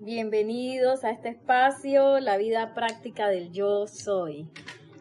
Bienvenidos 0.00 1.04
a 1.04 1.10
este 1.10 1.28
espacio, 1.28 2.18
la 2.18 2.36
vida 2.36 2.74
práctica 2.74 3.28
del 3.28 3.52
yo 3.52 3.86
soy. 3.86 4.50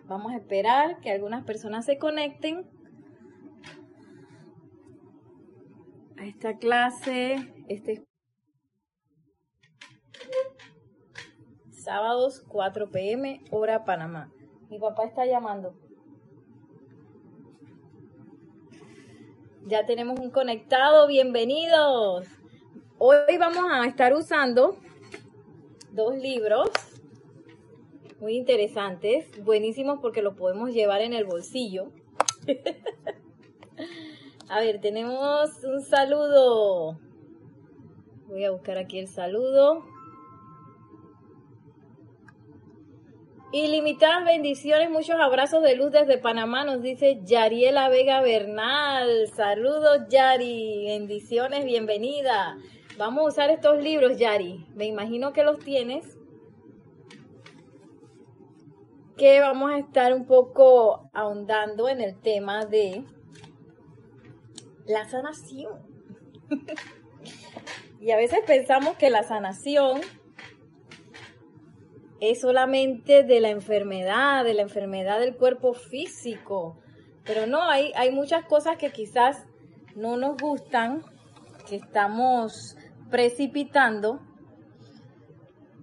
Vamos 0.06 0.32
a 0.32 0.38
esperar 0.38 1.00
que 1.02 1.12
algunas 1.12 1.44
personas 1.44 1.86
se 1.86 1.98
conecten 1.98 2.70
a 6.18 6.26
esta 6.26 6.58
clase, 6.58 7.36
este 7.68 8.06
sábados 11.72 12.46
4 12.48 12.92
pm, 12.92 13.42
hora 13.50 13.84
Panamá. 13.86 14.32
Mi 14.70 14.80
papá 14.80 15.06
está 15.06 15.26
llamando. 15.26 15.76
Ya 19.66 19.86
tenemos 19.86 20.20
un 20.20 20.30
conectado, 20.30 21.08
bienvenidos. 21.08 22.28
Hoy 23.06 23.38
vamos 23.38 23.66
a 23.70 23.86
estar 23.86 24.14
usando 24.14 24.78
dos 25.92 26.16
libros 26.16 26.70
muy 28.22 28.38
interesantes, 28.38 29.28
buenísimos 29.44 30.00
porque 30.02 30.22
los 30.22 30.36
podemos 30.36 30.72
llevar 30.72 31.02
en 31.02 31.12
el 31.12 31.26
bolsillo. 31.26 31.92
a 34.48 34.62
ver, 34.62 34.80
tenemos 34.80 35.50
un 35.66 35.82
saludo. 35.82 36.98
Voy 38.28 38.46
a 38.46 38.52
buscar 38.52 38.78
aquí 38.78 39.00
el 39.00 39.10
saludo. 39.10 39.84
Ilimitadas 43.52 44.24
bendiciones, 44.24 44.90
muchos 44.90 45.18
abrazos 45.20 45.62
de 45.62 45.76
luz 45.76 45.92
desde 45.92 46.20
Panamá, 46.20 46.64
nos 46.64 46.82
dice 46.82 47.20
Yariela 47.26 47.90
Vega 47.90 48.22
Bernal. 48.22 49.28
Saludos, 49.36 50.08
Yari. 50.08 50.86
Bendiciones, 50.86 51.66
bienvenida. 51.66 52.58
Vamos 52.98 53.24
a 53.24 53.28
usar 53.28 53.50
estos 53.50 53.82
libros, 53.82 54.18
Yari. 54.18 54.68
Me 54.76 54.86
imagino 54.86 55.34
que 55.34 55.44
los 55.44 55.58
tienes. 55.60 56.18
Que 59.18 59.40
vamos 59.40 59.72
a 59.72 59.80
estar 59.80 60.14
un 60.14 60.26
poco 60.26 61.10
ahondando 61.12 61.90
en 61.90 62.02
el 62.02 62.20
tema 62.20 62.66
de 62.66 63.04
la 64.86 65.06
sanación. 65.06 65.82
y 68.00 68.12
a 68.12 68.18
veces 68.18 68.40
pensamos 68.46 68.96
que 68.98 69.10
la 69.10 69.24
sanación 69.24 70.02
es 72.20 72.42
solamente 72.42 73.24
de 73.24 73.40
la 73.40 73.50
enfermedad, 73.50 74.44
de 74.44 74.54
la 74.54 74.62
enfermedad 74.62 75.20
del 75.20 75.36
cuerpo 75.36 75.74
físico. 75.74 76.78
Pero 77.24 77.48
no, 77.48 77.64
hay, 77.64 77.92
hay 77.96 78.12
muchas 78.12 78.46
cosas 78.46 78.78
que 78.78 78.92
quizás 78.92 79.46
no 79.96 80.16
nos 80.16 80.38
gustan, 80.38 81.04
que 81.68 81.78
estamos 81.78 82.78
precipitando 83.14 84.20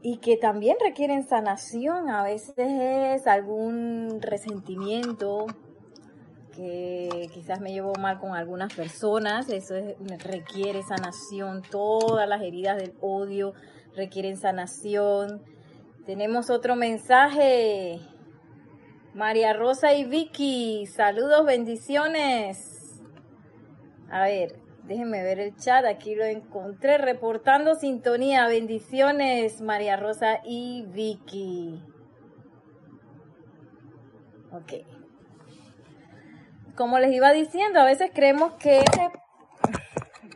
y 0.02 0.16
que 0.16 0.36
también 0.36 0.76
requieren 0.84 1.22
sanación. 1.22 2.10
A 2.10 2.24
veces 2.24 2.54
es 2.58 3.28
algún 3.28 4.20
resentimiento 4.20 5.46
que 6.52 7.30
quizás 7.32 7.60
me 7.60 7.70
llevo 7.70 7.92
mal 8.00 8.18
con 8.18 8.34
algunas 8.34 8.74
personas, 8.74 9.48
eso 9.48 9.76
requiere 10.18 10.82
sanación. 10.82 11.62
Todas 11.62 12.28
las 12.28 12.42
heridas 12.42 12.76
del 12.78 12.94
odio 13.00 13.52
requieren 13.94 14.36
sanación. 14.36 15.40
Tenemos 16.06 16.50
otro 16.50 16.74
mensaje. 16.74 18.00
María 19.14 19.52
Rosa 19.52 19.94
y 19.94 20.04
Vicky, 20.04 20.84
saludos, 20.86 21.46
bendiciones. 21.46 23.00
A 24.10 24.22
ver, 24.24 24.69
Déjenme 24.90 25.22
ver 25.22 25.38
el 25.38 25.54
chat, 25.54 25.84
aquí 25.84 26.16
lo 26.16 26.24
encontré. 26.24 26.98
Reportando 26.98 27.76
sintonía. 27.76 28.48
Bendiciones, 28.48 29.60
María 29.60 29.96
Rosa 29.96 30.40
y 30.44 30.84
Vicky. 30.88 31.80
Ok. 34.50 34.84
Como 36.74 36.98
les 36.98 37.12
iba 37.12 37.30
diciendo, 37.30 37.78
a 37.78 37.84
veces 37.84 38.10
creemos 38.12 38.54
que 38.54 38.78
este 38.78 39.12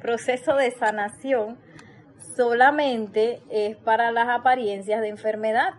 proceso 0.00 0.54
de 0.54 0.70
sanación 0.70 1.58
solamente 2.36 3.42
es 3.50 3.76
para 3.76 4.12
las 4.12 4.28
apariencias 4.28 5.00
de 5.00 5.08
enfermedad. 5.08 5.70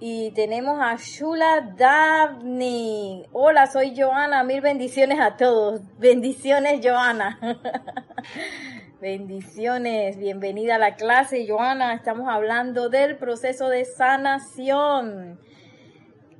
Y 0.00 0.32
tenemos 0.32 0.80
a 0.80 0.96
Shula 0.96 1.72
Davni. 1.76 3.26
Hola, 3.32 3.68
soy 3.68 3.94
Joana. 3.96 4.42
Mil 4.42 4.60
bendiciones 4.60 5.20
a 5.20 5.36
todos. 5.36 5.82
Bendiciones, 5.98 6.80
Joana. 6.84 7.38
bendiciones. 9.00 10.16
Bienvenida 10.18 10.74
a 10.74 10.78
la 10.78 10.96
clase, 10.96 11.46
Joana. 11.48 11.94
Estamos 11.94 12.28
hablando 12.28 12.88
del 12.88 13.16
proceso 13.16 13.68
de 13.68 13.84
sanación. 13.84 15.38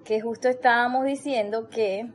Que 0.04 0.21
justo 0.21 0.48
estábamos 0.48 1.04
diciendo 1.04 1.69
que 1.69 2.10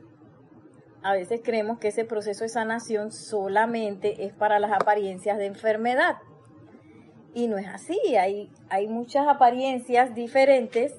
a 1.02 1.14
veces 1.14 1.40
creemos 1.42 1.78
que 1.78 1.88
ese 1.88 2.04
proceso 2.04 2.44
de 2.44 2.50
sanación 2.50 3.12
solamente 3.12 4.26
es 4.26 4.34
para 4.34 4.58
las 4.58 4.72
apariencias 4.72 5.38
de 5.38 5.46
enfermedad. 5.46 6.18
Y 7.32 7.48
no 7.48 7.56
es 7.56 7.66
así. 7.66 7.98
Hay, 8.16 8.52
hay 8.68 8.88
muchas 8.88 9.26
apariencias 9.26 10.14
diferentes 10.14 10.92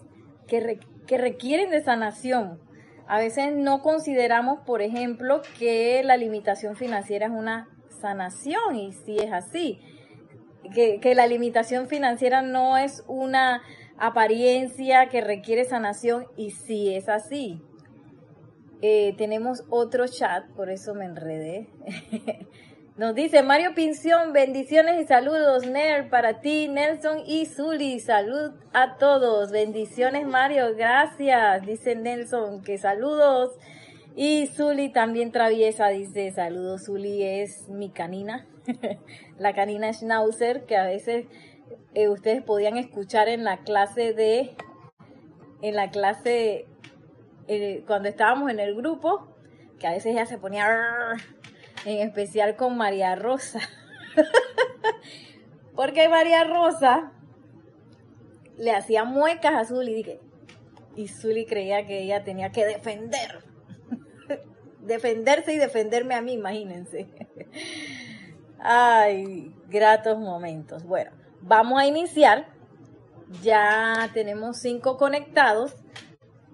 que, 1.07 1.17
requieren 1.17 1.69
de 1.69 1.81
sanación. 1.81 2.59
A 3.07 3.19
veces 3.19 3.53
no 3.56 3.81
consideramos, 3.81 4.59
por 4.66 4.81
ejemplo, 4.81 5.41
que 5.57 6.01
la 6.03 6.17
limitación 6.17 6.75
financiera 6.75 7.28
es 7.28 7.31
una 7.31 7.69
sanación 8.01 8.75
y 8.75 8.91
si 8.91 9.17
es 9.17 9.31
así, 9.31 9.79
que, 10.73 11.16
la 11.16 11.28
limitación 11.28 11.88
financiera 11.88 12.41
no 12.41 12.78
es 12.78 13.03
una 13.07 13.61
apariencia 13.97 15.07
que 15.07 15.22
requiere 15.22 15.66
sanación 15.66 16.25
y 16.35 16.51
si 16.51 16.94
es 16.94 17.07
así. 17.07 17.61
Eh, 18.81 19.13
tenemos 19.17 19.63
otro 19.69 20.07
chat, 20.07 20.47
por 20.56 20.69
eso 20.69 20.95
me 20.95 21.06
enredé. 21.06 21.69
Nos 23.01 23.16
dice 23.16 23.41
Mario 23.41 23.73
Pinción, 23.73 24.31
bendiciones 24.31 25.01
y 25.01 25.07
saludos, 25.07 25.66
Ner, 25.66 26.07
para 26.12 26.39
ti, 26.39 26.67
Nelson 26.67 27.23
y 27.25 27.47
Zuli. 27.47 28.00
Salud 28.00 28.51
a 28.73 28.97
todos. 28.97 29.50
Bendiciones, 29.50 30.28
Mario, 30.28 30.75
gracias. 30.75 31.66
Dice 31.66 31.95
Nelson 31.95 32.61
que 32.61 32.78
saludos. 32.78 33.57
Y 34.16 34.45
Zuli 34.56 34.90
también 34.90 35.31
traviesa, 35.31 35.88
dice 35.88 36.31
saludos. 36.31 36.84
Zuli 36.85 37.23
es 37.23 37.67
mi 37.69 37.90
canina, 37.90 38.45
la 39.40 39.56
canina 39.56 39.91
Schnauzer, 39.91 40.67
que 40.67 40.78
a 40.78 40.85
veces 40.85 41.25
eh, 41.95 42.07
ustedes 42.07 42.44
podían 42.44 42.78
escuchar 42.78 43.29
en 43.29 43.44
la 43.44 43.63
clase 43.63 44.13
de, 44.13 44.56
en 45.63 45.75
la 45.75 45.90
clase, 45.90 46.67
eh, 47.47 47.84
cuando 47.88 48.09
estábamos 48.09 48.51
en 48.51 48.59
el 48.59 48.75
grupo, 48.75 49.28
que 49.79 49.88
a 49.88 49.91
veces 49.94 50.13
ya 50.13 50.28
se 50.28 50.38
ponía 50.38 50.67
en 51.86 52.08
especial 52.08 52.56
con 52.56 52.78
María 52.78 53.16
Rosa. 53.16 53.59
Porque 55.75 56.09
María 56.09 56.44
Rosa 56.44 57.12
le 58.58 58.72
hacía 58.72 59.03
muecas 59.03 59.53
a 59.53 59.66
Zully 59.66 60.20
y, 60.96 61.08
Zully 61.08 61.46
creía 61.46 61.88
que 61.88 62.03
ella 62.03 62.24
tenía 62.24 62.52
que 62.52 62.66
defender. 62.66 63.44
Defenderse 64.81 65.53
y 65.53 65.58
defenderme 65.58 66.16
a 66.16 66.22
mí, 66.22 66.34
imagínense. 66.34 67.08
Ay, 68.59 69.56
gratos 69.70 70.20
momentos. 70.20 70.84
Bueno, 70.84 71.12
vamos 71.41 71.81
a 71.81 71.86
iniciar. 71.86 72.47
Ya 73.41 74.09
tenemos 74.14 74.58
cinco 74.58 74.97
conectados. 74.97 75.75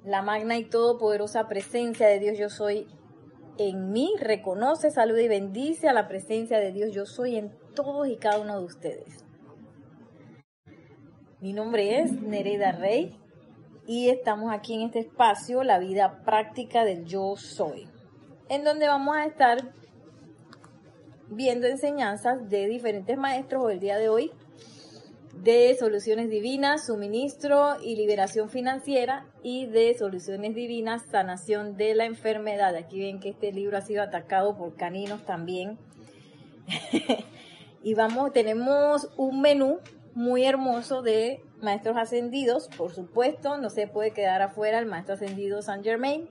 La 0.06 0.22
magna 0.22 0.58
y 0.58 0.64
todopoderosa 0.64 1.48
presencia 1.48 2.08
de 2.08 2.20
Dios 2.20 2.38
yo 2.38 2.50
soy 2.50 2.88
en 3.58 3.92
mí 3.92 4.14
reconoce, 4.20 4.92
saluda 4.92 5.22
y 5.22 5.28
bendice 5.28 5.88
a 5.88 5.94
la 5.94 6.08
presencia 6.08 6.60
de 6.60 6.72
Dios. 6.72 6.92
Yo 6.94 7.06
soy 7.06 7.38
en 7.38 7.52
todos 7.76 8.08
y 8.08 8.18
cada 8.18 8.40
uno 8.40 8.60
de 8.60 8.66
ustedes. 8.66 9.26
Mi 11.40 11.54
nombre 11.54 12.00
es 12.00 12.12
Nereida 12.12 12.72
Rey 12.72 13.20
y 13.86 14.10
estamos 14.10 14.52
aquí 14.52 14.74
en 14.74 14.82
este 14.82 15.00
espacio, 15.00 15.64
la 15.64 15.80
vida 15.80 16.24
práctica 16.26 16.84
del 16.84 17.06
yo 17.06 17.36
soy, 17.36 17.88
en 18.50 18.64
donde 18.64 18.88
vamos 18.88 19.16
a 19.16 19.26
estar 19.26 19.72
viendo 21.30 21.68
enseñanzas 21.68 22.50
de 22.50 22.68
diferentes 22.68 23.18
maestros 23.18 23.72
el 23.72 23.80
día 23.80 23.98
de 23.98 24.10
hoy 24.10 24.32
de 25.44 25.76
soluciones 25.76 26.30
divinas, 26.30 26.86
suministro 26.86 27.82
y 27.82 27.96
liberación 27.96 28.50
financiera 28.50 29.26
y 29.44 29.66
de 29.68 29.96
soluciones 29.98 30.56
divinas, 30.56 31.04
sanación 31.12 31.78
de 31.78 31.96
la 31.96 32.06
enfermedad. 32.06 32.76
Aquí 32.76 33.00
ven 33.00 33.20
que 33.20 33.30
este 33.30 33.52
libro 33.52 33.78
ha 33.78 33.82
sido 33.82 34.02
atacado 34.02 34.58
por 34.58 34.76
caninos 34.76 35.26
también. 35.26 35.78
y 37.84 37.94
vamos, 37.94 38.34
tenemos 38.34 39.10
un 39.18 39.42
menú 39.42 39.80
muy 40.14 40.46
hermoso 40.46 41.02
de 41.02 41.44
maestros 41.62 41.98
ascendidos, 41.98 42.70
por 42.76 42.94
supuesto, 42.94 43.58
no 43.58 43.70
se 43.70 43.88
puede 43.88 44.12
quedar 44.12 44.42
afuera 44.42 44.80
el 44.80 44.86
maestro 44.86 45.16
ascendido 45.16 45.62
San 45.62 45.84
Germain. 45.84 46.28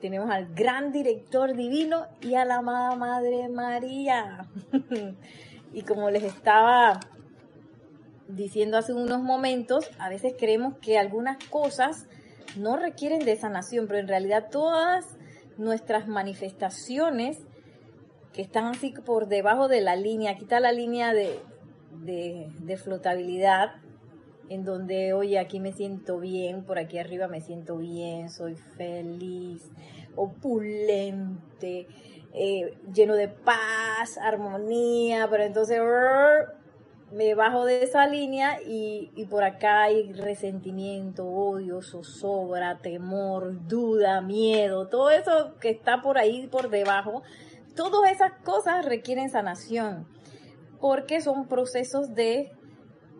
Tenemos 0.00 0.30
al 0.30 0.52
gran 0.54 0.90
director 0.90 1.54
divino 1.54 2.06
y 2.20 2.34
a 2.34 2.44
la 2.44 2.56
amada 2.56 2.96
Madre 2.96 3.48
María. 3.48 4.46
y 5.72 5.82
como 5.82 6.10
les 6.10 6.24
estaba 6.24 6.98
diciendo 8.34 8.78
hace 8.78 8.92
unos 8.92 9.20
momentos, 9.20 9.90
a 9.98 10.08
veces 10.08 10.34
creemos 10.38 10.78
que 10.78 10.98
algunas 10.98 11.38
cosas 11.48 12.06
no 12.56 12.76
requieren 12.76 13.24
de 13.24 13.36
sanación, 13.36 13.86
pero 13.86 13.98
en 13.98 14.08
realidad 14.08 14.48
todas 14.50 15.16
nuestras 15.58 16.08
manifestaciones 16.08 17.38
que 18.32 18.42
están 18.42 18.66
así 18.66 18.94
por 19.04 19.28
debajo 19.28 19.68
de 19.68 19.82
la 19.82 19.96
línea, 19.96 20.32
aquí 20.32 20.44
está 20.44 20.60
la 20.60 20.72
línea 20.72 21.12
de, 21.12 21.38
de, 22.00 22.76
flotabilidad, 22.78 23.72
en 24.48 24.64
donde, 24.64 25.12
oye, 25.12 25.38
aquí 25.38 25.60
me 25.60 25.72
siento 25.72 26.18
bien, 26.18 26.64
por 26.64 26.78
aquí 26.78 26.98
arriba 26.98 27.28
me 27.28 27.40
siento 27.40 27.76
bien, 27.76 28.30
soy 28.30 28.54
feliz, 28.54 29.70
opulente, 30.16 31.86
eh, 32.32 32.78
lleno 32.92 33.14
de 33.14 33.28
paz, 33.28 34.18
armonía, 34.18 35.28
pero 35.30 35.44
entonces 35.44 35.78
me 37.12 37.34
bajo 37.34 37.64
de 37.64 37.82
esa 37.82 38.06
línea 38.06 38.58
y, 38.66 39.10
y, 39.14 39.26
por 39.26 39.44
acá 39.44 39.82
hay 39.82 40.12
resentimiento, 40.12 41.26
odio, 41.26 41.82
zozobra, 41.82 42.78
temor, 42.78 43.66
duda, 43.68 44.20
miedo, 44.20 44.88
todo 44.88 45.10
eso 45.10 45.54
que 45.60 45.70
está 45.70 46.00
por 46.00 46.18
ahí 46.18 46.46
por 46.46 46.70
debajo, 46.70 47.22
todas 47.76 48.12
esas 48.12 48.32
cosas 48.44 48.84
requieren 48.84 49.30
sanación 49.30 50.06
porque 50.80 51.20
son 51.20 51.46
procesos 51.46 52.14
de 52.14 52.50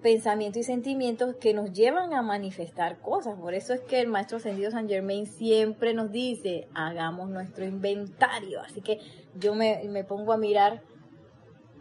pensamiento 0.02 0.58
y 0.58 0.64
sentimientos 0.64 1.36
que 1.36 1.54
nos 1.54 1.72
llevan 1.72 2.12
a 2.12 2.20
manifestar 2.20 2.98
cosas. 3.00 3.38
Por 3.38 3.54
eso 3.54 3.72
es 3.72 3.80
que 3.82 4.00
el 4.00 4.08
maestro 4.08 4.38
ascendido 4.38 4.72
San 4.72 4.88
Germain 4.88 5.26
siempre 5.26 5.94
nos 5.94 6.10
dice, 6.10 6.66
hagamos 6.74 7.30
nuestro 7.30 7.64
inventario. 7.64 8.60
Así 8.60 8.80
que 8.80 8.98
yo 9.36 9.54
me, 9.54 9.80
me 9.88 10.02
pongo 10.02 10.32
a 10.32 10.36
mirar 10.36 10.82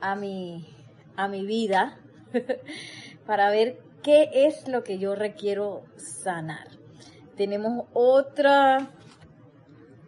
a 0.02 0.16
mi, 0.16 0.68
a 1.16 1.28
mi 1.28 1.46
vida 1.46 2.00
para 3.26 3.50
ver 3.50 3.80
qué 4.04 4.30
es 4.34 4.68
lo 4.68 4.84
que 4.84 4.98
yo 4.98 5.16
requiero 5.16 5.84
sanar. 5.96 6.68
Tenemos 7.36 7.86
otra 7.94 8.92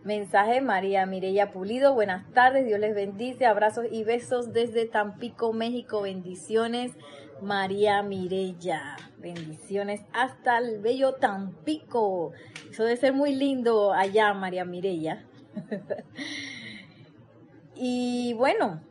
mensaje, 0.04 0.62
María 0.62 1.06
Mireya 1.06 1.52
Pulido. 1.52 1.94
Buenas 1.94 2.30
tardes, 2.34 2.66
Dios 2.66 2.80
les 2.80 2.94
bendice. 2.94 3.46
Abrazos 3.46 3.86
y 3.90 4.04
besos 4.04 4.54
desde 4.54 4.86
Tampico, 4.86 5.54
México. 5.54 6.02
Bendiciones, 6.02 6.92
María 7.42 8.04
Mireya. 8.04 8.98
Bendiciones 9.20 10.02
hasta 10.14 10.58
el 10.58 10.80
bello 10.80 11.14
Tampico. 11.14 12.34
Eso 12.70 12.84
debe 12.84 12.98
ser 12.98 13.14
muy 13.14 13.34
lindo 13.36 13.94
allá, 13.94 14.34
María 14.34 14.66
Mireya. 14.66 15.26
y 17.76 18.34
bueno, 18.34 18.82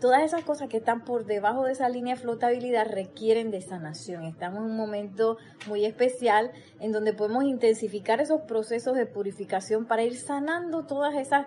todas 0.00 0.22
esas 0.22 0.44
cosas 0.44 0.68
que 0.68 0.76
están 0.76 1.04
por 1.04 1.24
debajo 1.24 1.64
de 1.64 1.72
esa 1.72 1.88
línea 1.88 2.14
de 2.14 2.20
flotabilidad 2.20 2.86
requieren 2.86 3.50
de 3.50 3.60
sanación. 3.60 4.24
Estamos 4.24 4.58
en 4.58 4.70
un 4.70 4.76
momento 4.76 5.38
muy 5.66 5.84
especial 5.84 6.52
en 6.80 6.92
donde 6.92 7.12
podemos 7.12 7.44
intensificar 7.44 8.20
esos 8.20 8.42
procesos 8.42 8.96
de 8.96 9.06
purificación 9.06 9.86
para 9.86 10.04
ir 10.04 10.16
sanando 10.16 10.86
todas 10.86 11.16
esas, 11.16 11.46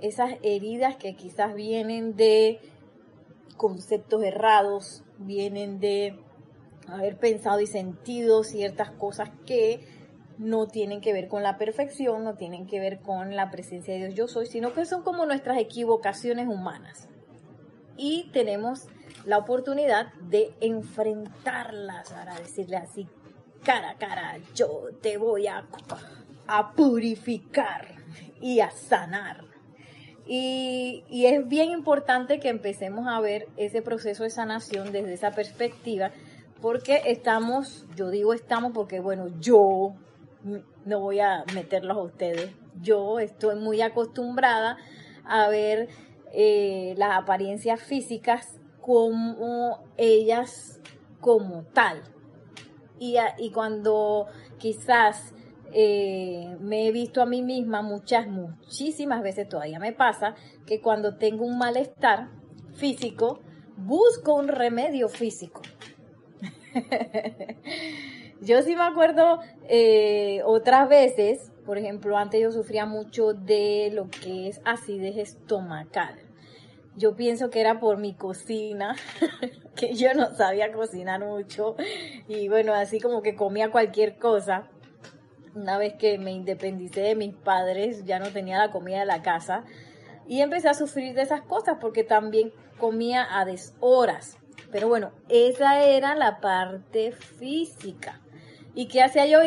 esas 0.00 0.32
heridas 0.42 0.96
que 0.96 1.14
quizás 1.14 1.54
vienen 1.54 2.16
de 2.16 2.60
conceptos 3.56 4.24
errados, 4.24 5.04
vienen 5.18 5.78
de 5.78 6.18
haber 6.88 7.16
pensado 7.16 7.60
y 7.60 7.66
sentido 7.66 8.42
ciertas 8.42 8.90
cosas 8.90 9.30
que 9.46 9.86
no 10.36 10.66
tienen 10.66 11.00
que 11.00 11.12
ver 11.12 11.28
con 11.28 11.44
la 11.44 11.58
perfección, 11.58 12.24
no 12.24 12.34
tienen 12.34 12.66
que 12.66 12.80
ver 12.80 12.98
con 12.98 13.36
la 13.36 13.52
presencia 13.52 13.94
de 13.94 14.00
Dios 14.00 14.14
yo 14.14 14.26
soy, 14.26 14.46
sino 14.46 14.74
que 14.74 14.84
son 14.84 15.04
como 15.04 15.24
nuestras 15.26 15.58
equivocaciones 15.58 16.48
humanas 16.48 17.08
y 17.96 18.30
tenemos 18.32 18.88
la 19.24 19.38
oportunidad 19.38 20.12
de 20.14 20.54
enfrentarlas, 20.60 22.10
para 22.10 22.38
decirle 22.38 22.76
así, 22.76 23.08
cara 23.64 23.90
a 23.90 23.94
cara, 23.94 24.38
yo 24.54 24.90
te 25.00 25.16
voy 25.16 25.46
a, 25.46 25.64
purificar 26.76 27.88
y 28.40 28.60
a 28.60 28.70
sanar. 28.70 29.44
Y, 30.26 31.04
y, 31.08 31.26
es 31.26 31.46
bien 31.48 31.70
importante 31.70 32.40
que 32.40 32.48
empecemos 32.48 33.06
a 33.08 33.20
ver 33.20 33.46
ese 33.56 33.82
proceso 33.82 34.22
de 34.22 34.30
sanación 34.30 34.92
desde 34.92 35.14
esa 35.14 35.32
perspectiva, 35.32 36.10
porque 36.60 37.02
estamos, 37.06 37.86
yo 37.94 38.10
digo 38.10 38.32
estamos 38.32 38.72
porque, 38.72 39.00
bueno, 39.00 39.28
yo 39.40 39.94
no 40.84 41.00
voy 41.00 41.20
a 41.20 41.44
meterlos 41.54 41.96
a 41.96 42.00
ustedes, 42.00 42.50
yo 42.80 43.18
estoy 43.18 43.56
muy 43.56 43.80
acostumbrada 43.80 44.76
a 45.24 45.48
ver 45.48 45.88
eh, 46.36 46.94
las 46.96 47.16
apariencias 47.16 47.80
físicas 47.80 48.58
como 48.80 49.84
ellas 49.96 50.80
como 51.20 51.62
tal. 51.72 52.02
Y, 52.98 53.16
y 53.38 53.52
cuando 53.52 54.26
quizás 54.58 55.32
eh, 55.72 56.56
me 56.60 56.88
he 56.88 56.92
visto 56.92 57.22
a 57.22 57.26
mí 57.26 57.42
misma 57.42 57.82
muchas, 57.82 58.26
muchísimas 58.26 59.22
veces 59.22 59.48
todavía 59.48 59.78
me 59.78 59.92
pasa 59.92 60.34
que 60.66 60.80
cuando 60.80 61.16
tengo 61.16 61.44
un 61.44 61.56
malestar 61.56 62.30
físico, 62.74 63.38
busco 63.76 64.34
un 64.34 64.48
remedio 64.48 65.08
físico. 65.08 65.62
yo 68.40 68.60
sí 68.62 68.74
me 68.74 68.82
acuerdo 68.82 69.38
eh, 69.68 70.42
otras 70.44 70.88
veces, 70.88 71.52
por 71.64 71.78
ejemplo, 71.78 72.18
antes 72.18 72.42
yo 72.42 72.50
sufría 72.50 72.86
mucho 72.86 73.34
de 73.34 73.90
lo 73.92 74.10
que 74.10 74.48
es 74.48 74.60
acidez 74.64 75.16
estomacal 75.16 76.23
yo 76.96 77.16
pienso 77.16 77.50
que 77.50 77.60
era 77.60 77.80
por 77.80 77.98
mi 77.98 78.14
cocina, 78.14 78.96
que 79.76 79.94
yo 79.94 80.14
no 80.14 80.34
sabía 80.34 80.72
cocinar 80.72 81.24
mucho 81.24 81.76
y 82.28 82.48
bueno, 82.48 82.74
así 82.74 83.00
como 83.00 83.22
que 83.22 83.34
comía 83.34 83.70
cualquier 83.70 84.16
cosa. 84.16 84.68
Una 85.54 85.78
vez 85.78 85.94
que 85.94 86.18
me 86.18 86.32
independicé 86.32 87.02
de 87.02 87.14
mis 87.14 87.34
padres, 87.34 88.04
ya 88.04 88.18
no 88.18 88.30
tenía 88.30 88.58
la 88.58 88.72
comida 88.72 89.00
de 89.00 89.06
la 89.06 89.22
casa 89.22 89.64
y 90.26 90.40
empecé 90.40 90.68
a 90.68 90.74
sufrir 90.74 91.14
de 91.14 91.22
esas 91.22 91.42
cosas 91.42 91.78
porque 91.80 92.02
también 92.02 92.52
comía 92.78 93.26
a 93.30 93.44
deshoras. 93.44 94.38
Pero 94.72 94.88
bueno, 94.88 95.12
esa 95.28 95.84
era 95.84 96.16
la 96.16 96.40
parte 96.40 97.12
física. 97.12 98.20
¿Y 98.74 98.88
qué 98.88 99.02
hacía 99.02 99.26
yo? 99.26 99.38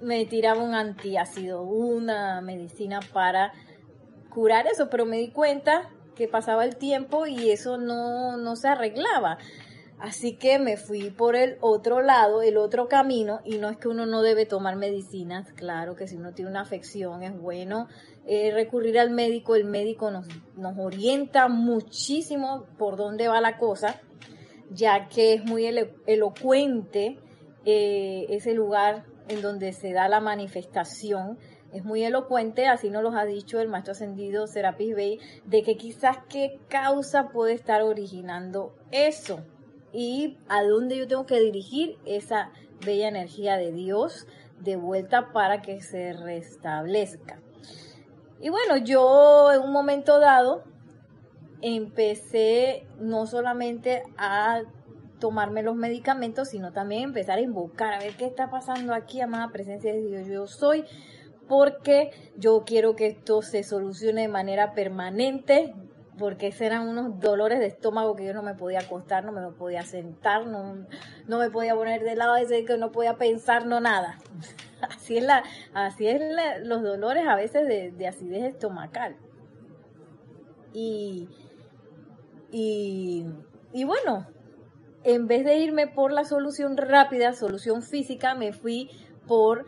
Me 0.00 0.24
tiraba 0.24 0.62
un 0.62 0.74
antiácido, 0.74 1.62
una 1.62 2.40
medicina 2.40 3.00
para 3.12 3.52
curar 4.30 4.66
eso, 4.66 4.88
pero 4.90 5.04
me 5.04 5.18
di 5.18 5.30
cuenta 5.30 5.90
que 6.20 6.28
pasaba 6.28 6.66
el 6.66 6.76
tiempo 6.76 7.26
y 7.26 7.50
eso 7.50 7.78
no, 7.78 8.36
no 8.36 8.54
se 8.54 8.68
arreglaba. 8.68 9.38
Así 9.98 10.36
que 10.36 10.58
me 10.58 10.76
fui 10.76 11.10
por 11.10 11.34
el 11.34 11.56
otro 11.62 12.02
lado, 12.02 12.42
el 12.42 12.58
otro 12.58 12.88
camino, 12.88 13.40
y 13.42 13.56
no 13.56 13.70
es 13.70 13.78
que 13.78 13.88
uno 13.88 14.04
no 14.04 14.20
debe 14.20 14.44
tomar 14.44 14.76
medicinas, 14.76 15.50
claro 15.54 15.96
que 15.96 16.06
si 16.06 16.16
uno 16.16 16.34
tiene 16.34 16.50
una 16.50 16.60
afección 16.60 17.22
es 17.22 17.34
bueno 17.38 17.88
eh, 18.26 18.50
recurrir 18.52 18.98
al 18.98 19.08
médico, 19.10 19.56
el 19.56 19.64
médico 19.64 20.10
nos, 20.10 20.26
nos 20.56 20.76
orienta 20.78 21.48
muchísimo 21.48 22.66
por 22.76 22.98
dónde 22.98 23.28
va 23.28 23.40
la 23.40 23.56
cosa, 23.56 23.98
ya 24.70 25.08
que 25.08 25.32
es 25.32 25.44
muy 25.46 25.64
elocuente 26.06 27.18
eh, 27.64 28.26
ese 28.28 28.52
lugar 28.52 29.06
en 29.28 29.40
donde 29.40 29.72
se 29.72 29.94
da 29.94 30.06
la 30.08 30.20
manifestación 30.20 31.38
es 31.72 31.84
muy 31.84 32.02
elocuente, 32.04 32.66
así 32.66 32.90
nos 32.90 33.02
lo 33.02 33.10
ha 33.16 33.24
dicho 33.24 33.60
el 33.60 33.68
maestro 33.68 33.92
ascendido 33.92 34.46
Serapis 34.46 34.94
Bey, 34.94 35.18
de 35.44 35.62
que 35.62 35.76
quizás 35.76 36.18
qué 36.28 36.58
causa 36.68 37.28
puede 37.28 37.52
estar 37.52 37.82
originando 37.82 38.74
eso 38.90 39.40
y 39.92 40.38
a 40.48 40.62
dónde 40.62 40.96
yo 40.96 41.06
tengo 41.06 41.26
que 41.26 41.40
dirigir 41.40 41.96
esa 42.04 42.50
bella 42.84 43.08
energía 43.08 43.56
de 43.56 43.72
Dios 43.72 44.26
de 44.60 44.76
vuelta 44.76 45.32
para 45.32 45.62
que 45.62 45.80
se 45.80 46.12
restablezca. 46.12 47.40
Y 48.40 48.48
bueno, 48.48 48.76
yo 48.78 49.52
en 49.52 49.60
un 49.60 49.72
momento 49.72 50.18
dado 50.18 50.64
empecé 51.60 52.86
no 52.98 53.26
solamente 53.26 54.02
a 54.16 54.62
tomarme 55.18 55.62
los 55.62 55.76
medicamentos, 55.76 56.48
sino 56.48 56.72
también 56.72 57.02
empezar 57.02 57.38
a 57.38 57.42
invocar, 57.42 57.92
a 57.92 57.98
ver 57.98 58.14
qué 58.16 58.24
está 58.24 58.50
pasando 58.50 58.94
aquí, 58.94 59.20
amada 59.20 59.52
presencia 59.52 59.92
de 59.92 60.02
Dios. 60.02 60.26
Yo 60.26 60.46
soy 60.46 60.84
porque 61.50 62.12
yo 62.36 62.62
quiero 62.64 62.94
que 62.94 63.08
esto 63.08 63.42
se 63.42 63.64
solucione 63.64 64.20
de 64.20 64.28
manera 64.28 64.72
permanente, 64.72 65.74
porque 66.16 66.54
eran 66.60 66.86
unos 66.86 67.18
dolores 67.18 67.58
de 67.58 67.66
estómago 67.66 68.14
que 68.14 68.24
yo 68.24 68.32
no 68.32 68.44
me 68.44 68.54
podía 68.54 68.78
acostar, 68.78 69.24
no 69.24 69.32
me 69.32 69.50
podía 69.50 69.82
sentar, 69.82 70.46
no, 70.46 70.86
no 71.26 71.38
me 71.40 71.50
podía 71.50 71.74
poner 71.74 72.04
de 72.04 72.14
lado, 72.14 72.34
decir 72.34 72.64
que 72.64 72.78
no 72.78 72.92
podía 72.92 73.16
pensar, 73.16 73.66
no 73.66 73.80
nada. 73.80 74.20
Así 74.80 75.18
es, 75.18 75.24
la, 75.24 75.42
así 75.74 76.06
es 76.06 76.22
los 76.62 76.82
dolores 76.82 77.26
a 77.26 77.36
veces 77.36 77.66
de, 77.66 77.90
de 77.90 78.06
acidez 78.06 78.44
estomacal. 78.44 79.16
Y, 80.72 81.28
y, 82.50 83.26
y 83.74 83.84
bueno, 83.84 84.26
en 85.02 85.26
vez 85.26 85.44
de 85.44 85.58
irme 85.58 85.88
por 85.88 86.12
la 86.12 86.24
solución 86.24 86.78
rápida, 86.78 87.34
solución 87.34 87.82
física, 87.82 88.34
me 88.34 88.54
fui 88.54 88.88
por 89.26 89.66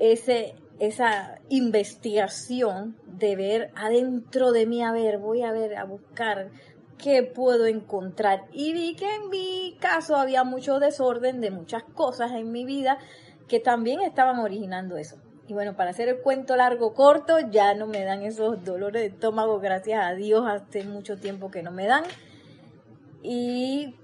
ese 0.00 0.56
esa 0.78 1.38
investigación 1.48 2.96
de 3.06 3.36
ver 3.36 3.70
adentro 3.76 4.52
de 4.52 4.66
mí, 4.66 4.82
a 4.82 4.92
ver, 4.92 5.18
voy 5.18 5.42
a 5.42 5.52
ver, 5.52 5.76
a 5.76 5.84
buscar 5.84 6.50
qué 6.98 7.22
puedo 7.22 7.66
encontrar. 7.66 8.44
Y 8.52 8.72
vi 8.72 8.96
que 8.96 9.14
en 9.14 9.30
mi 9.30 9.76
caso 9.80 10.16
había 10.16 10.44
mucho 10.44 10.80
desorden 10.80 11.40
de 11.40 11.50
muchas 11.50 11.84
cosas 11.84 12.32
en 12.32 12.50
mi 12.52 12.64
vida 12.64 12.98
que 13.48 13.60
también 13.60 14.00
estaban 14.00 14.38
originando 14.38 14.96
eso. 14.96 15.16
Y 15.46 15.52
bueno, 15.52 15.76
para 15.76 15.90
hacer 15.90 16.08
el 16.08 16.20
cuento 16.20 16.56
largo 16.56 16.94
corto, 16.94 17.38
ya 17.38 17.74
no 17.74 17.86
me 17.86 18.04
dan 18.04 18.22
esos 18.22 18.64
dolores 18.64 19.02
de 19.02 19.08
estómago, 19.08 19.60
gracias 19.60 20.02
a 20.02 20.14
Dios, 20.14 20.46
hace 20.46 20.84
mucho 20.84 21.18
tiempo 21.18 21.50
que 21.50 21.62
no 21.62 21.70
me 21.70 21.86
dan. 21.86 22.04
Y 23.22 23.94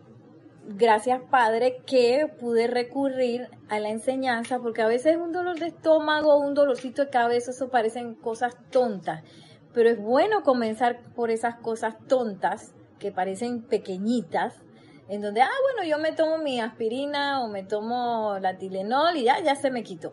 gracias 0.67 1.21
Padre 1.31 1.83
que 1.87 2.27
pude 2.39 2.67
recurrir 2.67 3.49
a 3.69 3.81
la 3.81 3.91
enseñanza, 3.91 4.59
porque 4.59 4.83
a 4.83 4.87
veces 4.87 5.17
un 5.17 5.33
dolor 5.33 5.59
de 5.59 5.69
estómago, 5.69 6.39
un 6.39 6.55
dolorcito 6.55 7.05
de 7.05 7.11
cabeza, 7.11 7.51
eso 7.51 7.69
parecen 7.69 8.15
cosas 8.15 8.55
tontas. 8.71 9.23
Pero 9.73 9.89
es 9.89 9.99
bueno 9.99 10.43
comenzar 10.43 11.01
por 11.15 11.31
esas 11.31 11.57
cosas 11.57 11.97
tontas, 12.09 12.75
que 12.99 13.13
parecen 13.13 13.63
pequeñitas, 13.63 14.55
en 15.09 15.23
donde, 15.23 15.43
ah, 15.43 15.51
bueno, 15.63 15.89
yo 15.89 15.99
me 15.99 16.13
tomo 16.13 16.39
mi 16.39 16.61
aspirina 16.61 17.43
o 17.43 17.49
me 17.49 17.65
tomo 17.65 18.39
la 18.41 18.59
Tilenol 18.59 19.17
y 19.17 19.25
ya, 19.25 19.41
ya 19.41 19.57
se 19.57 19.71
me 19.71 19.83
quitó. 19.83 20.13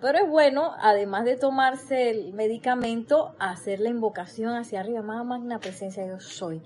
Pero 0.00 0.18
es 0.18 0.28
bueno, 0.28 0.72
además 0.80 1.26
de 1.26 1.36
tomarse 1.36 2.08
el 2.08 2.32
medicamento, 2.32 3.34
hacer 3.38 3.80
la 3.80 3.90
invocación 3.90 4.54
hacia 4.54 4.80
arriba, 4.80 5.02
más 5.02 5.26
magna 5.26 5.58
presencia 5.58 6.06
yo 6.06 6.20
soy. 6.20 6.62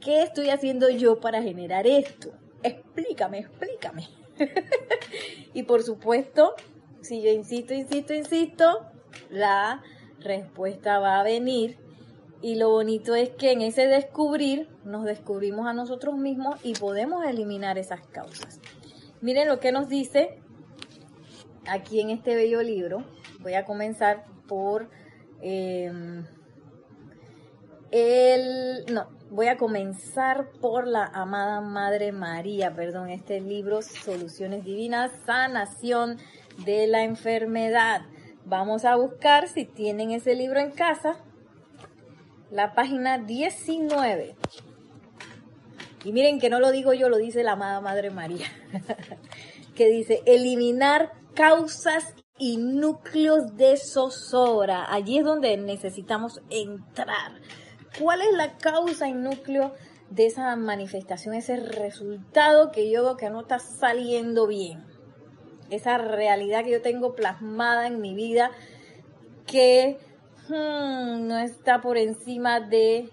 ¿Qué 0.00 0.22
estoy 0.22 0.48
haciendo 0.48 0.88
yo 0.88 1.20
para 1.20 1.42
generar 1.42 1.86
esto? 1.86 2.30
Explícame, 2.62 3.38
explícame. 3.40 4.08
y 5.54 5.62
por 5.64 5.82
supuesto, 5.82 6.54
si 7.00 7.22
yo 7.22 7.30
insisto, 7.30 7.74
insisto, 7.74 8.14
insisto, 8.14 8.86
la 9.30 9.82
respuesta 10.20 10.98
va 10.98 11.20
a 11.20 11.22
venir. 11.22 11.78
Y 12.40 12.56
lo 12.56 12.70
bonito 12.70 13.14
es 13.14 13.30
que 13.30 13.52
en 13.52 13.62
ese 13.62 13.86
descubrir 13.86 14.68
nos 14.84 15.04
descubrimos 15.04 15.66
a 15.66 15.72
nosotros 15.72 16.16
mismos 16.16 16.58
y 16.64 16.74
podemos 16.74 17.24
eliminar 17.24 17.78
esas 17.78 18.00
causas. 18.08 18.60
Miren 19.20 19.46
lo 19.46 19.60
que 19.60 19.70
nos 19.70 19.88
dice 19.88 20.40
aquí 21.68 22.00
en 22.00 22.10
este 22.10 22.34
bello 22.34 22.62
libro. 22.62 23.04
Voy 23.40 23.54
a 23.54 23.64
comenzar 23.64 24.24
por 24.48 24.90
em, 25.40 26.24
el... 27.92 28.84
No, 28.92 29.08
voy 29.30 29.46
a 29.46 29.56
comenzar 29.56 30.50
por 30.60 30.88
la 30.88 31.04
amada 31.04 31.60
Madre 31.60 32.10
María, 32.10 32.74
perdón, 32.74 33.10
este 33.10 33.40
libro 33.40 33.82
Soluciones 33.82 34.64
Divinas, 34.64 35.12
Sanación 35.24 36.18
de 36.64 36.86
la 36.88 37.04
Enfermedad. 37.04 38.02
Vamos 38.44 38.84
a 38.84 38.96
buscar 38.96 39.46
si 39.46 39.64
tienen 39.64 40.10
ese 40.10 40.34
libro 40.34 40.58
en 40.58 40.72
casa, 40.72 41.16
la 42.50 42.74
página 42.74 43.18
19. 43.18 44.36
Y 46.04 46.12
miren 46.12 46.40
que 46.40 46.50
no 46.50 46.58
lo 46.58 46.72
digo 46.72 46.92
yo, 46.92 47.08
lo 47.08 47.18
dice 47.18 47.44
la 47.44 47.52
amada 47.52 47.80
Madre 47.80 48.10
María, 48.10 48.46
que 49.76 49.86
dice, 49.86 50.22
eliminar 50.26 51.12
causas 51.34 52.14
y 52.38 52.56
núcleos 52.56 53.56
de 53.56 53.76
zozobra. 53.76 54.92
Allí 54.92 55.18
es 55.18 55.24
donde 55.24 55.56
necesitamos 55.56 56.42
entrar. 56.50 57.40
¿Cuál 58.00 58.22
es 58.22 58.32
la 58.32 58.56
causa 58.58 59.08
y 59.08 59.12
núcleo 59.12 59.74
de 60.10 60.26
esa 60.26 60.54
manifestación, 60.56 61.34
ese 61.34 61.56
resultado 61.56 62.70
que 62.70 62.90
yo 62.90 63.02
veo 63.02 63.16
que 63.16 63.30
no 63.30 63.42
está 63.42 63.58
saliendo 63.58 64.46
bien? 64.46 64.84
Esa 65.70 65.98
realidad 65.98 66.64
que 66.64 66.70
yo 66.70 66.82
tengo 66.82 67.14
plasmada 67.14 67.86
en 67.86 68.00
mi 68.00 68.14
vida 68.14 68.50
que 69.46 69.98
hmm, 70.48 71.26
no 71.26 71.38
está 71.38 71.80
por 71.80 71.98
encima 71.98 72.60
de 72.60 73.10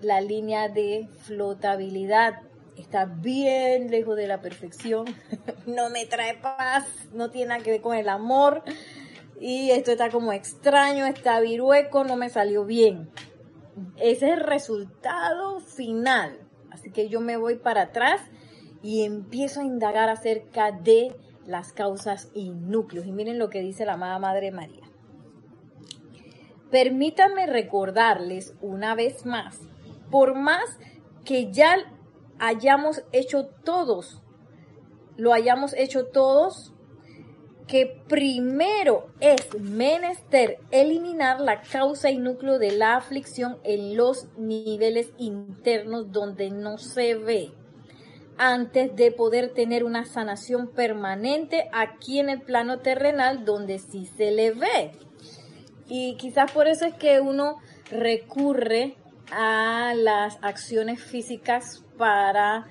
la 0.00 0.20
línea 0.20 0.68
de 0.68 1.08
flotabilidad 1.18 2.42
está 2.80 3.06
bien 3.06 3.90
lejos 3.90 4.16
de 4.16 4.26
la 4.26 4.40
perfección, 4.40 5.06
no 5.66 5.90
me 5.90 6.06
trae 6.06 6.36
paz, 6.36 6.86
no 7.12 7.30
tiene 7.30 7.48
nada 7.48 7.62
que 7.62 7.72
ver 7.72 7.80
con 7.80 7.96
el 7.96 8.08
amor 8.08 8.62
y 9.40 9.70
esto 9.70 9.90
está 9.90 10.10
como 10.10 10.32
extraño, 10.32 11.06
está 11.06 11.40
virueco, 11.40 12.04
no 12.04 12.16
me 12.16 12.30
salió 12.30 12.64
bien. 12.64 13.10
Ese 13.96 14.26
es 14.26 14.32
el 14.34 14.40
resultado 14.40 15.60
final. 15.60 16.38
Así 16.70 16.90
que 16.90 17.08
yo 17.08 17.20
me 17.20 17.36
voy 17.36 17.56
para 17.56 17.82
atrás 17.82 18.20
y 18.82 19.04
empiezo 19.04 19.60
a 19.60 19.64
indagar 19.64 20.08
acerca 20.08 20.72
de 20.72 21.16
las 21.46 21.72
causas 21.72 22.30
y 22.34 22.50
núcleos. 22.50 23.06
Y 23.06 23.12
miren 23.12 23.38
lo 23.38 23.50
que 23.50 23.60
dice 23.60 23.86
la 23.86 23.94
amada 23.94 24.18
Madre 24.18 24.50
María. 24.50 24.88
Permítanme 26.70 27.46
recordarles 27.46 28.54
una 28.60 28.94
vez 28.94 29.24
más, 29.24 29.58
por 30.10 30.34
más 30.34 30.78
que 31.24 31.50
ya 31.50 31.76
hayamos 32.38 33.02
hecho 33.12 33.46
todos, 33.64 34.22
lo 35.16 35.32
hayamos 35.32 35.72
hecho 35.74 36.06
todos, 36.06 36.74
que 37.68 38.02
primero 38.08 39.10
es 39.20 39.54
menester 39.60 40.58
eliminar 40.70 41.40
la 41.40 41.60
causa 41.60 42.10
y 42.10 42.18
núcleo 42.18 42.58
de 42.58 42.72
la 42.72 42.96
aflicción 42.96 43.58
en 43.62 43.96
los 43.96 44.26
niveles 44.38 45.12
internos 45.18 46.10
donde 46.10 46.50
no 46.50 46.78
se 46.78 47.14
ve, 47.14 47.52
antes 48.38 48.96
de 48.96 49.12
poder 49.12 49.52
tener 49.52 49.84
una 49.84 50.06
sanación 50.06 50.68
permanente 50.68 51.68
aquí 51.72 52.18
en 52.18 52.30
el 52.30 52.40
plano 52.40 52.80
terrenal 52.80 53.44
donde 53.44 53.78
sí 53.78 54.06
se 54.06 54.30
le 54.30 54.52
ve. 54.52 54.92
Y 55.88 56.16
quizás 56.16 56.50
por 56.50 56.68
eso 56.68 56.86
es 56.86 56.94
que 56.94 57.20
uno 57.20 57.58
recurre 57.90 58.96
a 59.30 59.92
las 59.94 60.38
acciones 60.42 61.02
físicas 61.02 61.84
para 61.98 62.66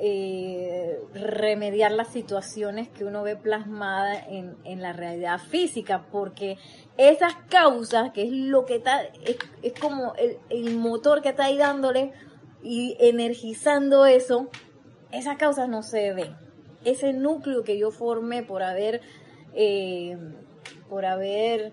eh, 0.00 0.98
remediar 1.14 1.92
las 1.92 2.08
situaciones 2.08 2.88
que 2.88 3.04
uno 3.04 3.22
ve 3.22 3.36
plasmadas 3.36 4.24
en, 4.28 4.82
la 4.82 4.92
realidad 4.92 5.38
física, 5.38 6.06
porque 6.10 6.58
esas 6.96 7.34
causas, 7.48 8.12
que 8.12 8.22
es 8.22 8.32
lo 8.32 8.64
que 8.64 8.76
está, 8.76 9.02
es, 9.02 9.72
como 9.80 10.14
el, 10.50 10.76
motor 10.76 11.22
que 11.22 11.28
está 11.28 11.44
ahí 11.44 11.58
dándole 11.58 12.12
y 12.62 12.96
energizando 13.00 14.06
eso, 14.06 14.48
esas 15.10 15.36
causas 15.36 15.68
no 15.68 15.82
se 15.82 16.12
ven. 16.12 16.34
Ese 16.84 17.12
núcleo 17.12 17.62
que 17.62 17.78
yo 17.78 17.90
formé 17.90 18.42
por 18.42 18.62
haber, 18.62 19.02
eh, 19.54 20.16
por 20.88 21.04
haber 21.04 21.72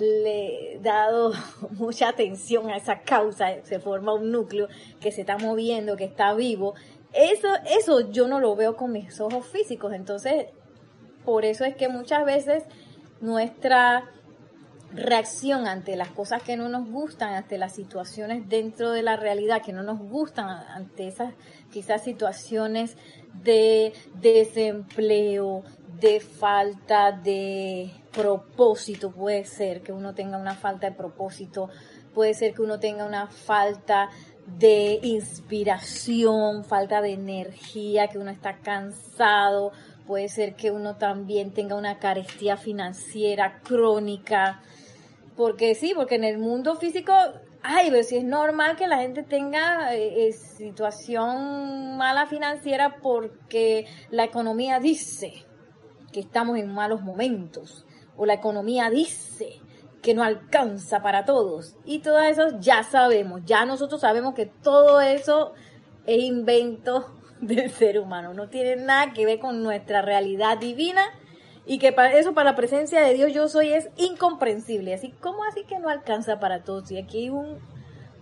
le 0.00 0.78
dado 0.82 1.32
mucha 1.72 2.08
atención 2.08 2.70
a 2.70 2.76
esa 2.76 3.00
causa, 3.00 3.62
se 3.64 3.78
forma 3.78 4.14
un 4.14 4.32
núcleo 4.32 4.68
que 5.00 5.12
se 5.12 5.22
está 5.22 5.38
moviendo, 5.38 5.96
que 5.96 6.04
está 6.04 6.34
vivo. 6.34 6.74
Eso, 7.12 7.48
eso 7.78 8.10
yo 8.10 8.28
no 8.28 8.40
lo 8.40 8.54
veo 8.56 8.76
con 8.76 8.92
mis 8.92 9.20
ojos 9.20 9.46
físicos. 9.46 9.92
Entonces, 9.92 10.46
por 11.24 11.44
eso 11.44 11.64
es 11.64 11.76
que 11.76 11.88
muchas 11.88 12.24
veces 12.24 12.64
nuestra 13.20 14.10
reacción 14.92 15.68
ante 15.68 15.96
las 15.96 16.08
cosas 16.08 16.42
que 16.42 16.56
no 16.56 16.68
nos 16.68 16.88
gustan, 16.88 17.34
ante 17.34 17.58
las 17.58 17.74
situaciones 17.74 18.48
dentro 18.48 18.90
de 18.90 19.02
la 19.02 19.16
realidad 19.16 19.62
que 19.62 19.72
no 19.72 19.82
nos 19.82 19.98
gustan, 19.98 20.48
ante 20.48 21.06
esas 21.06 21.34
quizás 21.70 22.02
situaciones 22.02 22.96
de 23.44 23.92
desempleo, 24.14 25.62
de 26.00 26.20
falta 26.20 27.12
de 27.12 27.90
propósito, 28.12 29.10
puede 29.12 29.44
ser 29.44 29.82
que 29.82 29.92
uno 29.92 30.14
tenga 30.14 30.38
una 30.38 30.54
falta 30.54 30.90
de 30.90 30.96
propósito, 30.96 31.68
puede 32.14 32.34
ser 32.34 32.54
que 32.54 32.62
uno 32.62 32.80
tenga 32.80 33.04
una 33.04 33.28
falta 33.28 34.10
de 34.58 35.00
inspiración, 35.02 36.64
falta 36.64 37.00
de 37.00 37.12
energía, 37.12 38.08
que 38.08 38.18
uno 38.18 38.30
está 38.30 38.58
cansado, 38.58 39.72
puede 40.06 40.28
ser 40.28 40.54
que 40.54 40.70
uno 40.70 40.96
también 40.96 41.52
tenga 41.52 41.76
una 41.76 41.98
carestía 41.98 42.56
financiera 42.56 43.60
crónica, 43.62 44.60
porque 45.36 45.74
sí, 45.74 45.92
porque 45.94 46.16
en 46.16 46.24
el 46.24 46.38
mundo 46.38 46.76
físico, 46.76 47.12
ay, 47.62 47.90
pero 47.90 48.02
si 48.02 48.16
es 48.16 48.24
normal 48.24 48.76
que 48.76 48.88
la 48.88 48.98
gente 48.98 49.22
tenga 49.22 49.94
eh, 49.94 50.28
eh, 50.28 50.32
situación 50.32 51.96
mala 51.96 52.26
financiera 52.26 52.96
porque 53.02 53.86
la 54.10 54.24
economía 54.24 54.80
dice, 54.80 55.44
que 56.12 56.20
estamos 56.20 56.58
en 56.58 56.72
malos 56.72 57.02
momentos 57.02 57.86
o 58.16 58.26
la 58.26 58.34
economía 58.34 58.90
dice 58.90 59.60
que 60.02 60.14
no 60.14 60.22
alcanza 60.22 61.02
para 61.02 61.24
todos. 61.24 61.76
Y 61.84 62.00
todo 62.00 62.20
eso 62.20 62.58
ya 62.58 62.82
sabemos, 62.82 63.42
ya 63.44 63.64
nosotros 63.64 64.00
sabemos 64.00 64.34
que 64.34 64.46
todo 64.46 65.00
eso 65.00 65.52
es 66.06 66.22
invento 66.22 67.06
del 67.40 67.70
ser 67.70 67.98
humano, 67.98 68.34
no 68.34 68.48
tiene 68.48 68.76
nada 68.76 69.12
que 69.12 69.24
ver 69.24 69.38
con 69.38 69.62
nuestra 69.62 70.02
realidad 70.02 70.58
divina 70.58 71.02
y 71.66 71.78
que 71.78 71.92
para 71.92 72.12
eso, 72.14 72.34
para 72.34 72.50
la 72.50 72.56
presencia 72.56 73.00
de 73.02 73.14
Dios 73.14 73.32
yo 73.32 73.48
soy, 73.48 73.72
es 73.72 73.90
incomprensible. 73.96 74.94
Así, 74.94 75.12
¿cómo 75.20 75.44
así 75.44 75.64
que 75.64 75.78
no 75.78 75.88
alcanza 75.88 76.40
para 76.40 76.64
todos? 76.64 76.90
Y 76.90 76.98
aquí 76.98 77.18
hay 77.18 77.30
un, 77.30 77.58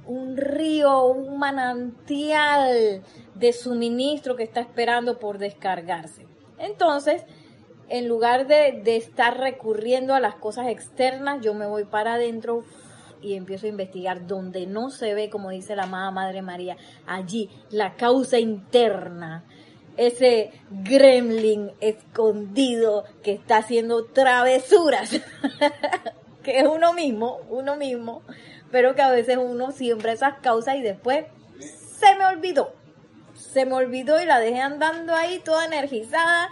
un 0.06 0.36
río, 0.36 1.06
un 1.06 1.38
manantial 1.38 3.02
de 3.34 3.52
suministro 3.52 4.36
que 4.36 4.42
está 4.42 4.60
esperando 4.60 5.18
por 5.18 5.38
descargarse. 5.38 6.26
Entonces, 6.58 7.24
en 7.88 8.08
lugar 8.08 8.46
de, 8.46 8.96
estar 8.96 9.38
recurriendo 9.38 10.14
a 10.14 10.20
las 10.20 10.34
cosas 10.34 10.68
externas, 10.68 11.40
yo 11.42 11.54
me 11.54 11.66
voy 11.66 11.84
para 11.84 12.14
adentro, 12.14 12.64
y 13.20 13.34
empiezo 13.34 13.66
a 13.66 13.70
investigar 13.70 14.26
donde 14.26 14.66
no 14.66 14.90
se 14.90 15.14
ve, 15.14 15.28
como 15.28 15.50
dice 15.50 15.74
la 15.74 15.84
amada 15.84 16.10
Madre 16.10 16.42
María, 16.42 16.76
allí 17.06 17.50
la 17.70 17.94
causa 17.94 18.38
interna, 18.38 19.44
ese 19.96 20.52
gremlin 20.70 21.72
escondido 21.80 23.04
que 23.22 23.32
está 23.32 23.58
haciendo 23.58 24.04
travesuras, 24.04 25.10
que 26.44 26.60
es 26.60 26.66
uno 26.66 26.92
mismo, 26.92 27.40
uno 27.48 27.76
mismo, 27.76 28.22
pero 28.70 28.94
que 28.94 29.02
a 29.02 29.10
veces 29.10 29.38
uno 29.38 29.72
siembra 29.72 30.12
esas 30.12 30.38
causas 30.38 30.76
y 30.76 30.82
después 30.82 31.24
se 31.58 32.14
me 32.16 32.26
olvidó. 32.26 32.72
Se 33.34 33.66
me 33.66 33.74
olvidó 33.74 34.20
y 34.20 34.26
la 34.26 34.38
dejé 34.38 34.60
andando 34.60 35.14
ahí 35.14 35.40
toda 35.40 35.64
energizada 35.64 36.48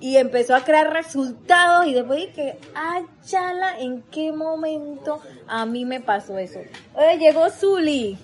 y 0.00 0.16
empezó 0.16 0.54
a 0.54 0.64
crear 0.64 0.92
resultados 0.92 1.86
y 1.86 1.94
después 1.94 2.26
dije, 2.26 2.58
ah, 2.74 3.00
chala, 3.24 3.78
¿en 3.78 4.02
qué 4.02 4.32
momento 4.32 5.20
a 5.46 5.66
mí 5.66 5.84
me 5.84 6.00
pasó 6.00 6.38
eso? 6.38 6.60
Oye, 6.94 7.18
llegó 7.18 7.50
Zuli. 7.50 8.18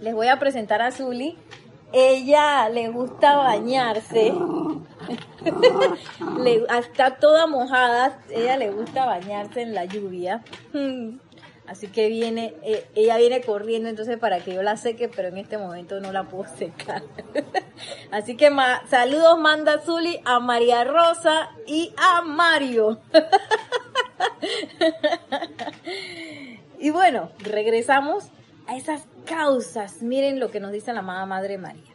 Les 0.00 0.14
voy 0.14 0.28
a 0.28 0.38
presentar 0.38 0.80
a 0.80 0.92
Zuli. 0.92 1.36
Ella 1.92 2.68
le 2.68 2.88
gusta 2.88 3.36
bañarse. 3.36 4.32
le, 6.38 6.64
está 6.78 7.16
toda 7.16 7.46
mojada. 7.46 8.20
Ella 8.30 8.56
le 8.56 8.70
gusta 8.70 9.06
bañarse 9.06 9.62
en 9.62 9.74
la 9.74 9.86
lluvia. 9.86 10.42
Así 11.68 11.88
que 11.88 12.08
viene, 12.08 12.54
eh, 12.62 12.88
ella 12.94 13.18
viene 13.18 13.42
corriendo 13.42 13.90
entonces 13.90 14.16
para 14.16 14.40
que 14.40 14.54
yo 14.54 14.62
la 14.62 14.78
seque, 14.78 15.10
pero 15.10 15.28
en 15.28 15.36
este 15.36 15.58
momento 15.58 16.00
no 16.00 16.12
la 16.12 16.24
puedo 16.24 16.48
secar. 16.56 17.02
Así 18.10 18.38
que 18.38 18.50
saludos 18.88 19.38
manda 19.38 19.78
Zuli 19.78 20.18
a 20.24 20.40
María 20.40 20.84
Rosa 20.84 21.50
y 21.66 21.92
a 21.98 22.22
Mario. 22.22 23.00
y 26.80 26.88
bueno, 26.88 27.32
regresamos 27.40 28.28
a 28.66 28.74
esas 28.74 29.02
causas. 29.26 30.00
Miren 30.00 30.40
lo 30.40 30.50
que 30.50 30.60
nos 30.60 30.72
dice 30.72 30.94
la 30.94 31.00
amada 31.00 31.26
Madre 31.26 31.58
María. 31.58 31.92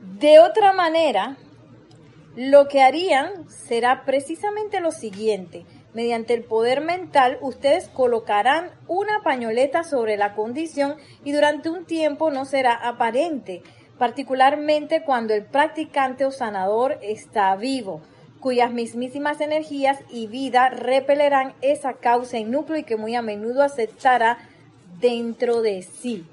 De 0.00 0.38
otra 0.38 0.72
manera, 0.72 1.36
lo 2.34 2.66
que 2.66 2.80
harían 2.80 3.46
será 3.50 4.06
precisamente 4.06 4.80
lo 4.80 4.90
siguiente 4.90 5.66
Mediante 5.94 6.34
el 6.34 6.42
poder 6.42 6.80
mental, 6.80 7.38
ustedes 7.40 7.88
colocarán 7.88 8.72
una 8.88 9.22
pañoleta 9.22 9.84
sobre 9.84 10.16
la 10.16 10.34
condición 10.34 10.96
y 11.24 11.30
durante 11.30 11.70
un 11.70 11.84
tiempo 11.84 12.32
no 12.32 12.44
será 12.44 12.74
aparente, 12.74 13.62
particularmente 13.96 15.04
cuando 15.04 15.34
el 15.34 15.44
practicante 15.44 16.24
o 16.24 16.32
sanador 16.32 16.98
está 17.00 17.54
vivo, 17.54 18.00
cuyas 18.40 18.72
mismísimas 18.72 19.40
energías 19.40 20.00
y 20.10 20.26
vida 20.26 20.68
repelerán 20.68 21.54
esa 21.62 21.94
causa 21.94 22.38
y 22.38 22.44
núcleo 22.44 22.78
y 22.78 22.82
que 22.82 22.96
muy 22.96 23.14
a 23.14 23.22
menudo 23.22 23.62
aceptará 23.62 24.38
dentro 25.00 25.62
de 25.62 25.82
sí. 25.82 26.26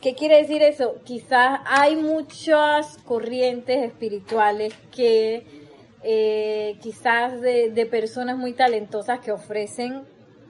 ¿Qué 0.00 0.14
quiere 0.14 0.36
decir 0.36 0.62
eso? 0.62 0.94
Quizás 1.04 1.60
hay 1.66 1.96
muchas 1.96 2.96
corrientes 3.04 3.84
espirituales 3.84 4.72
que 4.94 5.59
eh, 6.02 6.78
quizás 6.80 7.40
de, 7.40 7.88
personas 7.90 8.36
muy 8.36 8.52
talentosas 8.54 9.20
que 9.20 9.32
ofrecen 9.32 10.04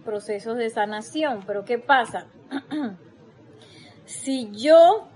procesos 0.05 0.57
de 0.57 0.71
sanación. 0.71 1.45
Pero 1.47 1.65
¿qué 1.65 1.79
pasa? 1.79 2.27
si 4.05 4.51
yo 4.53 5.09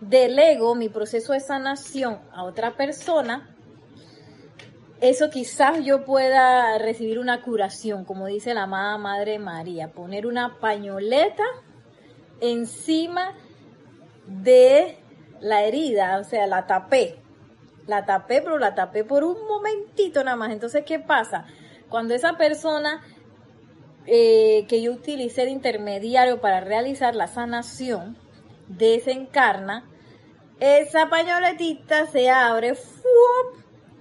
delego 0.00 0.74
mi 0.74 0.88
proceso 0.88 1.32
de 1.32 1.40
sanación 1.40 2.20
a 2.32 2.44
otra 2.44 2.76
persona, 2.76 3.54
eso 5.00 5.30
quizás 5.30 5.84
yo 5.84 6.04
pueda 6.04 6.76
recibir 6.78 7.18
una 7.18 7.42
curación, 7.42 8.04
como 8.04 8.26
dice 8.26 8.52
la 8.54 8.64
amada 8.64 8.98
Madre 8.98 9.38
María, 9.38 9.92
poner 9.92 10.26
una 10.26 10.58
pañoleta 10.58 11.44
encima 12.40 13.34
de 14.26 14.98
la 15.40 15.62
herida, 15.62 16.18
o 16.18 16.24
sea, 16.24 16.46
la 16.46 16.66
tapé, 16.66 17.20
la 17.88 18.04
tapé, 18.04 18.42
pero 18.42 18.58
la 18.58 18.76
tapé 18.76 19.02
por 19.02 19.24
un 19.24 19.48
momentito 19.48 20.22
nada 20.22 20.36
más. 20.36 20.52
Entonces, 20.52 20.84
¿qué 20.86 21.00
pasa? 21.00 21.46
Cuando 21.88 22.14
esa 22.14 22.34
persona 22.34 23.02
eh, 24.06 24.66
que 24.68 24.80
yo 24.82 24.92
utilicé 24.92 25.46
de 25.46 25.50
intermediario 25.50 26.40
para 26.40 26.60
realizar 26.60 27.16
la 27.16 27.26
sanación 27.26 28.16
desencarna, 28.68 29.88
esa 30.60 31.08
pañoletita 31.08 32.06
se 32.06 32.30
abre 32.30 32.74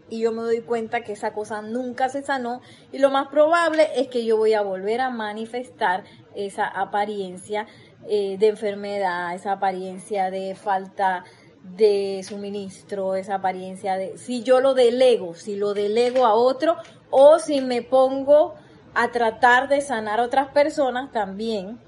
y 0.10 0.21
yo 0.21 0.32
me 0.32 0.41
doy 0.41 0.62
cuenta 0.62 1.02
que 1.02 1.13
esa 1.13 1.34
cosa 1.34 1.62
nunca 1.62 2.10
se 2.10 2.23
sanó 2.23 2.62
y 2.91 3.00
lo 3.00 3.10
más 3.10 3.28
probable 3.28 3.88
es 3.95 4.08
que 4.08 4.26
yo 4.26 4.38
voy 4.38 4.54
a 4.54 4.62
volver 4.62 5.02
a 5.02 5.10
manifestar 5.10 6.04
esa 6.36 6.67
apariencia 6.67 7.67
eh, 8.10 8.38
de 8.38 8.47
enfermedad, 8.47 9.34
esa 9.36 9.54
apariencia 9.54 10.32
de 10.32 10.56
falta 10.56 11.26
de 11.75 12.23
suministro, 12.27 13.15
esa 13.15 13.36
apariencia 13.36 13.97
de 13.97 14.17
si 14.17 14.43
yo 14.43 14.60
lo 14.62 14.73
delego, 14.73 15.36
si 15.36 15.56
lo 15.56 15.73
delego 15.73 16.25
a 16.25 16.34
otro 16.34 16.75
o 17.10 17.39
si 17.39 17.62
me 17.62 17.82
pongo 17.82 18.56
a 18.93 19.12
tratar 19.12 19.67
de 19.67 19.82
sanar 19.82 20.19
a 20.19 20.23
otras 20.23 20.49
personas 20.49 21.12
también, 21.12 21.80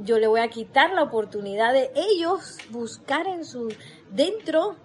yo 0.00 0.18
le 0.18 0.26
voy 0.26 0.40
a 0.40 0.48
quitar 0.48 0.92
la 0.92 1.02
oportunidad 1.02 1.72
de 1.72 1.90
ellos 1.94 2.58
buscar 2.70 3.26
en 3.26 3.44
su 3.44 3.72
dentro 4.10 4.76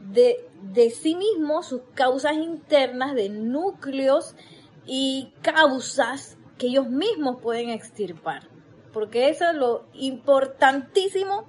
de, 0.00 0.48
de 0.62 0.90
sí 0.90 1.14
mismos 1.14 1.66
sus 1.66 1.82
causas 1.94 2.34
internas 2.34 3.14
de 3.14 3.28
núcleos 3.28 4.34
y 4.86 5.32
causas 5.42 6.36
que 6.58 6.68
ellos 6.68 6.88
mismos 6.88 7.40
pueden 7.40 7.70
extirpar. 7.70 8.48
Porque 8.92 9.28
eso 9.28 9.44
es 9.50 9.54
lo 9.54 9.84
importantísimo 9.92 11.44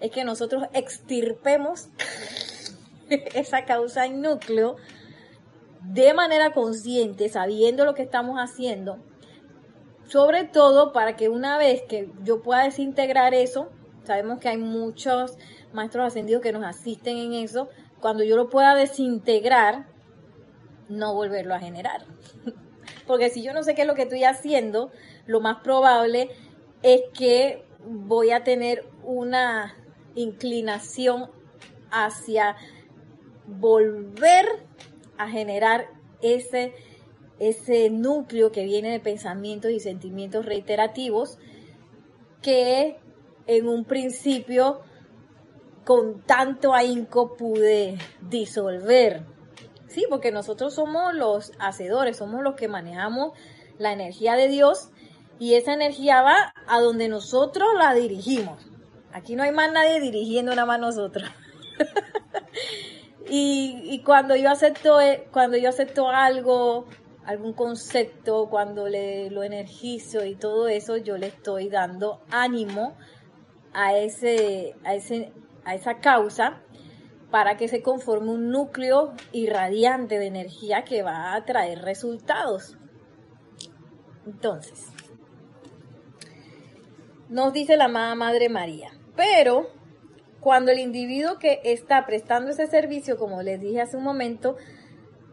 es 0.00 0.10
que 0.10 0.24
nosotros 0.24 0.64
extirpemos 0.72 1.88
esa 3.08 3.64
causa 3.64 4.06
en 4.06 4.22
núcleo 4.22 4.76
de 5.82 6.12
manera 6.14 6.52
consciente, 6.52 7.28
sabiendo 7.28 7.84
lo 7.84 7.94
que 7.94 8.02
estamos 8.02 8.38
haciendo, 8.38 8.98
sobre 10.06 10.44
todo 10.44 10.92
para 10.92 11.16
que 11.16 11.28
una 11.28 11.56
vez 11.56 11.82
que 11.88 12.10
yo 12.22 12.42
pueda 12.42 12.64
desintegrar 12.64 13.32
eso, 13.34 13.70
sabemos 14.04 14.40
que 14.40 14.48
hay 14.48 14.58
muchos 14.58 15.36
maestros 15.72 16.06
ascendidos 16.06 16.42
que 16.42 16.52
nos 16.52 16.64
asisten 16.64 17.16
en 17.16 17.32
eso, 17.32 17.68
cuando 18.00 18.24
yo 18.24 18.36
lo 18.36 18.48
pueda 18.48 18.74
desintegrar, 18.74 19.86
no 20.88 21.14
volverlo 21.14 21.54
a 21.54 21.60
generar. 21.60 22.04
Porque 23.06 23.30
si 23.30 23.42
yo 23.42 23.52
no 23.52 23.62
sé 23.62 23.74
qué 23.74 23.82
es 23.82 23.86
lo 23.86 23.94
que 23.94 24.02
estoy 24.02 24.24
haciendo, 24.24 24.90
lo 25.26 25.40
más 25.40 25.58
probable 25.62 26.30
es 26.82 27.02
que 27.14 27.64
voy 27.84 28.30
a 28.30 28.42
tener 28.42 28.84
una 29.02 29.76
inclinación 30.14 31.30
hacia 31.90 32.56
volver 33.46 34.46
a 35.18 35.28
generar 35.28 35.88
ese, 36.22 36.74
ese 37.38 37.90
núcleo 37.90 38.52
que 38.52 38.64
viene 38.64 38.90
de 38.90 39.00
pensamientos 39.00 39.70
y 39.70 39.80
sentimientos 39.80 40.46
reiterativos 40.46 41.38
que 42.42 42.98
en 43.46 43.68
un 43.68 43.84
principio 43.84 44.80
con 45.84 46.22
tanto 46.22 46.74
ahínco 46.74 47.36
pude 47.36 47.98
disolver. 48.20 49.24
Sí, 49.88 50.04
porque 50.08 50.30
nosotros 50.30 50.74
somos 50.74 51.14
los 51.14 51.52
hacedores, 51.58 52.16
somos 52.16 52.42
los 52.42 52.54
que 52.54 52.68
manejamos 52.68 53.32
la 53.78 53.92
energía 53.92 54.36
de 54.36 54.46
Dios 54.48 54.90
y 55.40 55.54
esa 55.54 55.72
energía 55.72 56.22
va 56.22 56.54
a 56.68 56.80
donde 56.80 57.08
nosotros 57.08 57.68
la 57.76 57.92
dirigimos. 57.94 58.69
Aquí 59.12 59.36
no 59.36 59.42
hay 59.42 59.52
más 59.52 59.72
nadie 59.72 60.00
dirigiendo 60.00 60.52
nada 60.54 60.66
más 60.66 60.80
nosotros. 60.80 61.28
y, 63.28 64.02
cuando 64.04 64.36
yo 64.36 64.50
acepto, 64.50 65.00
eh, 65.00 65.26
cuando 65.32 65.56
yo 65.56 65.68
acepto 65.68 66.08
algo, 66.08 66.86
algún 67.24 67.52
concepto, 67.52 68.48
cuando 68.48 68.88
le, 68.88 69.30
lo 69.30 69.42
energizo 69.42 70.24
y 70.24 70.36
todo 70.36 70.68
eso, 70.68 70.96
yo 70.96 71.18
le 71.18 71.28
estoy 71.28 71.68
dando 71.68 72.22
ánimo 72.30 72.96
a 73.72 73.96
ese, 73.96 74.74
a 74.84 74.94
ese, 74.94 75.32
a 75.64 75.74
esa 75.74 75.98
causa 75.98 76.60
para 77.30 77.56
que 77.56 77.68
se 77.68 77.82
conforme 77.82 78.30
un 78.30 78.50
núcleo 78.50 79.12
irradiante 79.32 80.18
de 80.18 80.26
energía 80.26 80.84
que 80.84 81.02
va 81.02 81.34
a 81.34 81.44
traer 81.44 81.80
resultados. 81.82 82.76
Entonces, 84.26 84.86
nos 87.28 87.52
dice 87.52 87.76
la 87.76 87.84
amada 87.84 88.14
Madre 88.16 88.48
María, 88.48 88.90
pero 89.16 89.68
cuando 90.40 90.72
el 90.72 90.78
individuo 90.78 91.38
que 91.38 91.60
está 91.64 92.06
prestando 92.06 92.50
ese 92.50 92.66
servicio, 92.66 93.16
como 93.16 93.42
les 93.42 93.60
dije 93.60 93.80
hace 93.80 93.96
un 93.96 94.04
momento, 94.04 94.56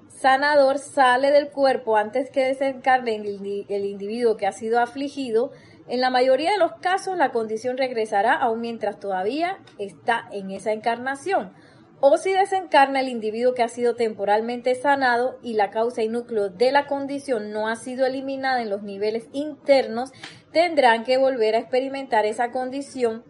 sanador 0.10 0.80
sale 0.80 1.32
del 1.32 1.50
cuerpo 1.50 1.96
antes 1.96 2.30
que 2.30 2.46
desencarne 2.46 3.16
el 3.16 3.86
individuo 3.86 4.36
que 4.36 4.48
ha 4.48 4.52
sido 4.52 4.80
afligido, 4.80 5.52
en 5.88 6.02
la 6.02 6.10
mayoría 6.10 6.52
de 6.52 6.58
los 6.58 6.74
casos 6.74 7.18
la 7.18 7.32
condición 7.32 7.78
regresará 7.78 8.34
aún 8.34 8.60
mientras 8.60 9.00
todavía 9.00 9.58
está 9.80 10.28
en 10.32 10.52
esa 10.52 10.74
encarnación. 10.74 11.54
o 12.00 12.18
si 12.18 12.32
desencarna 12.32 13.00
el 13.00 13.10
individuo 13.10 13.56
que 13.56 13.64
ha 13.64 13.70
sido 13.70 13.96
temporalmente 13.96 14.76
sanado 14.76 15.40
y 15.42 15.54
la 15.54 15.72
causa 15.72 16.04
y 16.04 16.08
núcleo 16.08 16.50
de 16.50 16.72
la 16.72 16.86
condición 16.86 17.52
no 17.52 17.68
ha 17.68 17.76
sido 17.76 18.06
eliminada 18.06 18.62
en 18.62 18.70
los 18.70 18.84
niveles 18.84 19.28
internos, 19.34 20.12
tendrán 20.52 21.06
que 21.06 21.18
volver 21.18 21.56
a 21.56 21.58
experimentar 21.58 22.28
esa 22.28 22.52
condición 22.52 23.24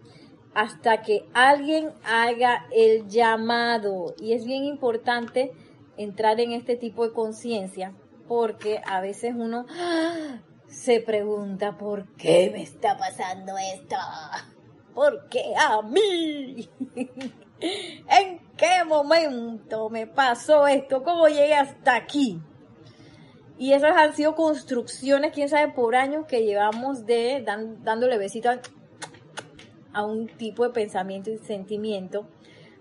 hasta 0.57 1.03
que 1.03 1.23
alguien 1.35 1.91
haga 2.03 2.65
el 2.71 3.07
llamado. 3.07 4.15
Y 4.19 4.33
es 4.33 4.43
bien 4.43 4.63
importante 4.63 5.51
entrar 5.97 6.39
en 6.39 6.51
este 6.51 6.75
tipo 6.75 7.07
de 7.07 7.13
conciencia 7.13 7.93
porque 8.27 8.81
a 8.87 8.99
veces 8.99 9.35
uno 9.37 9.67
se 10.67 10.99
pregunta, 10.99 11.77
¿por 11.77 12.11
qué 12.15 12.49
me 12.51 12.63
está 12.63 12.97
pasando 12.97 13.53
esto? 13.75 13.97
¿Por 14.95 15.29
qué 15.29 15.53
a 15.55 15.79
mí? 15.83 16.67
¿En 17.61 18.39
qué 18.57 18.83
momento 18.83 19.91
me 19.91 20.07
pasó 20.07 20.65
esto? 20.65 21.03
¿Cómo 21.03 21.27
llegué 21.27 21.53
hasta 21.53 21.95
aquí? 21.95 22.41
Y 23.59 23.73
esas 23.73 23.95
han 23.95 24.15
sido 24.15 24.33
construcciones, 24.33 25.33
quién 25.33 25.49
sabe, 25.49 25.71
por 25.71 25.95
años 25.95 26.25
que 26.25 26.43
llevamos 26.43 27.05
de 27.05 27.43
dándole 27.43 28.17
besito 28.17 28.49
a, 29.97 30.05
un 30.05 30.27
tipo 30.27 30.63
de 30.63 30.69
pensamiento 30.69 31.31
y 31.31 31.38
sentimiento, 31.38 32.27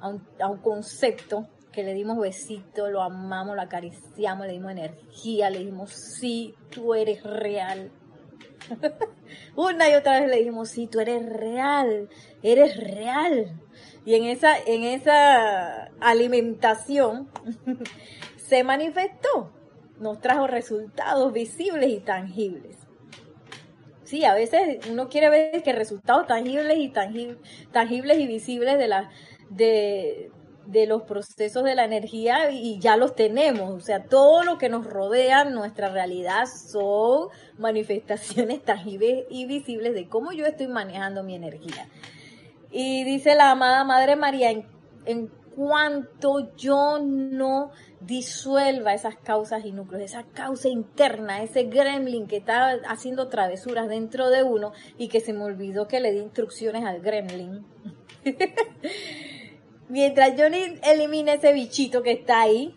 a 0.01 0.09
un, 0.09 0.23
a 0.41 0.49
un 0.49 0.59
concepto 0.59 1.49
que 1.73 1.83
le 1.83 1.95
dimos 1.95 2.19
besito, 2.19 2.89
lo 2.89 3.03
amamos, 3.03 3.57
lo 3.57 3.63
acariciamos, 3.63 4.47
le 4.47 4.55
dimos 4.55 4.73
energía, 4.73 5.51
le 5.51 5.59
dijimos, 5.61 5.91
sí, 5.91 6.55
tú 6.71 6.95
eres 6.95 7.23
real. 7.23 7.91
Una 9.57 9.91
y 9.91 9.95
otra 9.95 10.21
vez 10.21 10.31
le 10.31 10.39
dijimos, 10.39 10.71
sí, 10.71 10.87
tú 10.87 11.01
eres 11.01 11.27
real, 11.29 12.09
eres 12.43 12.77
real. 12.77 13.61
Y 14.05 14.15
en 14.15 14.25
esa, 14.25 14.57
en 14.59 14.85
esa 14.85 15.91
alimentación 16.01 17.29
se 18.37 18.63
manifestó, 18.63 19.53
nos 19.99 20.21
trajo 20.21 20.47
resultados 20.47 21.33
visibles 21.33 21.91
y 21.91 22.01
tangibles. 22.01 22.86
Sí, 24.07 24.25
a 24.25 24.35
veces 24.35 24.87
uno 24.89 25.09
quiere 25.09 25.29
ver 25.29 25.63
que 25.63 25.73
resultados 25.73 26.27
tangibles 26.27 26.79
y 26.79 26.89
tangibles 26.91 28.19
y 28.19 28.27
visibles 28.27 28.79
de 28.79 28.89
de, 29.51 30.31
de 30.67 30.87
los 30.87 31.03
procesos 31.03 31.65
de 31.65 31.75
la 31.75 31.85
energía 31.85 32.51
y 32.51 32.79
ya 32.79 32.97
los 32.97 33.15
tenemos. 33.15 33.71
O 33.73 33.81
sea, 33.81 34.05
todo 34.05 34.45
lo 34.45 34.59
que 34.59 34.69
nos 34.69 34.87
rodea, 34.87 35.45
nuestra 35.45 35.89
realidad, 35.89 36.47
son 36.47 37.29
manifestaciones 37.59 38.63
tangibles 38.65 39.25
y 39.29 39.47
visibles 39.47 39.95
de 39.95 40.09
cómo 40.09 40.33
yo 40.33 40.47
estoy 40.47 40.69
manejando 40.69 41.23
mi 41.23 41.35
energía. 41.35 41.89
Y 42.71 43.05
dice 43.05 43.35
la 43.35 43.51
amada 43.51 43.85
Madre 43.85 44.17
María, 44.17 44.51
en, 44.51 45.31
cuanto 45.57 46.55
yo 46.57 46.99
no 47.01 47.71
disuelva 48.01 48.93
esas 48.93 49.17
causas 49.17 49.65
y 49.65 49.73
núcleos, 49.73 50.05
esa 50.05 50.23
causa 50.23 50.69
interna, 50.69 51.43
ese 51.43 51.65
gremlin 51.65 52.27
que 52.27 52.37
está 52.37 52.79
haciendo 52.87 53.29
travesuras 53.29 53.89
dentro 53.89 54.29
de 54.29 54.43
uno 54.43 54.73
y 54.99 55.09
que 55.09 55.21
se 55.21 55.33
me 55.33 55.45
olvidó 55.45 55.89
que 55.89 56.01
le 56.01 56.13
di 56.13 56.19
instrucciones 56.19 56.85
al 56.85 57.01
gremlin. 57.01 57.65
Mientras 59.89 60.37
yo 60.37 60.45
elimine 60.45 61.35
ese 61.35 61.53
bichito 61.53 62.03
que 62.03 62.13
está 62.13 62.43
ahí, 62.43 62.75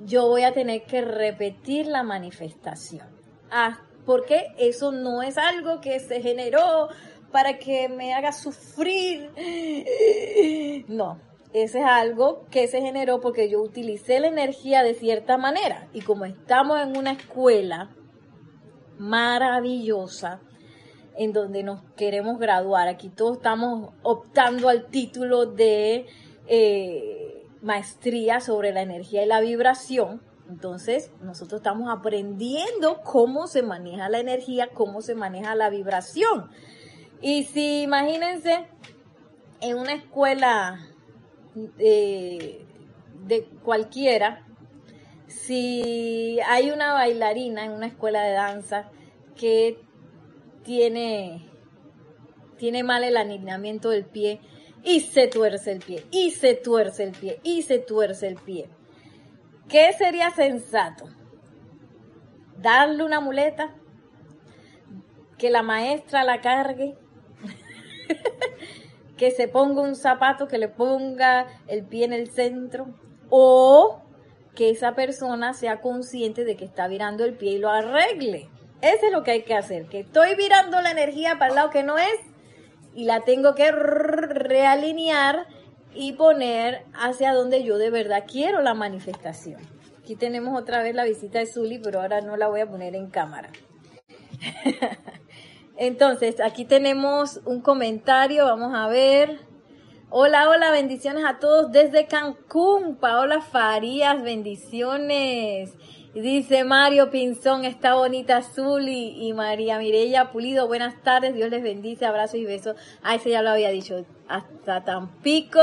yo 0.00 0.28
voy 0.28 0.42
a 0.42 0.52
tener 0.52 0.84
que 0.84 1.00
repetir 1.00 1.86
la 1.86 2.02
manifestación. 2.02 3.08
Ah, 3.50 3.80
porque 4.04 4.48
eso 4.58 4.92
no 4.92 5.22
es 5.22 5.38
algo 5.38 5.80
que 5.80 5.98
se 6.00 6.20
generó 6.20 6.88
para 7.32 7.58
que 7.58 7.88
me 7.88 8.12
haga 8.12 8.32
sufrir. 8.32 9.30
No, 10.88 11.20
ese 11.62 11.80
es 11.80 11.86
algo 11.86 12.44
que 12.50 12.68
se 12.68 12.82
generó 12.82 13.20
porque 13.20 13.48
yo 13.48 13.62
utilicé 13.62 14.20
la 14.20 14.26
energía 14.26 14.82
de 14.82 14.92
cierta 14.92 15.38
manera. 15.38 15.88
Y 15.94 16.02
como 16.02 16.26
estamos 16.26 16.78
en 16.82 16.98
una 16.98 17.12
escuela 17.12 17.96
maravillosa, 18.98 20.40
en 21.16 21.32
donde 21.32 21.62
nos 21.62 21.80
queremos 21.96 22.38
graduar, 22.38 22.88
aquí 22.88 23.08
todos 23.08 23.38
estamos 23.38 23.94
optando 24.02 24.68
al 24.68 24.88
título 24.88 25.46
de 25.46 26.04
eh, 26.46 27.46
maestría 27.62 28.40
sobre 28.40 28.72
la 28.72 28.82
energía 28.82 29.22
y 29.22 29.26
la 29.26 29.40
vibración. 29.40 30.20
Entonces, 30.50 31.10
nosotros 31.22 31.60
estamos 31.60 31.88
aprendiendo 31.90 33.00
cómo 33.02 33.46
se 33.46 33.62
maneja 33.62 34.10
la 34.10 34.18
energía, 34.18 34.68
cómo 34.74 35.00
se 35.00 35.14
maneja 35.14 35.54
la 35.54 35.70
vibración. 35.70 36.50
Y 37.22 37.44
si 37.44 37.80
imagínense 37.80 38.68
en 39.62 39.78
una 39.78 39.94
escuela 39.94 40.90
de, 41.56 42.66
de 43.24 43.44
cualquiera, 43.62 44.46
si 45.26 46.38
hay 46.46 46.70
una 46.70 46.92
bailarina 46.92 47.64
en 47.64 47.72
una 47.72 47.86
escuela 47.86 48.22
de 48.22 48.32
danza 48.32 48.90
que 49.34 49.80
tiene, 50.62 51.48
tiene 52.58 52.82
mal 52.82 53.04
el 53.04 53.16
alineamiento 53.16 53.90
del 53.90 54.04
pie 54.04 54.40
y 54.84 55.00
se 55.00 55.26
tuerce 55.28 55.72
el 55.72 55.80
pie, 55.80 56.04
y 56.10 56.30
se 56.30 56.54
tuerce 56.54 57.04
el 57.04 57.12
pie, 57.12 57.40
y 57.42 57.62
se 57.62 57.78
tuerce 57.78 58.28
el 58.28 58.36
pie. 58.36 58.68
¿Qué 59.68 59.92
sería 59.94 60.30
sensato? 60.30 61.08
Darle 62.58 63.02
una 63.02 63.20
muleta, 63.20 63.74
que 65.38 65.50
la 65.50 65.62
maestra 65.62 66.24
la 66.24 66.40
cargue 66.40 66.96
que 69.16 69.30
se 69.30 69.48
ponga 69.48 69.82
un 69.82 69.96
zapato, 69.96 70.48
que 70.48 70.58
le 70.58 70.68
ponga 70.68 71.46
el 71.66 71.84
pie 71.84 72.04
en 72.04 72.12
el 72.12 72.30
centro, 72.30 72.86
o 73.30 74.02
que 74.54 74.70
esa 74.70 74.94
persona 74.94 75.54
sea 75.54 75.80
consciente 75.80 76.44
de 76.44 76.56
que 76.56 76.64
está 76.64 76.88
virando 76.88 77.24
el 77.24 77.34
pie 77.34 77.52
y 77.52 77.58
lo 77.58 77.70
arregle. 77.70 78.48
Eso 78.82 79.06
es 79.06 79.12
lo 79.12 79.22
que 79.22 79.32
hay 79.32 79.42
que 79.42 79.54
hacer, 79.54 79.86
que 79.86 80.00
estoy 80.00 80.34
virando 80.34 80.80
la 80.80 80.90
energía 80.90 81.38
para 81.38 81.48
el 81.50 81.56
lado 81.56 81.70
que 81.70 81.82
no 81.82 81.98
es 81.98 82.18
y 82.94 83.04
la 83.04 83.20
tengo 83.20 83.54
que 83.54 83.70
realinear 83.72 85.46
y 85.94 86.12
poner 86.12 86.84
hacia 86.94 87.32
donde 87.32 87.64
yo 87.64 87.78
de 87.78 87.90
verdad 87.90 88.24
quiero 88.30 88.62
la 88.62 88.74
manifestación. 88.74 89.60
Aquí 89.98 90.14
tenemos 90.14 90.58
otra 90.58 90.82
vez 90.82 90.94
la 90.94 91.04
visita 91.04 91.38
de 91.38 91.46
Zully, 91.46 91.78
pero 91.78 92.00
ahora 92.00 92.20
no 92.20 92.36
la 92.36 92.48
voy 92.48 92.60
a 92.60 92.68
poner 92.68 92.94
en 92.94 93.10
cámara. 93.10 93.50
Entonces, 95.76 96.40
aquí 96.40 96.64
tenemos 96.64 97.40
un 97.44 97.60
comentario, 97.60 98.46
vamos 98.46 98.72
a 98.74 98.88
ver. 98.88 99.40
Hola, 100.08 100.48
hola, 100.48 100.70
bendiciones 100.70 101.24
a 101.26 101.38
todos 101.38 101.70
desde 101.70 102.06
Cancún. 102.06 102.96
Paola 102.96 103.42
Farías, 103.42 104.22
bendiciones. 104.22 105.74
Dice 106.14 106.64
Mario 106.64 107.10
Pinzón, 107.10 107.66
está 107.66 107.94
bonita 107.94 108.38
azul 108.38 108.88
y, 108.88 109.30
María 109.34 109.78
Mirella 109.78 110.32
Pulido, 110.32 110.66
buenas 110.66 111.02
tardes, 111.02 111.34
Dios 111.34 111.50
les 111.50 111.62
bendice, 111.62 112.06
abrazos 112.06 112.36
y 112.36 112.46
besos. 112.46 112.74
Ah, 113.02 113.16
ese 113.16 113.28
ya 113.28 113.42
lo 113.42 113.50
había 113.50 113.68
dicho. 113.68 114.06
Hasta 114.28 114.82
Tampico, 114.82 115.60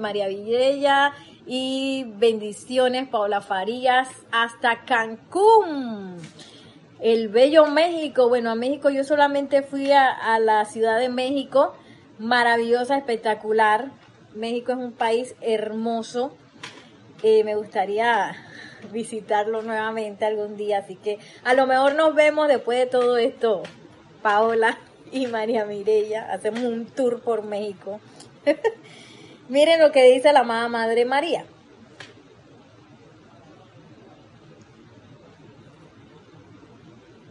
María 0.00 0.26
Mirella 0.26 1.12
y 1.46 2.06
bendiciones, 2.16 3.08
Paola 3.08 3.40
Farías, 3.40 4.08
hasta 4.32 4.84
Cancún 4.84 6.16
el 7.00 7.28
bello 7.28 7.66
México. 7.66 8.28
Bueno, 8.28 8.50
a 8.50 8.54
México 8.54 8.90
yo 8.90 9.04
solamente 9.04 9.62
fui 9.62 9.92
a, 9.92 10.38
la 10.40 10.64
Ciudad 10.64 10.98
de 10.98 11.08
México, 11.08 11.74
maravillosa, 12.18 12.96
espectacular. 12.96 13.90
México 14.34 14.72
es 14.72 14.78
un 14.78 14.92
país 14.92 15.34
hermoso. 15.40 16.36
Eh, 17.22 17.44
me 17.44 17.54
gustaría 17.54 18.36
visitarlo 18.92 19.62
nuevamente 19.62 20.24
algún 20.24 20.56
día, 20.56 20.78
así 20.78 20.94
que 20.96 21.18
a 21.42 21.54
lo 21.54 21.66
mejor 21.66 21.94
nos 21.94 22.14
vemos 22.14 22.46
después 22.46 22.78
de 22.78 22.86
todo 22.86 23.16
esto, 23.16 23.62
Paola 24.22 24.78
y 25.10 25.26
María 25.26 25.64
Mirella, 25.64 26.30
hacemos 26.32 26.62
un 26.62 26.86
tour 26.86 27.20
por 27.20 27.42
México. 27.42 28.00
Miren 29.48 29.80
lo 29.80 29.90
que 29.90 30.04
dice 30.04 30.32
la 30.32 30.40
amada 30.40 30.68
Madre 30.68 31.04
María. 31.04 31.44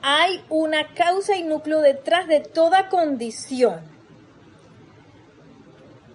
Hay 0.10 0.42
una 0.48 0.94
causa 0.94 1.36
y 1.36 1.44
núcleo 1.44 1.82
detrás 1.82 2.30
de 2.30 2.40
toda 2.40 2.88
condición. 2.88 3.82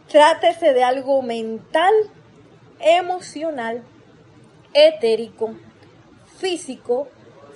Trátese 0.09 0.73
de 0.73 0.83
algo 0.83 1.21
mental, 1.21 1.93
emocional, 2.81 3.83
etérico, 4.73 5.57
físico, 6.39 7.09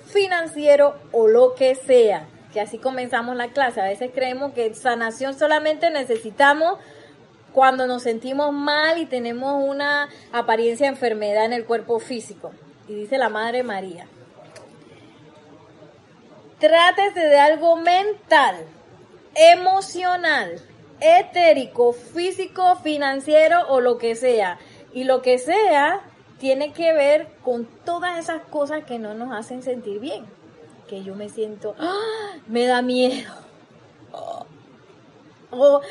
financiero 0.05 0.99
o 1.11 1.27
lo 1.27 1.55
que 1.55 1.73
sea. 1.73 2.27
Que 2.53 2.61
así 2.61 2.77
comenzamos 2.77 3.35
la 3.35 3.47
clase. 3.47 3.81
A 3.81 3.85
veces 3.85 4.11
creemos 4.13 4.53
que 4.53 4.75
sanación 4.75 5.33
solamente 5.33 5.89
necesitamos 5.89 6.77
cuando 7.51 7.87
nos 7.87 8.03
sentimos 8.03 8.53
mal 8.53 8.99
y 8.99 9.07
tenemos 9.07 9.67
una 9.67 10.07
apariencia 10.31 10.85
de 10.85 10.93
enfermedad 10.93 11.45
en 11.45 11.53
el 11.53 11.65
cuerpo 11.65 11.97
físico. 11.97 12.51
Y 12.87 12.93
dice 12.93 13.17
la 13.17 13.29
Madre 13.29 13.63
María, 13.63 14.05
Trátese 16.59 17.19
de 17.19 17.39
algo 17.39 17.75
mental, 17.75 18.65
emocional, 19.35 20.59
etérico, 20.99 21.93
físico, 21.93 22.75
financiero 22.77 23.67
o 23.69 23.79
lo 23.81 23.97
que 23.97 24.15
sea, 24.15 24.57
Y 24.93 25.03
lo 25.03 25.21
que 25.21 25.37
sea 25.37 26.01
tiene 26.39 26.73
que 26.73 26.93
ver 26.93 27.27
con 27.43 27.65
todas 27.85 28.17
esas 28.17 28.41
cosas 28.43 28.83
que 28.85 28.97
no 28.97 29.13
nos 29.13 29.37
hacen 29.37 29.61
sentir 29.61 29.99
bien. 29.99 30.25
Que 30.87 31.03
yo 31.03 31.13
me 31.15 31.29
siento, 31.29 31.75
¡ah! 31.77 32.37
me 32.47 32.65
da 32.65 32.81
miedo, 32.81 33.33
oh, 35.51 35.81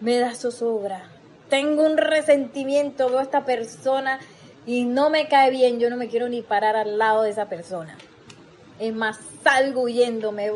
me 0.00 0.18
da 0.18 0.34
zozobra, 0.34 1.10
tengo 1.48 1.84
un 1.84 1.96
resentimiento, 1.96 3.08
veo 3.08 3.18
a 3.18 3.22
esta 3.22 3.44
persona 3.44 4.18
y 4.66 4.84
no 4.84 5.10
me 5.10 5.28
cae 5.28 5.50
bien, 5.50 5.78
yo 5.78 5.90
no 5.90 5.96
me 5.96 6.08
quiero 6.08 6.28
ni 6.28 6.42
parar 6.42 6.76
al 6.76 6.98
lado 6.98 7.22
de 7.22 7.30
esa 7.30 7.48
persona. 7.48 7.96
Es 8.78 8.94
más, 8.94 9.18
salgo 9.42 9.82
huyendo, 9.82 10.32
me 10.32 10.50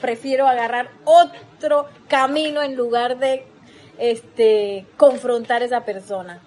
prefiero 0.00 0.46
agarrar 0.46 0.90
otro 1.04 1.86
camino 2.08 2.62
en 2.62 2.76
lugar 2.76 3.18
de 3.18 3.44
este 3.98 4.86
confrontar 4.96 5.60
a 5.62 5.66
esa 5.66 5.84
persona. 5.84 6.40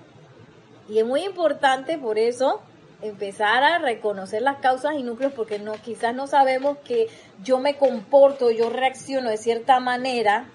Y 0.88 0.99
es 0.99 1.06
muy 1.06 1.23
importante 1.23 1.97
por 1.97 2.19
eso 2.19 2.62
empezar 3.01 3.63
a 3.63 3.80
reconocer 3.80 4.43
las 4.43 4.58
causas 4.58 4.97
y 4.99 5.01
núcleos 5.01 5.34
porque 5.34 5.58
no 5.58 5.73
quizás 5.73 6.13
no 6.13 6.28
sabemos 6.28 6.78
que 6.86 7.08
yo 7.43 7.58
me 7.58 7.75
comporto, 7.75 8.51
yo 8.51 8.69
reacciono 8.69 9.32
de 9.32 9.38
cierta 9.38 9.80
manera. 9.80 10.45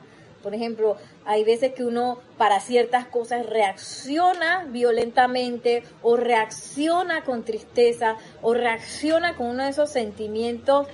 Por 0.43 0.55
ejemplo, 0.55 0.97
hay 1.25 1.45
veces 1.45 1.75
que 1.75 1.85
uno 1.85 2.19
para 2.39 2.61
ciertas 2.61 3.07
cosas 3.07 3.45
reacciona 3.47 4.65
violentamente 4.69 5.83
o 6.03 6.17
reacciona 6.17 7.25
con 7.25 7.45
tristeza 7.45 8.17
o 8.41 8.55
reacciona 8.55 9.37
con 9.37 9.49
uno 9.49 9.65
de 9.65 9.71
esos 9.71 9.91
sentimientos 9.91 10.87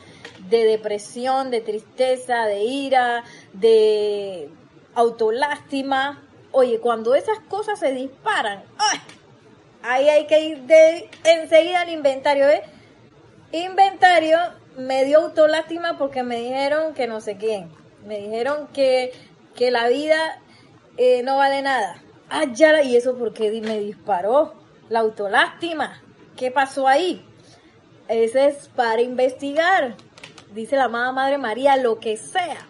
de 0.48 0.64
depresión, 0.64 1.50
de 1.50 1.60
tristeza, 1.60 2.44
de 2.46 2.64
ira, 2.64 3.24
de 3.52 4.50
autolástima. 4.94 6.22
Oye, 6.52 6.80
cuando 6.80 7.14
esas 7.14 7.38
cosas 7.40 7.78
se 7.78 7.92
disparan, 7.92 8.64
ahí 9.82 10.08
hay 10.08 10.26
que 10.26 10.40
ir 10.40 10.58
de 10.62 11.08
enseguida 11.24 11.82
al 11.82 11.90
inventario. 11.90 12.48
¿eh? 12.48 12.62
Inventario 13.52 14.38
me 14.76 15.04
dio 15.04 15.18
autolástima 15.18 15.96
porque 15.98 16.22
me 16.22 16.36
dijeron 16.36 16.94
que 16.94 17.06
no 17.06 17.20
sé 17.20 17.36
quién. 17.36 17.70
Me 18.04 18.18
dijeron 18.18 18.68
que, 18.68 19.12
que 19.56 19.70
la 19.70 19.88
vida 19.88 20.40
eh, 20.96 21.22
no 21.22 21.36
vale 21.36 21.62
nada. 21.62 22.02
Ah, 22.28 22.44
ya, 22.52 22.82
y 22.82 22.96
eso 22.96 23.16
porque 23.16 23.50
me 23.62 23.80
disparó. 23.80 24.54
La 24.88 25.00
autolástima. 25.00 26.00
¿Qué 26.36 26.52
pasó 26.52 26.86
ahí? 26.86 27.24
Ese 28.08 28.46
es 28.46 28.68
para 28.68 29.02
investigar. 29.02 29.96
Dice 30.54 30.76
la 30.76 30.84
amada 30.84 31.10
Madre 31.10 31.38
María, 31.38 31.76
lo 31.76 31.98
que 31.98 32.16
sea. 32.16 32.64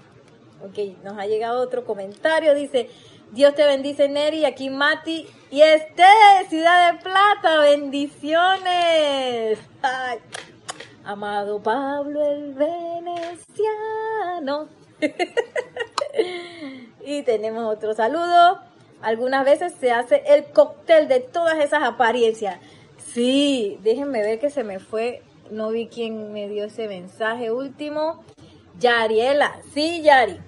Ok, 0.64 0.78
nos 1.04 1.18
ha 1.18 1.26
llegado 1.26 1.60
otro 1.60 1.84
comentario. 1.84 2.54
Dice, 2.54 2.88
Dios 3.32 3.54
te 3.54 3.66
bendice, 3.66 4.08
Neri. 4.08 4.46
Aquí 4.46 4.70
Mati 4.70 5.26
y 5.50 5.60
este, 5.60 6.04
Ciudad 6.48 6.94
de 6.94 7.00
Plata. 7.00 7.60
Bendiciones. 7.60 9.58
Amado 11.04 11.62
Pablo 11.62 12.24
el 12.26 12.54
Veneciano. 12.54 13.46
y 17.04 17.22
tenemos 17.22 17.72
otro 17.72 17.94
saludo. 17.94 18.60
Algunas 19.02 19.44
veces 19.44 19.74
se 19.78 19.92
hace 19.92 20.22
el 20.26 20.46
cóctel 20.46 21.08
de 21.08 21.20
todas 21.20 21.58
esas 21.58 21.82
apariencias. 21.82 22.58
Sí, 22.98 23.78
déjenme 23.82 24.22
ver 24.22 24.38
que 24.38 24.50
se 24.50 24.64
me 24.64 24.78
fue. 24.78 25.22
No 25.50 25.70
vi 25.70 25.88
quién 25.88 26.32
me 26.32 26.48
dio 26.48 26.64
ese 26.64 26.88
mensaje 26.88 27.50
último. 27.50 28.24
Yariela. 28.78 29.60
Sí, 29.72 30.02
Yari. 30.02 30.38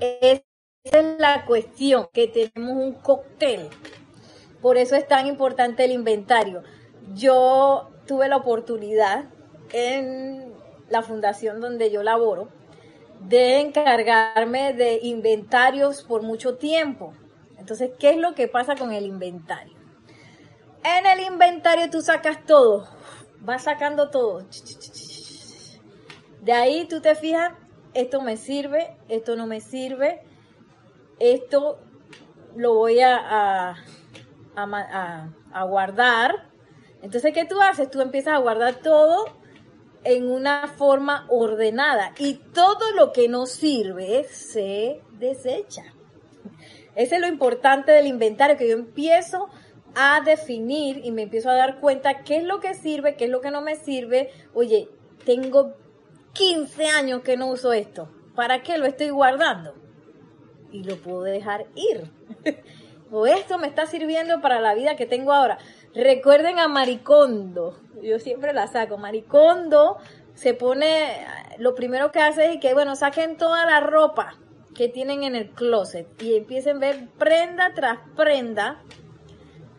Esa 0.00 0.42
es 0.84 1.18
la 1.18 1.44
cuestión, 1.44 2.08
que 2.12 2.28
tenemos 2.28 2.76
un 2.76 2.94
cóctel. 2.94 3.68
Por 4.62 4.78
eso 4.78 4.96
es 4.96 5.06
tan 5.06 5.26
importante 5.26 5.84
el 5.84 5.92
inventario. 5.92 6.62
Yo 7.14 7.90
tuve 8.06 8.28
la 8.28 8.36
oportunidad 8.36 9.26
en 9.72 10.54
la 10.88 11.02
fundación 11.02 11.60
donde 11.60 11.90
yo 11.90 12.02
laboro 12.02 12.48
de 13.20 13.60
encargarme 13.60 14.72
de 14.72 15.00
inventarios 15.02 16.02
por 16.02 16.22
mucho 16.22 16.56
tiempo. 16.56 17.12
Entonces, 17.58 17.90
¿qué 17.98 18.10
es 18.10 18.16
lo 18.16 18.34
que 18.34 18.48
pasa 18.48 18.74
con 18.74 18.92
el 18.92 19.04
inventario? 19.04 19.76
En 20.82 21.06
el 21.06 21.20
inventario 21.20 21.90
tú 21.90 22.00
sacas 22.00 22.44
todo, 22.46 22.88
vas 23.40 23.64
sacando 23.64 24.08
todo. 24.10 24.46
De 26.40 26.52
ahí 26.52 26.86
tú 26.88 27.02
te 27.02 27.14
fijas, 27.14 27.52
esto 27.92 28.22
me 28.22 28.38
sirve, 28.38 28.96
esto 29.08 29.36
no 29.36 29.46
me 29.46 29.60
sirve, 29.60 30.22
esto 31.18 31.78
lo 32.56 32.74
voy 32.74 33.00
a, 33.00 33.76
a, 34.56 35.28
a 35.52 35.64
guardar. 35.64 36.48
Entonces, 37.02 37.34
¿qué 37.34 37.44
tú 37.44 37.60
haces? 37.60 37.90
Tú 37.90 38.00
empiezas 38.00 38.34
a 38.34 38.38
guardar 38.38 38.76
todo 38.76 39.26
en 40.04 40.30
una 40.30 40.68
forma 40.68 41.26
ordenada 41.28 42.14
y 42.18 42.34
todo 42.34 42.92
lo 42.94 43.12
que 43.12 43.28
no 43.28 43.46
sirve 43.46 44.24
se 44.24 45.00
desecha. 45.18 45.82
Ese 46.94 47.16
es 47.16 47.20
lo 47.20 47.28
importante 47.28 47.92
del 47.92 48.06
inventario, 48.06 48.56
que 48.56 48.68
yo 48.68 48.74
empiezo 48.74 49.48
a 49.94 50.20
definir 50.20 51.00
y 51.04 51.10
me 51.12 51.22
empiezo 51.22 51.50
a 51.50 51.54
dar 51.54 51.80
cuenta 51.80 52.22
qué 52.22 52.38
es 52.38 52.44
lo 52.44 52.60
que 52.60 52.74
sirve, 52.74 53.16
qué 53.16 53.24
es 53.24 53.30
lo 53.30 53.40
que 53.40 53.50
no 53.50 53.62
me 53.62 53.76
sirve. 53.76 54.30
Oye, 54.54 54.88
tengo 55.24 55.74
15 56.32 56.86
años 56.86 57.22
que 57.22 57.36
no 57.36 57.48
uso 57.48 57.72
esto. 57.72 58.10
¿Para 58.34 58.62
qué 58.62 58.78
lo 58.78 58.86
estoy 58.86 59.10
guardando? 59.10 59.74
Y 60.70 60.84
lo 60.84 60.96
puedo 60.96 61.22
dejar 61.22 61.66
ir. 61.74 62.10
o 63.10 63.26
esto 63.26 63.58
me 63.58 63.66
está 63.66 63.86
sirviendo 63.86 64.40
para 64.40 64.60
la 64.60 64.74
vida 64.74 64.96
que 64.96 65.06
tengo 65.06 65.32
ahora. 65.32 65.58
Recuerden 65.94 66.58
a 66.58 66.68
Maricondo. 66.68 67.78
Yo 68.02 68.18
siempre 68.18 68.52
la 68.52 68.66
saco. 68.66 68.96
Maricondo 68.98 69.98
se 70.34 70.54
pone, 70.54 71.26
lo 71.58 71.74
primero 71.74 72.12
que 72.12 72.20
hace 72.20 72.52
es 72.52 72.60
que, 72.60 72.74
bueno, 72.74 72.96
saquen 72.96 73.36
toda 73.36 73.66
la 73.66 73.80
ropa 73.80 74.34
que 74.74 74.88
tienen 74.88 75.24
en 75.24 75.34
el 75.34 75.50
closet 75.50 76.06
y 76.22 76.36
empiecen 76.36 76.76
a 76.76 76.80
ver 76.80 77.08
prenda 77.18 77.74
tras 77.74 77.98
prenda 78.16 78.80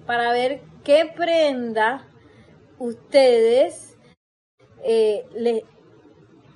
para 0.06 0.32
ver 0.32 0.62
qué 0.84 1.12
prenda 1.16 2.06
ustedes 2.78 3.98
eh, 4.84 5.26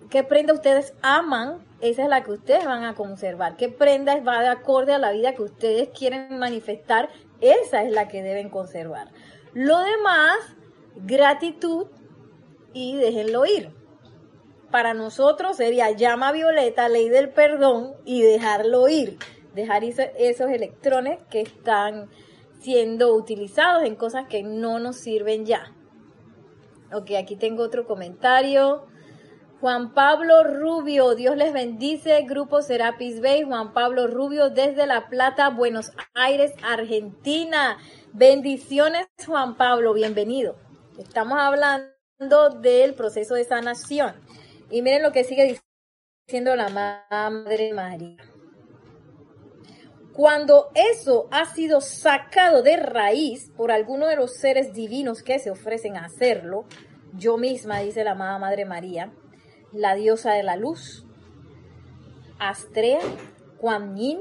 qué 0.09 0.23
prenda 0.23 0.53
ustedes 0.53 0.93
aman, 1.01 1.63
esa 1.89 2.04
es 2.04 2.10
la 2.10 2.24
que 2.24 2.32
ustedes 2.32 2.65
van 2.65 2.84
a 2.84 2.95
conservar. 2.95 3.58
¿Qué 3.58 3.69
prenda 3.69 4.19
va 4.21 4.41
de 4.41 4.50
acorde 4.50 4.93
a 4.93 4.98
la 4.98 5.12
vida 5.12 5.34
que 5.34 5.43
ustedes 5.43 5.89
quieren 5.89 6.38
manifestar? 6.38 7.10
Esa 7.41 7.84
es 7.84 7.91
la 7.91 8.08
que 8.08 8.24
deben 8.24 8.50
conservar. 8.50 9.10
Lo 9.54 9.80
demás, 9.80 10.38
gratitud 10.95 11.88
y 12.74 12.98
déjenlo 12.98 13.45
ir. 13.45 13.71
Para 14.71 14.93
nosotros 14.93 15.58
sería 15.58 15.91
llama 15.91 16.32
violeta, 16.32 16.89
ley 16.89 17.10
del 17.10 17.30
perdón 17.30 17.93
y 18.04 18.21
dejarlo 18.21 18.89
ir. 18.89 19.17
Dejar 19.54 19.84
esos 19.86 20.50
electrones 20.50 21.19
que 21.30 21.39
están 21.41 22.10
siendo 22.60 23.13
utilizados 23.15 23.84
en 23.84 23.95
cosas 23.95 24.28
que 24.28 24.43
no 24.43 24.80
nos 24.80 24.98
sirven 24.98 25.45
ya. 25.45 25.74
Ok, 26.91 27.12
aquí 27.17 27.36
tengo 27.36 27.63
otro 27.63 27.86
comentario. 27.86 28.86
Juan 29.65 29.95
Pablo 29.95 30.43
Rubio, 30.43 31.15
Dios 31.15 31.36
les 31.36 31.51
bendice, 31.51 32.21
Grupo 32.21 32.62
Serapis 32.62 33.19
Bay, 33.19 33.41
Juan 33.41 33.73
Pablo 33.73 34.06
Rubio 34.06 34.51
desde 34.51 34.86
La 34.86 35.10
Plata, 35.10 35.49
Buenos 35.49 35.91
Aires, 36.13 36.54
Argentina. 36.62 37.80
Bendiciones, 38.13 39.08
Juan 39.25 39.58
Pablo, 39.58 39.95
bienvenido. 39.95 40.56
Estamos 40.99 41.39
hablando 41.39 42.51
del 42.62 42.93
proceso 42.93 43.34
de 43.34 43.43
sanación. 43.43 44.13
Y 44.69 44.84
miren 44.84 45.01
lo 45.01 45.12
que 45.12 45.23
sigue 45.23 45.60
diciendo 46.28 46.56
la 46.56 46.69
Madre 46.69 47.73
María. 47.73 48.17
Cuando 50.13 50.69
eso 50.75 51.28
ha 51.32 51.47
sido 51.47 51.82
sacado 51.82 52.62
de 52.62 52.78
raíz 52.78 53.49
por 53.58 53.71
alguno 53.71 54.06
de 54.06 54.15
los 54.15 54.36
seres 54.36 54.73
divinos 54.73 55.23
que 55.23 55.39
se 55.39 55.49
ofrecen 55.49 55.97
a 55.97 56.06
hacerlo, 56.06 56.65
yo 57.13 57.38
misma, 57.38 57.80
dice 57.80 58.04
la 58.04 58.12
amada 58.12 58.38
Madre 58.38 58.65
María, 58.65 59.12
la 59.75 59.95
diosa 59.95 60.31
de 60.31 60.43
la 60.43 60.55
luz, 60.55 61.05
Astrea, 62.39 62.99
Kuan 63.59 63.95
Yin, 63.95 64.19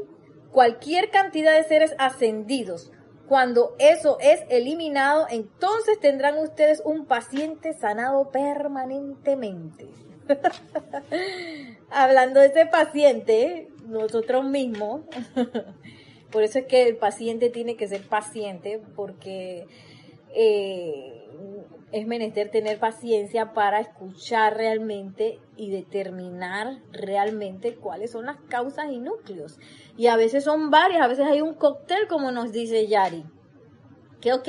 cualquier 0.51 1.11
cantidad 1.11 1.53
de 1.53 1.65
seres 1.65 1.95
ascendidos 1.99 2.93
Cuando 3.29 3.75
eso 3.79 4.19
es 4.21 4.43
eliminado, 4.51 5.27
entonces 5.31 5.99
tendrán 5.99 6.39
ustedes 6.39 6.83
un 6.85 7.07
paciente 7.07 7.73
sanado 7.73 8.31
permanentemente. 8.31 9.89
Hablando 11.91 12.41
de 12.41 12.47
ese 12.47 12.67
paciente, 12.67 13.71
nosotros 13.87 14.45
mismos, 14.45 15.03
por 16.31 16.43
eso 16.43 16.59
es 16.59 16.67
que 16.67 16.87
el 16.87 16.97
paciente 16.97 17.49
tiene 17.49 17.77
que 17.77 17.89
ser 17.89 18.03
paciente, 18.03 18.81
porque 18.95 19.67
eh, 20.35 21.24
es 21.95 22.09
menester 22.09 22.51
tener 22.51 22.81
paciencia 22.81 23.53
para 23.53 23.79
escuchar 23.79 24.57
realmente 24.57 25.39
y 25.57 25.71
determinar 25.71 26.81
realmente 26.91 27.77
cuáles 27.77 28.11
son 28.11 28.27
las 28.27 28.37
causas 28.49 28.87
y 28.91 28.99
núcleos. 28.99 29.61
Y 29.97 30.09
a 30.09 30.17
veces 30.17 30.43
son 30.43 30.73
varias, 30.73 31.03
a 31.03 31.07
veces 31.07 31.25
hay 31.25 31.41
un 31.41 31.55
cóctel, 31.55 32.09
como 32.09 32.33
nos 32.33 32.51
dice 32.51 32.89
Yari. 32.89 33.25
Que, 34.21 34.33
ok, 34.33 34.49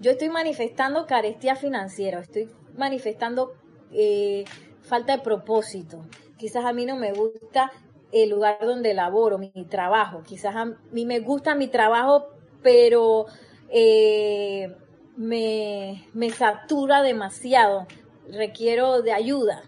yo 0.00 0.10
estoy 0.10 0.30
manifestando 0.30 1.06
carestía 1.06 1.54
financiera, 1.54 2.18
estoy 2.18 2.50
manifestando 2.76 3.52
eh, 3.92 4.44
falta 4.82 5.16
de 5.16 5.22
propósito. 5.22 6.04
Quizás 6.38 6.64
a 6.64 6.72
mí 6.72 6.86
no 6.86 6.96
me 6.96 7.12
gusta 7.12 7.70
el 8.10 8.30
lugar 8.30 8.58
donde 8.62 8.94
laboro, 8.94 9.38
mi, 9.38 9.52
trabajo. 9.68 10.24
Quizás 10.24 10.56
a 10.56 10.64
mí 10.90 11.06
me 11.06 11.20
gusta 11.20 11.54
mi 11.54 11.68
trabajo, 11.68 12.30
pero 12.64 13.26
eh, 13.68 14.74
me, 15.20 16.08
me 16.14 16.30
satura 16.30 17.02
demasiado, 17.02 17.86
requiero 18.32 19.02
de 19.02 19.12
ayuda. 19.12 19.64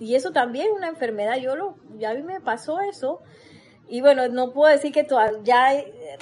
Y 0.00 0.14
eso 0.14 0.32
también 0.32 0.68
es 0.68 0.72
una 0.72 0.88
enfermedad, 0.88 1.36
yo 1.36 1.56
lo, 1.56 1.76
ya 1.98 2.10
a 2.10 2.14
mí 2.14 2.22
me 2.22 2.40
pasó 2.40 2.80
eso. 2.80 3.20
Y 3.86 4.00
bueno, 4.00 4.26
no 4.28 4.54
puedo 4.54 4.72
decir 4.72 4.90
que 4.90 5.06
ya 5.44 5.74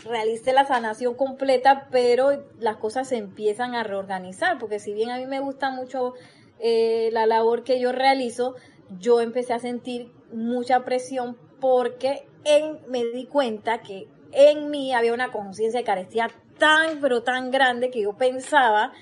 realicé 0.05 0.53
la 0.53 0.67
sanación 0.67 1.15
completa, 1.15 1.87
pero 1.93 2.45
las 2.59 2.79
cosas 2.79 3.09
se 3.09 3.19
empiezan 3.19 3.77
a 3.77 3.85
reorganizar, 3.85 4.59
porque 4.59 4.81
si 4.81 4.95
bien 4.95 5.11
a 5.11 5.19
mí 5.19 5.27
me 5.27 5.39
gusta 5.39 5.71
mucho 5.71 6.15
eh, 6.59 7.11
la 7.13 7.27
labor 7.27 7.63
que 7.63 7.79
yo 7.79 7.93
realizo, 7.93 8.57
yo 8.99 9.21
empecé 9.21 9.53
a 9.53 9.61
sentir 9.61 10.11
mucha 10.33 10.85
presión 10.85 11.39
porque 11.61 12.27
en, 12.45 12.81
me 12.89 13.05
di 13.05 13.27
cuenta 13.27 13.81
que 13.81 14.09
en 14.33 14.71
mí 14.71 14.93
había 14.93 15.15
una 15.15 15.31
conciencia 15.31 15.79
de 15.79 15.85
carestía 15.85 16.31
tan, 16.61 17.01
pero 17.01 17.25
tan 17.25 17.51
grande 17.51 17.91
que 17.91 18.03
yo 18.03 18.13
pensaba 18.13 18.93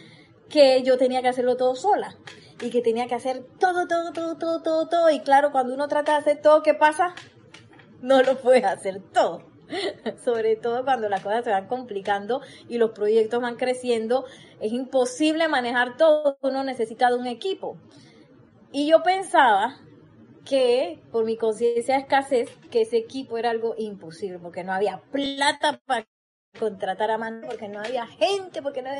que 0.48 0.82
yo 0.82 0.96
tenía 0.96 1.20
que 1.20 1.28
hacerlo 1.28 1.58
todo 1.58 1.76
sola 1.76 2.16
y 2.62 2.70
que 2.70 2.80
tenía 2.80 3.06
que 3.06 3.14
hacer 3.14 3.44
todo, 3.60 3.86
todo, 3.86 4.12
todo, 4.14 4.38
todo, 4.38 4.62
todo, 4.62 4.88
todo. 4.88 5.10
Y 5.10 5.20
claro, 5.20 5.52
cuando 5.52 5.74
uno 5.74 5.88
trata 5.88 6.12
de 6.12 6.18
hacer 6.18 6.40
todo, 6.40 6.62
¿qué 6.62 6.72
pasa? 6.72 7.14
No 8.00 8.22
lo 8.22 8.38
puede 8.38 8.64
hacer 8.64 9.02
todo. 9.12 9.42
Sobre 10.24 10.56
todo 10.56 10.84
cuando 10.84 11.10
las 11.10 11.22
cosas 11.22 11.44
se 11.44 11.50
van 11.50 11.66
complicando 11.66 12.40
y 12.68 12.78
los 12.78 12.92
proyectos 12.92 13.42
van 13.42 13.56
creciendo, 13.56 14.24
es 14.60 14.72
imposible 14.72 15.48
manejar 15.48 15.98
todo. 15.98 16.38
Uno 16.40 16.64
necesita 16.64 17.10
de 17.10 17.16
un 17.16 17.26
equipo. 17.26 17.76
Y 18.72 18.88
yo 18.88 19.02
pensaba 19.02 19.78
que 20.44 21.00
por 21.12 21.24
mi 21.24 21.36
conciencia 21.36 21.96
de 21.96 22.00
escasez, 22.00 22.48
que 22.70 22.80
ese 22.82 22.96
equipo 22.96 23.36
era 23.36 23.50
algo 23.50 23.74
imposible, 23.76 24.38
porque 24.38 24.64
no 24.64 24.72
había 24.72 25.02
plata 25.10 25.80
para 25.84 26.06
contratar 26.58 27.10
a 27.10 27.18
mano 27.18 27.46
porque 27.46 27.68
no 27.68 27.80
había 27.80 28.06
gente, 28.06 28.62
porque 28.62 28.82
no, 28.82 28.90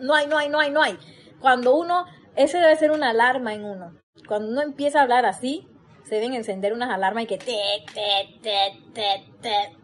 no 0.00 0.14
hay, 0.14 0.26
no 0.26 0.38
hay, 0.38 0.48
no 0.48 0.60
hay, 0.60 0.70
no 0.70 0.82
hay. 0.82 0.98
Cuando 1.40 1.76
uno, 1.76 2.06
ese 2.36 2.58
debe 2.58 2.76
ser 2.76 2.90
una 2.90 3.10
alarma 3.10 3.54
en 3.54 3.64
uno. 3.64 3.94
Cuando 4.26 4.48
uno 4.48 4.62
empieza 4.62 4.98
a 5.00 5.02
hablar 5.02 5.26
así, 5.26 5.68
se 6.04 6.16
deben 6.16 6.34
encender 6.34 6.72
unas 6.72 6.90
alarmas 6.90 7.24
y 7.24 7.26
que 7.26 7.38
te, 7.38 7.56
te, 7.92 8.38
te, 8.42 8.92
te, 8.92 9.32
te. 9.40 9.76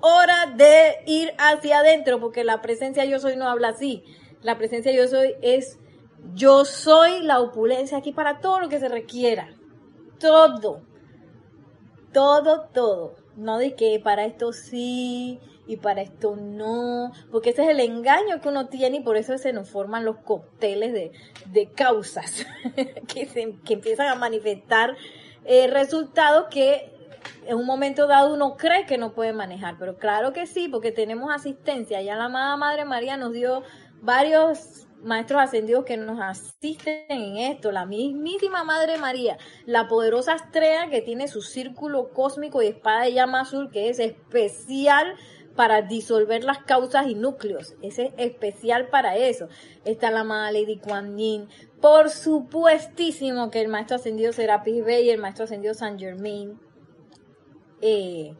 Hora 0.00 0.52
de 0.56 0.96
ir 1.06 1.32
hacia 1.38 1.78
adentro, 1.78 2.20
porque 2.20 2.44
la 2.44 2.60
presencia 2.60 3.04
yo 3.04 3.18
soy 3.18 3.36
no 3.36 3.48
habla 3.48 3.68
así. 3.68 4.04
La 4.42 4.58
presencia 4.58 4.92
yo 4.92 5.08
soy 5.08 5.34
es 5.42 5.78
yo 6.34 6.64
soy 6.64 7.22
la 7.22 7.40
opulencia 7.40 7.98
aquí 7.98 8.12
para 8.12 8.40
todo 8.40 8.60
lo 8.60 8.68
que 8.68 8.78
se 8.78 8.88
requiera. 8.88 9.48
Todo. 10.18 10.82
Todo, 12.12 12.68
todo. 12.72 13.14
No 13.36 13.58
de 13.58 13.74
que 13.74 14.00
para 14.02 14.24
esto 14.24 14.52
sí, 14.52 15.40
y 15.68 15.76
para 15.76 16.00
esto 16.00 16.34
no, 16.34 17.12
porque 17.30 17.50
ese 17.50 17.62
es 17.62 17.68
el 17.68 17.80
engaño 17.80 18.40
que 18.40 18.48
uno 18.48 18.68
tiene 18.68 18.96
y 18.96 19.00
por 19.00 19.16
eso 19.16 19.36
se 19.38 19.52
nos 19.52 19.68
forman 19.68 20.04
los 20.04 20.16
cócteles 20.16 20.92
de, 20.92 21.70
causas 21.76 22.46
que, 23.06 23.26
se, 23.26 23.54
que 23.64 23.74
empiezan 23.74 24.08
a 24.08 24.14
manifestar 24.14 24.96
eh, 25.44 25.68
resultados 25.68 26.46
que 26.50 26.90
en 27.46 27.56
un 27.56 27.66
momento 27.66 28.06
dado 28.06 28.32
uno 28.32 28.56
cree 28.56 28.86
que 28.86 28.98
no 28.98 29.12
puede 29.12 29.32
manejar, 29.32 29.76
pero 29.78 29.98
claro 29.98 30.32
que 30.32 30.46
sí, 30.46 30.68
porque 30.68 30.90
tenemos 30.90 31.30
asistencia. 31.30 32.00
Ya 32.00 32.16
la 32.16 32.24
amada 32.24 32.56
Madre 32.56 32.84
María 32.84 33.16
nos 33.16 33.32
dio 33.32 33.62
varios 34.00 34.86
maestros 35.02 35.40
ascendidos 35.40 35.84
que 35.84 35.96
nos 35.96 36.20
asisten 36.20 37.04
en 37.08 37.36
esto, 37.36 37.72
la 37.72 37.86
mismísima 37.86 38.64
Madre 38.64 38.98
María, 38.98 39.38
la 39.66 39.88
poderosa 39.88 40.34
estrella 40.34 40.88
que 40.90 41.02
tiene 41.02 41.28
su 41.28 41.42
círculo 41.42 42.10
cósmico 42.10 42.62
y 42.62 42.68
espada 42.68 43.04
de 43.04 43.12
llama 43.12 43.40
azul 43.40 43.70
que 43.70 43.90
es 43.90 43.98
especial 43.98 45.14
para 45.58 45.82
disolver 45.82 46.44
las 46.44 46.58
causas 46.58 47.08
y 47.08 47.16
núcleos. 47.16 47.74
Ese 47.82 48.12
es 48.16 48.30
especial 48.30 48.90
para 48.90 49.16
eso. 49.16 49.48
Está 49.84 50.12
la 50.12 50.20
amada 50.20 50.52
Lady 50.52 50.78
Kuan 50.78 51.18
Yin. 51.18 51.48
Por 51.80 52.10
supuestísimo 52.10 53.50
que 53.50 53.60
el 53.60 53.66
maestro 53.66 53.96
ascendido 53.96 54.32
Serapis 54.32 54.84
Bey 54.84 55.06
y 55.06 55.10
el 55.10 55.20
maestro 55.20 55.46
ascendido 55.46 55.74
San 55.74 55.98
Germain. 55.98 56.60
Eh, 57.80 58.36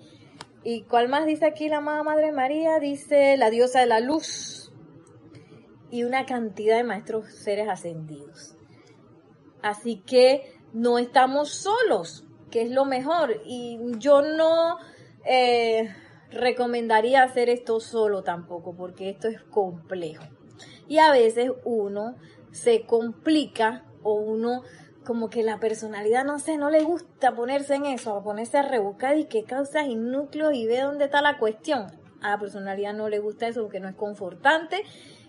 ¿Y 0.62 0.83
cuál 0.83 1.09
más 1.09 1.26
dice 1.26 1.44
aquí 1.44 1.68
la 1.68 1.78
amada 1.78 2.04
Madre 2.04 2.31
María? 2.31 2.78
Dice 2.78 3.37
la 3.37 3.50
diosa 3.50 3.81
de 3.81 3.87
la 3.87 3.98
luz. 3.98 4.70
Y 5.90 6.04
una 6.04 6.24
cantidad 6.24 6.76
de 6.76 6.85
maestros 6.85 7.35
seres 7.35 7.68
ascendidos. 7.68 8.54
Así 9.61 10.04
que 10.07 10.54
no 10.72 11.00
estamos 11.00 11.50
solos, 11.50 12.24
que 12.52 12.62
es 12.62 12.70
lo 12.70 12.85
mejor. 12.85 13.40
Y 13.44 13.81
yo 13.98 14.22
no... 14.22 14.78
Eh, 15.24 15.92
recomendaría 16.30 17.22
hacer 17.22 17.48
esto 17.48 17.80
solo 17.80 18.22
tampoco, 18.22 18.74
porque 18.76 19.10
esto 19.10 19.28
es 19.28 19.40
complejo. 19.42 20.24
Y 20.88 20.98
a 20.98 21.10
veces 21.12 21.52
uno 21.64 22.16
se 22.50 22.82
complica 22.86 23.84
o 24.02 24.14
uno 24.14 24.62
como 25.04 25.30
que 25.30 25.42
la 25.42 25.58
personalidad, 25.58 26.24
no 26.24 26.38
sé, 26.38 26.58
no 26.58 26.70
le 26.70 26.82
gusta 26.82 27.34
ponerse 27.34 27.76
en 27.76 27.86
eso, 27.86 28.14
a 28.14 28.22
ponerse 28.22 28.58
a 28.58 28.62
rebuscar 28.62 29.16
y 29.16 29.24
qué 29.24 29.44
causas 29.44 29.86
y 29.86 29.96
núcleos 29.96 30.54
y 30.54 30.66
ve 30.66 30.80
dónde 30.80 31.06
está 31.06 31.22
la 31.22 31.38
cuestión. 31.38 31.86
A 32.20 32.30
la 32.30 32.38
personalidad 32.38 32.92
no 32.94 33.08
le 33.08 33.18
gusta 33.18 33.48
eso 33.48 33.62
porque 33.62 33.80
no 33.80 33.88
es 33.88 33.94
confortante 33.94 34.82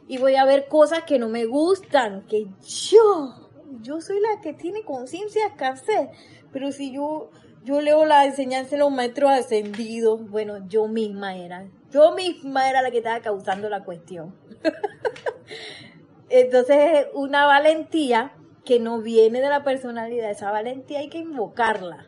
y 0.09 0.17
voy 0.17 0.35
a 0.35 0.43
ver 0.43 0.67
cosas 0.67 1.03
que 1.03 1.19
no 1.19 1.29
me 1.29 1.45
gustan, 1.45 2.25
que 2.27 2.47
yo, 2.62 3.49
yo 3.81 4.01
soy 4.01 4.19
la 4.19 4.41
que 4.41 4.53
tiene 4.53 4.83
conciencia 4.83 5.45
escasez, 5.47 6.09
pero 6.51 6.71
si 6.71 6.91
yo 6.91 7.29
yo 7.63 7.82
leo 7.82 8.06
la 8.06 8.26
enseñanza 8.26 8.72
de 8.72 8.78
los 8.78 8.91
maestros 8.91 9.32
ascendidos. 9.32 10.30
Bueno, 10.30 10.67
yo 10.67 10.88
misma 10.88 11.36
era. 11.36 11.67
Yo 11.91 12.13
misma 12.13 12.69
era 12.69 12.82
la 12.82 12.91
que 12.91 13.00
estaba 13.00 13.19
causando 13.19 13.69
la 13.69 13.84
cuestión. 13.84 14.36
Entonces, 16.30 17.08
una 17.13 17.45
valentía 17.45 18.34
que 18.63 18.80
no 18.80 19.02
viene 19.02 19.41
de 19.41 19.50
la 19.50 19.63
personalidad. 19.63 20.30
Esa 20.30 20.52
valentía 20.52 21.00
hay 21.00 21.10
que 21.10 21.17
invocarla. 21.17 22.06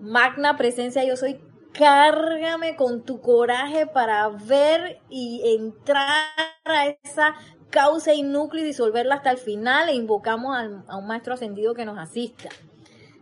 Magna 0.00 0.56
presencia, 0.56 1.04
yo 1.04 1.16
soy. 1.16 1.40
Cárgame 1.72 2.74
con 2.74 3.02
tu 3.04 3.20
coraje 3.20 3.86
para 3.86 4.28
ver 4.28 4.98
y 5.10 5.42
entrar 5.58 6.30
a 6.64 6.86
esa 6.86 7.34
causa 7.68 8.14
y 8.14 8.22
núcleo 8.22 8.62
y 8.62 8.66
disolverla 8.66 9.16
hasta 9.16 9.30
el 9.30 9.36
final 9.36 9.90
e 9.90 9.94
invocamos 9.94 10.56
a 10.88 10.96
un 10.96 11.06
maestro 11.06 11.34
ascendido 11.34 11.74
que 11.74 11.84
nos 11.84 11.98
asista. 11.98 12.48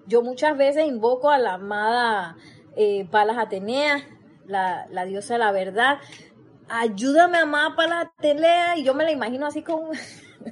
Yo 0.06 0.22
muchas 0.22 0.56
veces 0.56 0.86
invoco 0.86 1.30
a 1.30 1.38
la 1.38 1.54
amada 1.54 2.36
eh, 2.76 3.06
Palas 3.10 3.38
Atenea, 3.38 4.06
la, 4.46 5.04
diosa 5.06 5.34
de 5.34 5.38
la 5.38 5.52
verdad. 5.52 5.98
Ayúdame, 6.68 7.38
amada 7.38 7.74
Palas 7.76 8.06
Atenea, 8.18 8.76
y 8.76 8.84
yo 8.84 8.94
me 8.94 9.04
la 9.04 9.12
imagino 9.12 9.46
así 9.46 9.62
con, 9.62 9.90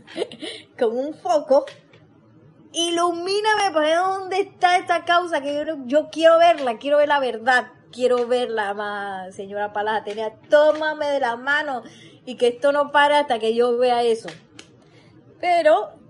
con 0.79 0.97
un 0.97 1.15
foco. 1.15 1.67
Ilumíname 2.73 3.71
para 3.75 3.99
dónde 3.99 4.41
está 4.41 4.79
esta 4.79 5.05
causa 5.05 5.43
que 5.43 5.67
yo, 5.85 6.09
quiero 6.11 6.39
verla, 6.39 6.79
quiero 6.79 6.97
ver 6.97 7.09
la 7.09 7.21
verdad, 7.21 7.67
quiero 7.93 8.27
verla, 8.27 8.71
amada 8.71 9.33
señora 9.33 9.75
Palas 9.75 10.01
Atenea. 10.01 10.35
Tómame 10.49 11.07
de 11.09 11.21
la 11.21 11.37
mano 11.37 11.83
y 12.25 12.37
que 12.37 12.49
esto 12.49 12.73
no 12.73 12.91
pare 12.91 13.17
hasta 13.17 13.39
que 13.39 13.55
yo 13.55 13.77
vea 13.77 14.03
eso. 14.03 14.31
Pero 15.41 16.02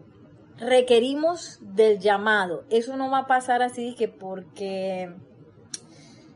requerimos 0.63 1.59
del 1.61 1.99
llamado. 1.99 2.65
Eso 2.71 2.97
no 2.97 3.11
va 3.11 3.19
a 3.19 3.27
pasar 3.27 3.63
así 3.63 3.95
que 3.95 4.09
porque 4.09 5.13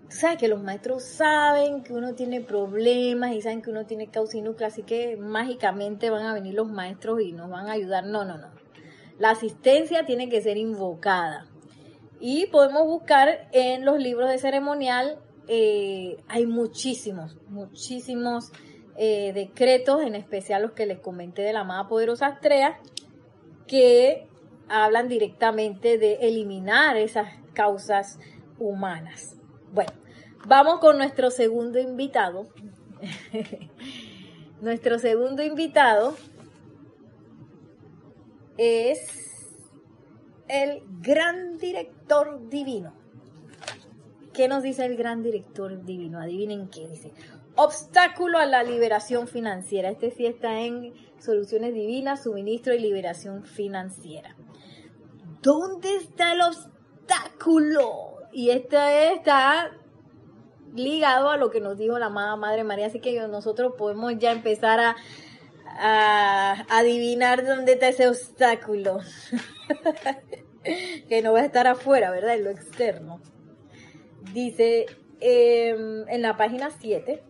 sabes 0.08 0.38
que 0.38 0.48
los 0.48 0.62
maestros 0.62 1.04
saben 1.04 1.82
que 1.82 1.92
uno 1.92 2.14
tiene 2.14 2.40
problemas 2.40 3.32
y 3.32 3.42
saben 3.42 3.62
que 3.62 3.70
uno 3.70 3.86
tiene 3.86 4.08
causa 4.08 4.38
y 4.38 4.42
núcleo, 4.42 4.68
así 4.68 4.82
que 4.82 5.16
mágicamente 5.16 6.10
van 6.10 6.26
a 6.26 6.34
venir 6.34 6.54
los 6.54 6.68
maestros 6.68 7.20
y 7.20 7.32
nos 7.32 7.50
van 7.50 7.68
a 7.68 7.72
ayudar. 7.72 8.04
No, 8.04 8.24
no, 8.24 8.38
no. 8.38 8.48
La 9.18 9.30
asistencia 9.30 10.04
tiene 10.04 10.28
que 10.28 10.42
ser 10.42 10.56
invocada. 10.56 11.46
Y 12.20 12.46
podemos 12.46 12.86
buscar 12.86 13.48
en 13.52 13.84
los 13.84 13.98
libros 13.98 14.30
de 14.30 14.38
ceremonial, 14.38 15.18
eh, 15.48 16.16
hay 16.28 16.46
muchísimos, 16.46 17.36
muchísimos 17.48 18.52
eh, 18.96 19.32
decretos, 19.34 20.02
en 20.02 20.14
especial 20.14 20.62
los 20.62 20.72
que 20.72 20.86
les 20.86 20.98
comenté 20.98 21.42
de 21.42 21.52
la 21.52 21.60
amada 21.60 21.88
poderosa 21.88 22.26
Astrea, 22.26 22.80
que 23.66 24.26
hablan 24.68 25.08
directamente 25.08 25.98
de 25.98 26.14
eliminar 26.26 26.96
esas 26.96 27.28
causas 27.52 28.18
humanas. 28.58 29.36
Bueno, 29.72 29.92
vamos 30.46 30.80
con 30.80 30.98
nuestro 30.98 31.30
segundo 31.30 31.78
invitado. 31.78 32.48
nuestro 34.60 34.98
segundo 34.98 35.42
invitado 35.42 36.16
es 38.56 39.54
el 40.48 40.82
gran 41.00 41.58
director 41.58 42.48
divino. 42.48 42.92
¿Qué 44.32 44.48
nos 44.48 44.62
dice 44.62 44.84
el 44.84 44.96
gran 44.96 45.22
director 45.22 45.84
divino? 45.84 46.20
Adivinen 46.20 46.68
qué 46.68 46.86
dice. 46.88 47.12
Obstáculo 47.56 48.38
a 48.38 48.46
la 48.46 48.62
liberación 48.62 49.28
financiera. 49.28 49.90
Este 49.90 50.10
sí 50.10 50.26
está 50.26 50.60
en 50.60 50.94
Soluciones 51.18 51.74
Divinas, 51.74 52.22
Suministro 52.22 52.74
y 52.74 52.78
Liberación 52.78 53.44
Financiera. 53.44 54.36
¿Dónde 55.42 55.96
está 55.96 56.32
el 56.32 56.42
obstáculo? 56.42 58.18
Y 58.32 58.50
este 58.50 59.12
está 59.12 59.70
ligado 60.74 61.30
a 61.30 61.36
lo 61.36 61.50
que 61.50 61.60
nos 61.60 61.78
dijo 61.78 61.98
la 61.98 62.06
amada 62.06 62.36
Madre 62.36 62.64
María, 62.64 62.86
así 62.86 63.00
que 63.00 63.18
nosotros 63.28 63.74
podemos 63.78 64.18
ya 64.18 64.32
empezar 64.32 64.78
a, 64.80 64.96
a 65.78 66.66
adivinar 66.68 67.46
dónde 67.46 67.72
está 67.72 67.88
ese 67.88 68.08
obstáculo. 68.08 69.00
que 71.08 71.22
no 71.22 71.32
va 71.32 71.40
a 71.40 71.44
estar 71.44 71.66
afuera, 71.66 72.10
¿verdad? 72.10 72.34
En 72.34 72.44
lo 72.44 72.50
externo. 72.50 73.20
Dice 74.32 74.86
em, 75.20 76.08
en 76.08 76.22
la 76.22 76.36
página 76.36 76.70
7, 76.70 77.22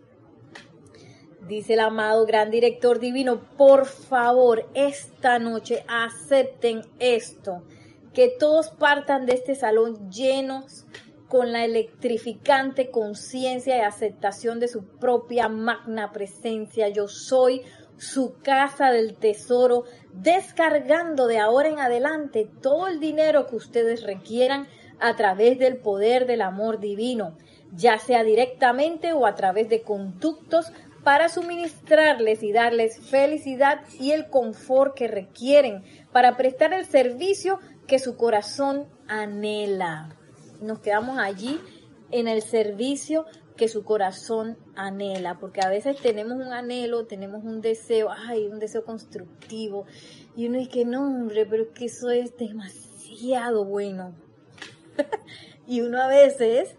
dice 1.47 1.73
el 1.73 1.79
amado 1.79 2.25
gran 2.25 2.51
director 2.51 2.99
divino, 2.99 3.41
por 3.57 3.85
favor, 3.85 4.69
esta 4.73 5.39
noche 5.39 5.83
acepten 5.87 6.81
esto, 6.99 7.63
que 8.13 8.29
todos 8.29 8.69
partan 8.69 9.25
de 9.25 9.33
este 9.33 9.55
salón 9.55 10.11
llenos 10.11 10.85
con 11.27 11.51
la 11.51 11.65
electrificante 11.65 12.89
conciencia 12.89 13.77
y 13.77 13.81
aceptación 13.81 14.59
de 14.59 14.67
su 14.67 14.85
propia 14.85 15.49
magna 15.49 16.11
presencia. 16.11 16.87
Yo 16.89 17.07
soy 17.07 17.63
su 17.97 18.35
casa 18.41 18.91
del 18.91 19.15
tesoro, 19.15 19.83
descargando 20.13 21.27
de 21.27 21.39
ahora 21.39 21.69
en 21.69 21.79
adelante 21.79 22.49
todo 22.61 22.87
el 22.87 22.99
dinero 22.99 23.47
que 23.47 23.55
ustedes 23.55 24.03
requieran 24.03 24.67
a 24.99 25.15
través 25.15 25.59
del 25.59 25.77
poder 25.77 26.25
del 26.25 26.41
amor 26.41 26.79
divino, 26.79 27.37
ya 27.73 27.99
sea 27.99 28.23
directamente 28.23 29.13
o 29.13 29.25
a 29.25 29.35
través 29.35 29.69
de 29.69 29.81
conductos 29.81 30.71
para 31.07 31.29
suministrarles 31.29 32.43
y 32.43 32.51
darles 32.51 32.99
felicidad 32.99 33.79
y 33.97 34.11
el 34.11 34.29
confort 34.29 34.93
que 34.93 35.07
requieren 35.07 35.81
para 36.11 36.35
prestar 36.35 36.73
el 36.73 36.85
servicio 36.85 37.61
que 37.87 37.97
su 37.97 38.17
corazón 38.17 38.89
anhela. 39.07 40.09
Nos 40.59 40.79
quedamos 40.79 41.17
allí 41.17 41.61
en 42.11 42.27
el 42.27 42.41
servicio 42.41 43.25
que 43.55 43.69
su 43.69 43.85
corazón 43.85 44.57
anhela, 44.75 45.39
porque 45.39 45.61
a 45.61 45.69
veces 45.69 45.95
tenemos 46.01 46.45
un 46.45 46.51
anhelo, 46.51 47.05
tenemos 47.05 47.41
un 47.45 47.61
deseo, 47.61 48.09
ay, 48.11 48.47
un 48.47 48.59
deseo 48.59 48.83
constructivo, 48.83 49.85
y 50.35 50.47
uno 50.49 50.57
dice, 50.57 50.83
no, 50.83 51.07
hombre, 51.07 51.45
pero 51.45 51.63
es 51.63 51.69
que 51.69 51.85
eso 51.85 52.09
es 52.09 52.35
demasiado 52.35 53.63
bueno, 53.63 54.13
y 55.67 55.79
uno 55.79 56.01
a 56.01 56.09
veces 56.09 56.75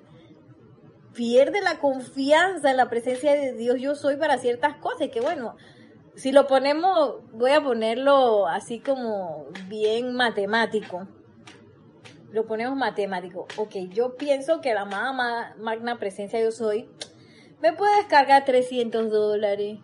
pierde 1.19 1.61
la 1.61 1.81
confianza 1.81 2.71
en 2.71 2.77
la 2.77 2.89
presencia 2.89 3.35
de 3.35 3.53
Dios 3.53 3.81
yo 3.81 3.97
soy 3.97 4.15
para 4.15 4.39
ciertas 4.39 4.77
cosas, 4.77 5.09
que 5.09 5.21
bueno, 5.21 5.57
si 6.15 6.31
lo 6.31 6.47
ponemos, 6.47 7.17
voy 7.33 7.51
a 7.51 7.61
ponerlo 7.61 8.47
así 8.47 8.79
como 8.79 9.47
bien 9.67 10.15
matemático. 10.15 11.09
Lo 12.31 12.47
ponemos 12.47 12.77
matemático. 12.77 13.49
Ok, 13.57 13.75
yo 13.91 14.15
pienso 14.15 14.61
que 14.61 14.75
la 14.75 14.83
amada 14.83 15.57
magna 15.59 15.99
presencia 15.99 16.41
yo 16.41 16.53
soy 16.53 16.89
me 17.61 17.73
puede 17.73 17.97
descargar 17.97 18.45
300 18.45 19.11
dólares, 19.11 19.81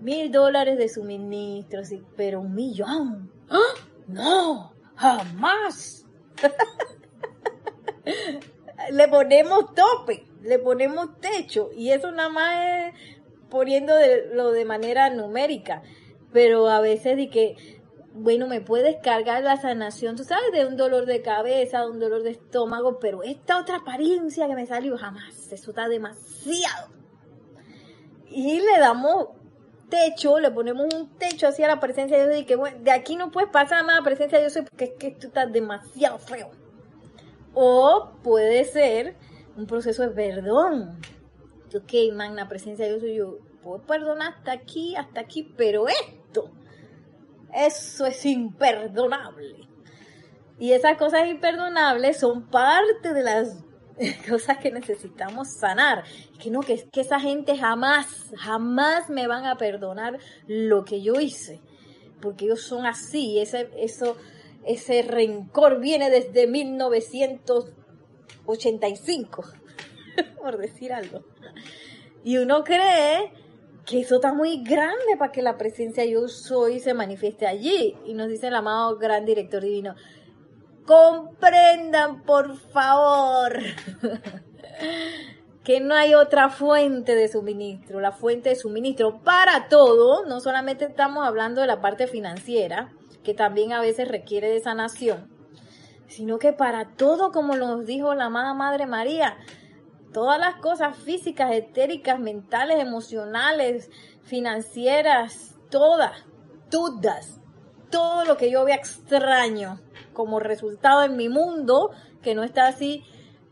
mil 0.00 0.32
dólares 0.32 0.78
de 0.78 0.88
suministro, 0.88 1.82
pero 2.16 2.40
un 2.40 2.56
millón. 2.56 3.30
¡Ah! 3.48 3.60
No, 4.08 4.74
jamás. 4.96 6.04
le 8.90 9.08
ponemos 9.08 9.74
tope, 9.74 10.25
le 10.42 10.58
ponemos 10.58 11.18
techo 11.20 11.70
y 11.74 11.90
eso 11.90 12.10
nada 12.12 12.28
más 12.28 12.94
es 12.94 13.16
poniendo 13.48 13.94
lo 14.32 14.52
de 14.52 14.64
manera 14.64 15.10
numérica, 15.10 15.82
pero 16.32 16.68
a 16.68 16.80
veces 16.80 17.16
de 17.16 17.30
que, 17.30 17.56
bueno, 18.12 18.46
me 18.46 18.60
puedes 18.60 18.96
cargar 19.02 19.42
la 19.42 19.56
sanación, 19.56 20.16
tú 20.16 20.24
sabes, 20.24 20.52
de 20.52 20.66
un 20.66 20.76
dolor 20.76 21.06
de 21.06 21.22
cabeza, 21.22 21.80
de 21.80 21.90
un 21.90 22.00
dolor 22.00 22.22
de 22.22 22.30
estómago, 22.30 22.98
pero 22.98 23.22
esta 23.22 23.58
otra 23.58 23.76
apariencia 23.76 24.48
que 24.48 24.54
me 24.54 24.66
salió 24.66 24.96
jamás, 24.98 25.52
eso 25.52 25.70
está 25.70 25.88
demasiado. 25.88 26.90
Y 28.28 28.60
le 28.60 28.78
damos 28.78 29.28
techo, 29.88 30.38
le 30.40 30.50
ponemos 30.50 30.92
un 30.92 31.08
techo 31.16 31.48
hacia 31.48 31.68
la 31.68 31.80
presencia 31.80 32.18
de 32.18 32.26
Dios 32.28 32.40
y 32.40 32.44
que 32.44 32.56
bueno, 32.56 32.78
de 32.80 32.90
aquí 32.90 33.16
no 33.16 33.30
puedes 33.30 33.50
pasar 33.50 33.84
más 33.84 33.96
a 33.96 33.98
la 34.00 34.04
presencia 34.04 34.38
de 34.38 34.48
Dios 34.48 34.58
porque 34.68 34.84
es 34.84 34.90
que 34.98 35.06
esto 35.08 35.28
está 35.28 35.46
demasiado 35.46 36.18
feo. 36.18 36.50
O 37.54 38.10
puede 38.22 38.64
ser 38.64 39.16
un 39.56 39.66
proceso 39.66 40.02
de 40.02 40.10
perdón. 40.10 41.00
Ok, 41.74 41.92
magna 42.14 42.48
presencia 42.48 42.86
de 42.86 42.98
Dios, 42.98 43.16
yo 43.16 43.38
puedo 43.62 43.82
perdonar 43.82 44.34
hasta 44.34 44.52
aquí, 44.52 44.94
hasta 44.96 45.20
aquí, 45.20 45.52
pero 45.56 45.88
esto, 45.88 46.50
eso 47.52 48.06
es 48.06 48.24
imperdonable. 48.24 49.66
Y 50.58 50.72
esas 50.72 50.96
cosas 50.96 51.26
imperdonables 51.26 52.18
son 52.18 52.48
parte 52.48 53.12
de 53.12 53.22
las 53.22 53.62
cosas 54.28 54.58
que 54.58 54.70
necesitamos 54.70 55.48
sanar. 55.58 56.04
Que 56.40 56.50
no, 56.50 56.60
que, 56.60 56.88
que 56.90 57.00
esa 57.00 57.20
gente 57.20 57.58
jamás, 57.58 58.30
jamás 58.36 59.10
me 59.10 59.26
van 59.26 59.44
a 59.44 59.56
perdonar 59.56 60.18
lo 60.46 60.84
que 60.84 61.02
yo 61.02 61.20
hice. 61.20 61.60
Porque 62.20 62.46
ellos 62.46 62.62
son 62.62 62.86
así, 62.86 63.38
ese, 63.38 63.68
eso, 63.76 64.16
ese 64.64 65.02
rencor 65.02 65.80
viene 65.80 66.08
desde 66.08 66.46
1985, 68.46 69.44
por 70.40 70.58
decir 70.58 70.92
algo. 70.92 71.24
Y 72.24 72.38
uno 72.38 72.64
cree 72.64 73.32
que 73.84 74.00
eso 74.00 74.16
está 74.16 74.32
muy 74.32 74.64
grande 74.64 75.16
para 75.18 75.30
que 75.30 75.42
la 75.42 75.56
presencia 75.56 76.04
yo 76.04 76.28
soy 76.28 76.80
se 76.80 76.94
manifieste 76.94 77.46
allí. 77.46 77.96
Y 78.04 78.14
nos 78.14 78.28
dice 78.28 78.48
el 78.48 78.56
amado 78.56 78.98
gran 78.98 79.24
director 79.24 79.62
divino, 79.62 79.94
comprendan 80.84 82.22
por 82.22 82.56
favor 82.56 83.58
que 85.64 85.80
no 85.80 85.94
hay 85.94 86.14
otra 86.14 86.48
fuente 86.48 87.14
de 87.14 87.28
suministro, 87.28 88.00
la 88.00 88.12
fuente 88.12 88.50
de 88.50 88.56
suministro 88.56 89.20
para 89.22 89.68
todo, 89.68 90.24
no 90.24 90.40
solamente 90.40 90.84
estamos 90.84 91.26
hablando 91.26 91.60
de 91.60 91.66
la 91.66 91.80
parte 91.80 92.06
financiera, 92.06 92.92
que 93.24 93.34
también 93.34 93.72
a 93.72 93.80
veces 93.80 94.06
requiere 94.06 94.48
de 94.48 94.60
sanación, 94.60 95.28
sino 96.08 96.38
que 96.38 96.52
para 96.52 96.96
todo, 96.96 97.32
como 97.32 97.56
nos 97.56 97.86
dijo 97.86 98.14
la 98.14 98.26
amada 98.26 98.54
Madre 98.54 98.86
María, 98.86 99.36
todas 100.12 100.38
las 100.38 100.56
cosas 100.56 100.96
físicas, 100.96 101.52
etéricas, 101.52 102.18
mentales, 102.18 102.80
emocionales, 102.80 103.90
financieras, 104.22 105.54
todas, 105.70 106.24
todas, 106.70 107.40
todo 107.90 108.24
lo 108.24 108.36
que 108.36 108.50
yo 108.50 108.64
vea 108.64 108.76
extraño 108.76 109.80
como 110.12 110.40
resultado 110.40 111.02
en 111.02 111.16
mi 111.16 111.28
mundo, 111.28 111.90
que 112.22 112.34
no 112.34 112.42
está 112.42 112.66
así 112.66 113.04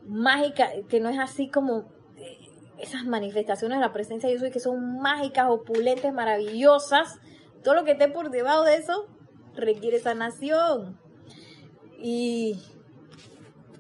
mágica, 0.06 0.70
que 0.88 1.00
no 1.00 1.08
es 1.08 1.18
así 1.18 1.48
como 1.50 1.92
eh, 2.16 2.38
esas 2.78 3.04
manifestaciones 3.04 3.78
de 3.78 3.84
la 3.84 3.92
presencia 3.92 4.28
de 4.28 4.38
Dios 4.38 4.52
que 4.52 4.60
son 4.60 4.98
mágicas, 5.00 5.46
opulentes, 5.50 6.12
maravillosas, 6.12 7.18
todo 7.62 7.74
lo 7.74 7.84
que 7.84 7.92
esté 7.92 8.08
por 8.08 8.30
debajo 8.30 8.62
de 8.64 8.76
eso 8.76 9.06
requiere 9.54 9.98
sanación. 9.98 11.03
Y, 11.98 12.60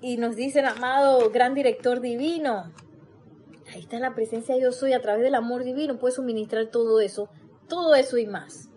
y 0.00 0.16
nos 0.16 0.36
dice 0.36 0.60
el 0.60 0.66
amado 0.66 1.30
gran 1.30 1.54
director 1.54 2.00
divino, 2.00 2.72
ahí 3.72 3.80
está 3.80 3.98
la 3.98 4.14
presencia 4.14 4.54
de 4.54 4.62
yo 4.62 4.72
soy 4.72 4.92
a 4.92 5.00
través 5.00 5.22
del 5.22 5.34
amor 5.34 5.64
divino, 5.64 5.98
puede 5.98 6.14
suministrar 6.14 6.66
todo 6.66 7.00
eso, 7.00 7.28
todo 7.68 7.94
eso 7.94 8.18
y 8.18 8.26
más. 8.26 8.68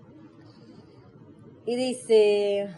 Y 1.65 1.75
dice, 1.75 2.73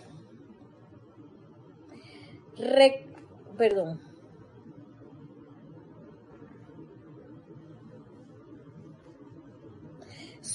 perdón, 3.58 4.02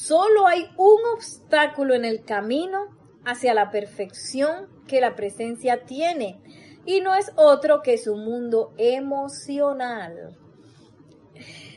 Solo 0.05 0.47
hay 0.47 0.67
un 0.77 1.01
obstáculo 1.15 1.95
en 1.95 2.05
el 2.05 2.25
camino 2.25 2.89
hacia 3.25 3.55
la 3.55 3.71
perfección 3.71 4.69
que 4.87 5.01
la 5.01 5.15
presencia 5.17 5.85
tiene 5.85 6.39
y 6.87 7.01
no 7.01 7.15
es 7.15 7.33
otro 7.37 7.83
que 7.83 7.99
su 7.99 8.17
mundo 8.17 8.73
emocional. 8.77 10.37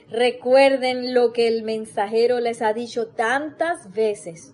Recuerden 0.09 1.13
lo 1.13 1.33
que 1.33 1.47
el 1.47 1.63
mensajero 1.63 2.39
les 2.39 2.61
ha 2.61 2.73
dicho 2.73 3.07
tantas 3.07 3.91
veces. 3.93 4.53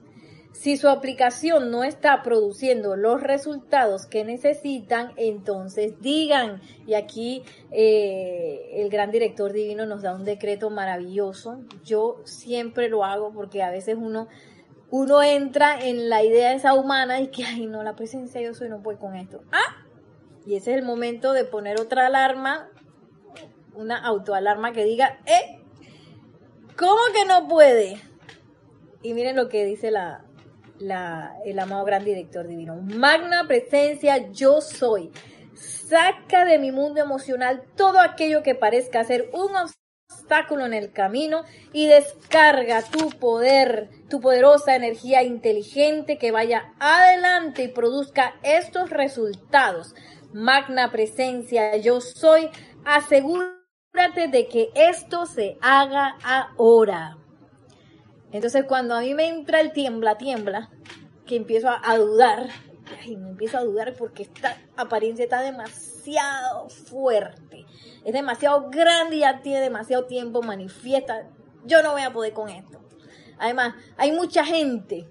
Si 0.52 0.78
su 0.78 0.88
aplicación 0.88 1.72
no 1.72 1.84
está 1.84 2.22
produciendo 2.22 2.96
los 2.96 3.22
resultados 3.22 4.06
que 4.06 4.24
necesitan, 4.24 5.12
entonces 5.18 6.00
digan. 6.00 6.62
Y 6.86 6.94
aquí 6.94 7.44
eh, 7.72 8.70
el 8.74 8.89
gran 8.89 9.12
director 9.12 9.52
divino 9.52 9.86
nos 9.86 10.04
da 10.04 10.16
un 10.16 10.24
decreto 10.24 10.70
maravilloso. 10.70 11.60
Yo 11.84 12.22
siempre 12.24 12.88
lo 12.88 13.04
hago 13.04 13.32
porque 13.34 13.64
a 13.64 13.72
veces 13.72 13.98
uno, 14.00 14.28
uno 14.96 15.24
entra 15.24 15.84
en 15.84 16.08
la 16.08 16.24
idea 16.24 16.54
esa 16.54 16.76
humana 16.76 17.20
y 17.20 17.30
que, 17.30 17.44
ay, 17.44 17.66
no, 17.66 17.82
la 17.82 17.96
presencia 17.96 18.39
yo 18.41 18.54
soy, 18.54 18.70
no 18.70 18.84
puedo 18.84 19.00
con 19.00 19.16
esto. 19.16 19.41
Ah, 19.52 19.84
y 20.46 20.56
ese 20.56 20.70
es 20.70 20.78
el 20.78 20.84
momento 20.84 21.34
de 21.34 21.46
poner 21.46 21.82
otra 21.82 22.06
alarma, 22.06 22.70
una 23.74 23.98
autoalarma 23.98 24.72
que 24.72 24.84
diga, 24.84 25.20
eh, 25.26 25.60
¿cómo 26.78 27.00
que 27.12 27.26
no 27.26 27.48
puede? 27.48 28.00
Y 29.02 29.16
miren 29.16 29.36
lo 29.36 29.50
que 29.50 29.66
dice 29.66 29.89
la, 29.89 30.26
el 31.44 31.58
amado 31.58 31.86
gran 31.86 32.06
director 32.06 32.48
divino. 32.48 32.76
Magna 32.76 33.48
presencia, 33.48 34.30
yo 34.32 34.62
soy. 34.62 35.10
Saca 35.56 36.46
de 36.46 36.60
mi 36.60 36.72
mundo 36.72 37.02
emocional 37.02 37.64
todo 37.76 38.00
aquello 38.00 38.44
que 38.44 38.54
parezca 38.54 39.04
ser 39.04 39.32
un 39.34 39.56
obstáculo 40.14 40.68
en 40.68 40.74
el 40.76 40.91
camino 40.91 41.44
y 41.72 41.88
descarga 41.88 42.84
tu 42.84 43.10
poder, 43.10 43.89
tu 44.14 44.22
poderosa 44.22 44.76
energía 44.76 45.24
inteligente 45.24 46.20
que 46.20 46.32
vaya 46.32 46.72
adelante 46.80 47.64
y 47.64 47.68
produzca 47.68 48.36
estos 48.43 48.91
resultados. 48.91 49.95
Magna 50.32 50.91
presencia, 50.91 51.78
yo 51.78 51.99
soy. 51.99 52.47
Asegúrate 52.86 54.28
de 54.30 54.47
que 54.47 54.70
esto 54.76 55.26
se 55.26 55.57
haga 55.61 56.16
ahora. 56.24 57.18
Entonces 58.32 58.66
cuando 58.68 58.93
a 58.93 59.01
mí 59.01 59.16
me 59.16 59.28
entra 59.28 59.61
el 59.61 59.72
tiembla, 59.72 60.16
tiembla, 60.20 60.70
que 61.26 61.36
empiezo 61.36 61.70
a, 61.72 61.97
dudar, 61.97 62.49
y 63.05 63.18
me 63.18 63.30
empiezo 63.30 63.57
a 63.57 63.64
dudar 63.64 63.95
porque 63.95 64.22
esta 64.22 64.59
apariencia 64.78 65.24
está 65.24 65.41
demasiado 65.41 66.70
fuerte, 66.70 67.66
es 68.05 68.14
demasiado 68.14 68.70
grande 68.70 69.16
y 69.16 69.20
ya 69.22 69.41
tiene 69.41 69.61
demasiado 69.61 70.05
tiempo, 70.05 70.43
manifiesta, 70.43 71.32
yo 71.66 71.82
no 71.82 71.93
voy 71.93 72.03
a 72.03 72.14
poder 72.14 72.34
con 72.34 72.49
esto. 72.49 72.83
Además, 73.40 73.76
hay 73.98 74.12
mucha 74.12 74.46
gente 74.46 75.08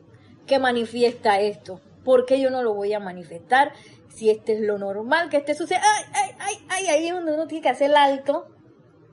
que 0.47 0.59
manifiesta 0.59 1.41
esto. 1.41 1.81
¿Por 2.05 2.27
qué 2.27 2.41
yo 2.41 2.51
no 2.51 2.63
lo 2.63 2.75
voy 2.75 2.93
a 2.93 3.01
manifestar? 3.01 3.73
Si 4.09 4.31
este 4.31 4.55
es 4.55 4.61
lo 4.61 4.79
normal 4.79 5.31
que 5.31 5.39
esté 5.39 5.55
sucediendo. 5.55 5.87
¡Ay, 5.89 6.05
ay, 6.15 6.31
ay, 6.39 6.57
ay! 6.69 6.87
Ahí 6.89 7.07
es 7.09 7.15
donde 7.15 7.33
uno 7.33 7.47
tiene 7.47 7.63
que 7.63 7.69
hacer 7.69 7.91
el 7.91 7.97
alto 7.97 8.47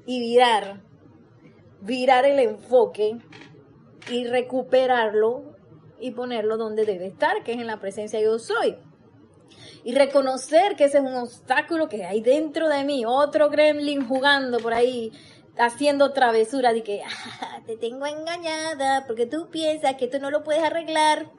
y 0.06 0.20
virar. 0.20 0.82
Virar 1.82 2.26
el 2.26 2.40
enfoque 2.40 3.18
y 4.10 4.26
recuperarlo 4.26 5.56
y 6.00 6.12
ponerlo 6.12 6.58
donde 6.58 6.86
debe 6.86 7.08
estar, 7.08 7.44
que 7.44 7.54
es 7.54 7.60
en 7.60 7.68
la 7.68 7.80
presencia 7.80 8.20
yo 8.20 8.40
soy. 8.40 8.76
Y 9.84 9.96
reconocer 9.96 10.76
que 10.76 10.86
ese 10.86 10.98
es 10.98 11.04
un 11.04 11.16
obstáculo 11.16 11.88
que 11.88 12.06
hay 12.06 12.22
dentro 12.22 12.68
de 12.68 12.84
mí, 12.84 13.04
otro 13.06 13.50
gremlin 13.50 14.06
jugando 14.08 14.60
por 14.60 14.74
ahí, 14.74 15.12
haciendo 15.60 16.14
travesura 16.14 16.74
de 16.74 16.84
que 16.84 17.02
ah, 17.42 17.62
te 17.66 17.78
tengo 17.78 18.06
engañada 18.06 19.06
porque 19.06 19.26
tú 19.26 19.50
piensas 19.50 19.96
que 19.96 20.08
tú 20.08 20.20
no 20.20 20.32
lo 20.32 20.44
puedes 20.44 20.64
arreglar. 20.64 21.32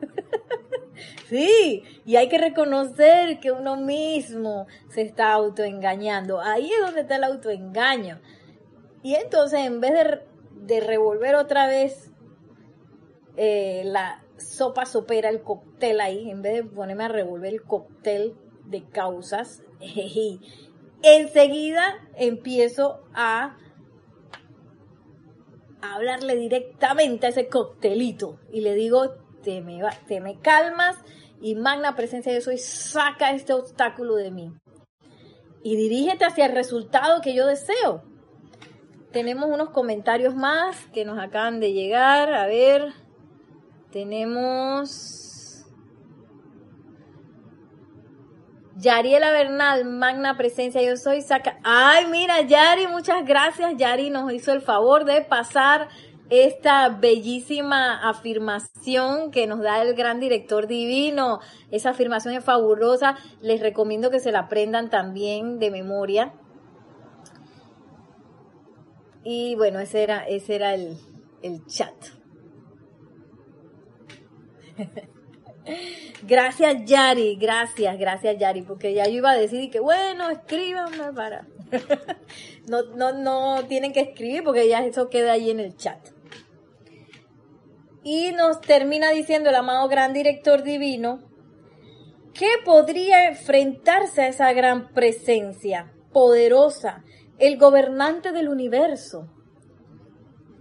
sí, 1.28 1.84
y 2.04 2.16
hay 2.16 2.28
que 2.28 2.38
reconocer 2.38 3.38
que 3.40 3.52
uno 3.52 3.76
mismo 3.76 4.66
se 4.88 5.02
está 5.02 5.32
autoengañando. 5.32 6.40
Ahí 6.40 6.70
es 6.72 6.80
donde 6.80 7.02
está 7.02 7.16
el 7.16 7.24
autoengaño. 7.24 8.20
Y 9.02 9.14
entonces, 9.14 9.60
en 9.60 9.80
vez 9.80 9.92
de, 9.92 10.20
de 10.52 10.80
revolver 10.80 11.36
otra 11.36 11.66
vez 11.66 12.10
eh, 13.36 13.82
la 13.84 14.24
sopa 14.36 14.86
sopera, 14.86 15.28
el 15.28 15.42
cóctel 15.42 16.00
ahí, 16.00 16.30
en 16.30 16.42
vez 16.42 16.54
de 16.54 16.64
ponerme 16.64 17.04
a 17.04 17.08
revolver 17.08 17.52
el 17.52 17.62
cóctel 17.62 18.34
de 18.66 18.82
causas, 18.84 19.62
enseguida 21.02 21.94
empiezo 22.16 23.00
a 23.14 23.56
hablarle 25.80 26.36
directamente 26.36 27.26
a 27.26 27.30
ese 27.30 27.48
coctelito 27.48 28.38
y 28.52 28.60
le 28.60 28.74
digo, 28.74 29.14
te 29.42 29.60
me, 29.60 30.38
calmas 30.40 30.96
y 31.40 31.54
magna 31.54 31.94
presencia 31.94 32.32
de 32.32 32.40
soy, 32.40 32.58
saca 32.58 33.30
este 33.30 33.52
obstáculo 33.52 34.16
de 34.16 34.30
mí. 34.30 34.52
Y 35.62 35.76
dirígete 35.76 36.24
hacia 36.24 36.46
el 36.46 36.52
resultado 36.52 37.20
que 37.20 37.34
yo 37.34 37.46
deseo. 37.46 38.02
Tenemos 39.12 39.48
unos 39.48 39.70
comentarios 39.70 40.34
más 40.34 40.86
que 40.92 41.04
nos 41.04 41.18
acaban 41.18 41.60
de 41.60 41.72
llegar. 41.72 42.32
A 42.34 42.46
ver. 42.46 42.92
Tenemos 43.90 45.27
Yariela 48.78 49.32
Bernal, 49.32 49.84
magna 49.86 50.36
presencia, 50.36 50.80
yo 50.80 50.96
soy 50.96 51.20
saca. 51.20 51.58
Ay, 51.64 52.06
mira, 52.06 52.42
Yari, 52.42 52.86
muchas 52.86 53.24
gracias. 53.26 53.76
Yari 53.76 54.10
nos 54.10 54.32
hizo 54.32 54.52
el 54.52 54.60
favor 54.60 55.04
de 55.04 55.20
pasar 55.22 55.88
esta 56.30 56.88
bellísima 56.88 58.08
afirmación 58.08 59.32
que 59.32 59.48
nos 59.48 59.60
da 59.60 59.82
el 59.82 59.94
gran 59.94 60.20
director 60.20 60.68
divino. 60.68 61.40
Esa 61.72 61.90
afirmación 61.90 62.34
es 62.34 62.44
fabulosa. 62.44 63.16
Les 63.40 63.60
recomiendo 63.60 64.10
que 64.10 64.20
se 64.20 64.30
la 64.30 64.40
aprendan 64.40 64.90
también 64.90 65.58
de 65.58 65.72
memoria. 65.72 66.34
Y 69.24 69.56
bueno, 69.56 69.80
ese 69.80 70.04
era, 70.04 70.22
ese 70.28 70.54
era 70.54 70.74
el, 70.74 70.96
el 71.42 71.66
chat. 71.66 71.96
Gracias 76.22 76.84
Yari, 76.84 77.36
gracias, 77.36 77.98
gracias 77.98 78.38
Yari, 78.38 78.62
porque 78.62 78.92
ya 78.92 79.04
yo 79.06 79.18
iba 79.18 79.30
a 79.30 79.36
decir 79.36 79.70
que 79.70 79.80
bueno, 79.80 80.28
escríbanme 80.30 81.12
para. 81.14 81.46
no, 82.66 82.82
no, 82.96 83.12
no 83.12 83.64
tienen 83.66 83.92
que 83.92 84.00
escribir 84.00 84.42
porque 84.42 84.68
ya 84.68 84.84
eso 84.84 85.08
queda 85.08 85.32
ahí 85.32 85.50
en 85.50 85.60
el 85.60 85.76
chat. 85.76 85.98
Y 88.02 88.32
nos 88.32 88.60
termina 88.60 89.10
diciendo 89.10 89.50
el 89.50 89.56
amado 89.56 89.88
gran 89.88 90.12
director 90.12 90.62
divino 90.62 91.20
que 92.32 92.48
podría 92.64 93.28
enfrentarse 93.28 94.22
a 94.22 94.28
esa 94.28 94.52
gran 94.52 94.92
presencia 94.92 95.92
poderosa, 96.12 97.04
el 97.38 97.58
gobernante 97.58 98.32
del 98.32 98.48
universo. 98.48 99.28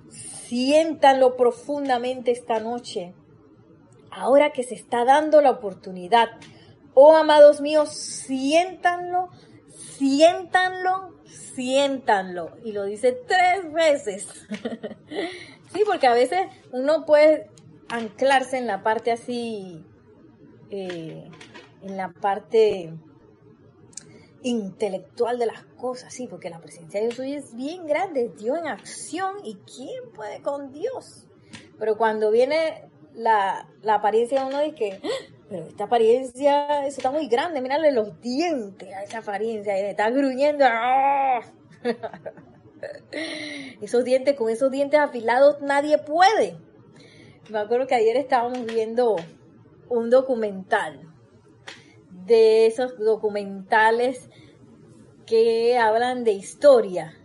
Siéntanlo 0.09 1.35
profundamente 1.35 2.31
esta 2.31 2.59
noche 2.59 3.13
ahora 4.11 4.51
que 4.51 4.63
se 4.63 4.75
está 4.75 5.05
dando 5.05 5.41
la 5.41 5.51
oportunidad. 5.51 6.29
Oh, 6.93 7.15
amados 7.15 7.61
míos, 7.61 7.89
siéntanlo, 7.89 9.29
siéntanlo, 9.67 11.13
siéntanlo. 11.25 12.57
Y 12.63 12.71
lo 12.71 12.85
dice 12.85 13.11
tres 13.27 13.71
veces. 13.71 14.27
sí, 15.73 15.83
porque 15.85 16.07
a 16.07 16.13
veces 16.13 16.47
uno 16.71 17.05
puede 17.05 17.49
anclarse 17.89 18.57
en 18.57 18.67
la 18.67 18.83
parte 18.83 19.11
así, 19.11 19.83
eh, 20.69 21.29
en 21.83 21.97
la 21.97 22.11
parte 22.11 22.93
intelectual 24.43 25.39
de 25.39 25.47
las 25.47 25.63
cosas, 25.63 26.13
sí, 26.13 26.27
porque 26.27 26.49
la 26.49 26.59
presencia 26.59 26.99
de 26.99 27.07
Dios 27.07 27.19
hoy 27.19 27.33
es 27.33 27.55
bien 27.55 27.85
grande, 27.85 28.31
Dios 28.37 28.57
en 28.57 28.67
acción 28.67 29.35
y 29.43 29.55
quién 29.55 30.11
puede 30.13 30.41
con 30.41 30.71
Dios. 30.71 31.27
Pero 31.79 31.97
cuando 31.97 32.31
viene 32.31 32.89
la, 33.17 33.67
apariencia 33.89 34.41
de 34.41 34.45
uno 34.45 34.61
dice 34.61 34.75
que, 34.75 34.91
ah, 35.03 35.35
pero 35.49 35.65
esta 35.65 35.83
apariencia, 35.85 36.85
está 36.85 37.11
muy 37.11 37.27
grande, 37.27 37.61
mírale 37.61 37.91
los 37.91 38.21
dientes 38.21 38.93
a 38.93 39.03
esa 39.03 39.19
apariencia, 39.19 39.75
está 39.77 40.09
gruñendo. 40.11 40.65
¡ah! 40.67 41.41
esos 43.81 44.03
dientes, 44.03 44.35
con 44.35 44.49
esos 44.49 44.71
dientes 44.71 44.99
afilados 44.99 45.61
nadie 45.61 45.97
puede. 45.97 46.57
Me 47.49 47.59
acuerdo 47.59 47.87
que 47.87 47.95
ayer 47.95 48.17
estábamos 48.17 48.65
viendo 48.65 49.15
un 49.89 50.09
documental 50.09 51.01
de 52.25 52.67
esos 52.67 52.97
documentales 52.99 54.29
que 55.25 55.77
hablan 55.77 56.23
de 56.23 56.33
historia 56.33 57.17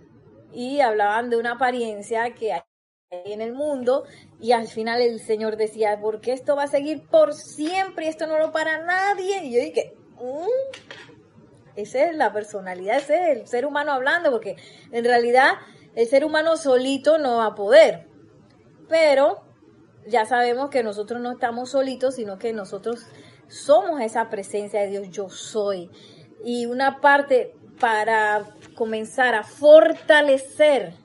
y 0.53 0.81
hablaban 0.81 1.29
de 1.29 1.37
una 1.37 1.53
apariencia 1.53 2.33
que 2.35 2.53
en 3.13 3.43
el 3.43 3.53
mundo 3.53 4.05
y 4.41 4.53
al 4.53 4.67
final 4.69 5.03
el 5.03 5.21
Señor 5.21 5.57
decía, 5.57 5.99
porque 6.01 6.33
esto 6.33 6.57
va 6.57 6.65
a 6.65 6.69
seguir 6.69 7.07
por 7.07 7.35
siempre 7.35 8.09
esto 8.09 8.27
no 8.27 8.39
lo 8.39 8.53
para 8.53 8.83
nadie. 8.85 9.45
Y 9.45 9.53
yo 9.53 9.61
dije, 9.61 9.95
mm, 10.19 11.77
esa 11.77 12.05
es 12.07 12.17
la 12.17 12.33
personalidad, 12.33 12.97
ese 12.97 13.15
es 13.15 13.39
el 13.39 13.47
ser 13.47 13.67
humano 13.67 13.93
hablando, 13.93 14.31
porque 14.31 14.57
en 14.91 15.05
realidad 15.05 15.53
el 15.95 16.09
ser 16.09 16.25
humano 16.25 16.57
solito 16.57 17.19
no 17.19 17.37
va 17.37 17.47
a 17.47 17.55
poder. 17.55 18.09
Pero 18.89 19.45
ya 20.07 20.25
sabemos 20.25 20.71
que 20.71 20.83
nosotros 20.83 21.21
no 21.21 21.33
estamos 21.33 21.71
solitos, 21.71 22.15
sino 22.15 22.39
que 22.39 22.55
nosotros 22.55 23.07
somos 23.49 24.01
esa 24.01 24.31
presencia 24.31 24.81
de 24.81 24.89
Dios, 24.89 25.11
yo 25.11 25.29
soy. 25.29 25.91
Y 26.45 26.65
una 26.65 27.01
parte 27.01 27.55
para 27.79 28.47
comenzar 28.75 29.35
a 29.35 29.45
fortalecer 29.45 31.02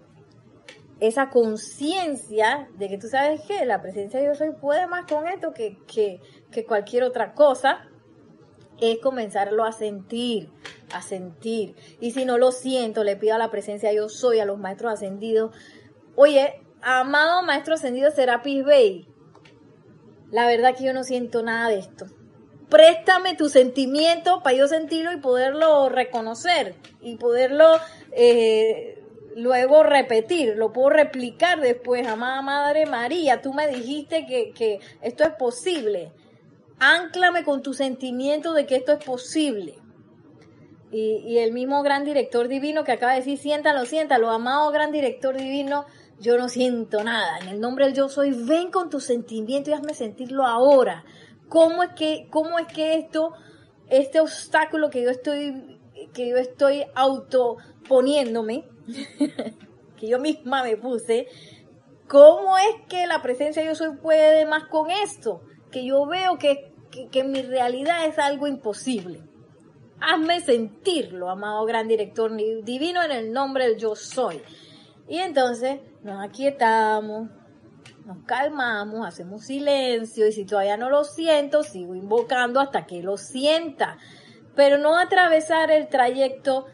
esa 0.99 1.29
conciencia 1.29 2.69
de 2.77 2.89
que 2.89 2.97
tú 2.97 3.07
sabes 3.07 3.41
que 3.41 3.65
la 3.65 3.81
presencia 3.81 4.19
de 4.19 4.25
yo 4.25 4.35
soy 4.35 4.51
puede 4.51 4.87
más 4.87 5.05
con 5.05 5.27
esto 5.27 5.53
que, 5.53 5.77
que, 5.87 6.21
que 6.51 6.65
cualquier 6.65 7.03
otra 7.03 7.33
cosa, 7.33 7.87
es 8.79 8.99
comenzarlo 8.99 9.63
a 9.63 9.71
sentir, 9.71 10.49
a 10.93 11.01
sentir. 11.01 11.75
Y 11.99 12.11
si 12.11 12.25
no 12.25 12.37
lo 12.37 12.51
siento, 12.51 13.03
le 13.03 13.15
pido 13.15 13.35
a 13.35 13.39
la 13.39 13.51
presencia 13.51 13.91
yo 13.93 14.09
soy, 14.09 14.39
a 14.39 14.45
los 14.45 14.59
maestros 14.59 14.93
ascendidos. 14.93 15.55
Oye, 16.15 16.61
amado 16.81 17.43
maestro 17.43 17.75
ascendido 17.75 18.11
Serapis 18.11 18.63
Bay, 18.63 19.07
la 20.31 20.47
verdad 20.47 20.75
que 20.75 20.85
yo 20.85 20.93
no 20.93 21.03
siento 21.03 21.43
nada 21.43 21.69
de 21.69 21.79
esto. 21.79 22.05
Préstame 22.69 23.35
tu 23.35 23.47
sentimiento 23.47 24.43
para 24.43 24.57
yo 24.57 24.67
sentirlo 24.67 25.13
y 25.13 25.17
poderlo 25.17 25.87
reconocer 25.87 26.75
y 26.99 27.15
poderlo 27.15 27.77
eh, 28.11 28.96
luego 29.37 29.83
repetir, 29.83 30.55
lo 30.57 30.73
puedo 30.73 30.89
replicar 30.89 31.61
después. 31.61 32.07
Amada 32.07 32.41
Madre 32.41 32.87
María, 32.87 33.39
tú 33.39 33.53
me 33.53 33.67
dijiste 33.67 34.25
que, 34.25 34.51
que 34.51 34.79
esto 35.01 35.23
es 35.23 35.29
posible. 35.35 36.11
Ánclame 36.79 37.43
con 37.43 37.61
tu 37.61 37.73
sentimiento 37.73 38.53
de 38.53 38.65
que 38.65 38.75
esto 38.75 38.93
es 38.93 39.03
posible. 39.03 39.75
Y, 40.91 41.23
y, 41.27 41.37
el 41.39 41.51
mismo 41.51 41.83
gran 41.83 42.03
director 42.03 42.47
divino 42.47 42.83
que 42.83 42.93
acaba 42.93 43.11
de 43.11 43.19
decir, 43.19 43.37
siéntalo, 43.37 43.85
siéntalo, 43.85 44.31
amado 44.31 44.71
gran 44.71 44.91
director 44.91 45.35
divino, 45.35 45.85
yo 46.19 46.37
no 46.37 46.49
siento 46.49 47.03
nada. 47.03 47.37
En 47.39 47.49
el 47.49 47.59
nombre 47.59 47.85
del 47.85 47.93
yo 47.93 48.09
soy, 48.09 48.31
ven 48.31 48.71
con 48.71 48.89
tu 48.89 48.99
sentimiento 48.99 49.69
y 49.69 49.73
hazme 49.73 49.93
sentirlo 49.93 50.47
ahora. 50.47 51.03
¿Cómo 51.47 51.83
es 51.83 51.91
que, 51.91 52.27
cómo 52.31 52.57
es 52.57 52.67
que 52.67 52.95
esto, 52.95 53.33
este 53.89 54.19
obstáculo 54.19 54.89
que 54.89 55.03
yo 55.03 55.09
estoy, 55.09 55.79
que 56.13 56.29
yo 56.29 56.37
estoy 56.37 56.85
autoponiéndome, 56.95 58.63
que 59.97 60.07
yo 60.07 60.19
misma 60.19 60.63
me 60.63 60.77
puse, 60.77 61.27
cómo 62.07 62.57
es 62.57 62.87
que 62.89 63.07
la 63.07 63.21
presencia 63.21 63.63
yo 63.63 63.75
soy 63.75 63.97
puede 63.97 64.45
más 64.45 64.65
con 64.65 64.89
esto? 64.89 65.41
Que 65.71 65.85
yo 65.85 66.05
veo 66.05 66.37
que, 66.37 66.73
que, 66.91 67.07
que 67.09 67.23
mi 67.23 67.41
realidad 67.41 68.05
es 68.05 68.17
algo 68.19 68.47
imposible. 68.47 69.21
Hazme 69.99 70.41
sentirlo, 70.41 71.29
amado 71.29 71.65
gran 71.65 71.87
director 71.87 72.31
divino, 72.63 73.03
en 73.03 73.11
el 73.11 73.31
nombre 73.31 73.67
del 73.67 73.77
yo 73.77 73.95
soy. 73.95 74.41
Y 75.07 75.17
entonces 75.17 75.79
nos 76.03 76.23
aquietamos, 76.23 77.29
nos 78.05 78.23
calmamos, 78.25 79.05
hacemos 79.05 79.43
silencio 79.45 80.27
y 80.27 80.31
si 80.31 80.45
todavía 80.45 80.77
no 80.77 80.89
lo 80.89 81.03
siento, 81.03 81.63
sigo 81.63 81.95
invocando 81.95 82.59
hasta 82.59 82.85
que 82.85 83.01
lo 83.01 83.17
sienta. 83.17 83.97
Pero 84.55 84.77
no 84.77 84.97
atravesar 84.97 85.71
el 85.71 85.87
trayecto 85.87 86.67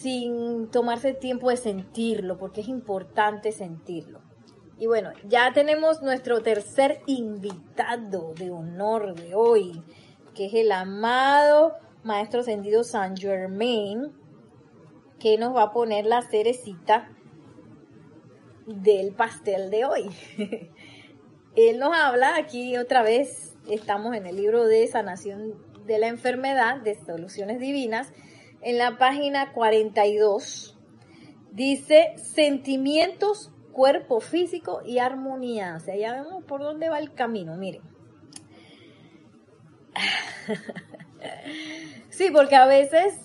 sin 0.00 0.68
tomarse 0.70 1.14
tiempo 1.14 1.50
de 1.50 1.56
sentirlo, 1.56 2.38
porque 2.38 2.60
es 2.60 2.68
importante 2.68 3.52
sentirlo. 3.52 4.20
Y 4.78 4.86
bueno, 4.86 5.10
ya 5.26 5.52
tenemos 5.52 6.02
nuestro 6.02 6.42
tercer 6.42 7.00
invitado 7.06 8.34
de 8.34 8.50
honor 8.50 9.14
de 9.14 9.34
hoy, 9.34 9.82
que 10.34 10.46
es 10.46 10.54
el 10.54 10.70
amado 10.70 11.74
Maestro 12.04 12.40
Ascendido 12.40 12.84
San 12.84 13.16
Germain, 13.16 14.12
que 15.18 15.38
nos 15.38 15.56
va 15.56 15.62
a 15.62 15.72
poner 15.72 16.04
la 16.04 16.22
cerecita 16.22 17.10
del 18.66 19.12
pastel 19.12 19.70
de 19.70 19.84
hoy. 19.86 20.10
Él 21.56 21.78
nos 21.78 21.96
habla 21.96 22.36
aquí 22.36 22.76
otra 22.76 23.02
vez, 23.02 23.56
estamos 23.68 24.14
en 24.14 24.26
el 24.26 24.36
libro 24.36 24.66
de 24.66 24.86
sanación 24.88 25.54
de 25.86 25.98
la 25.98 26.08
enfermedad, 26.08 26.82
de 26.82 26.94
soluciones 26.94 27.60
divinas, 27.60 28.12
en 28.62 28.78
la 28.78 28.98
página 28.98 29.52
42. 29.52 30.76
Dice 31.52 32.14
sentimientos, 32.16 33.52
cuerpo 33.72 34.20
físico 34.20 34.82
y 34.84 34.98
armonía. 34.98 35.74
O 35.76 35.80
sea, 35.80 35.96
ya 35.96 36.12
vemos 36.12 36.44
por 36.44 36.60
dónde 36.60 36.88
va 36.88 36.98
el 36.98 37.14
camino, 37.14 37.56
miren. 37.56 37.82
sí, 42.10 42.30
porque 42.32 42.56
a 42.56 42.66
veces 42.66 43.18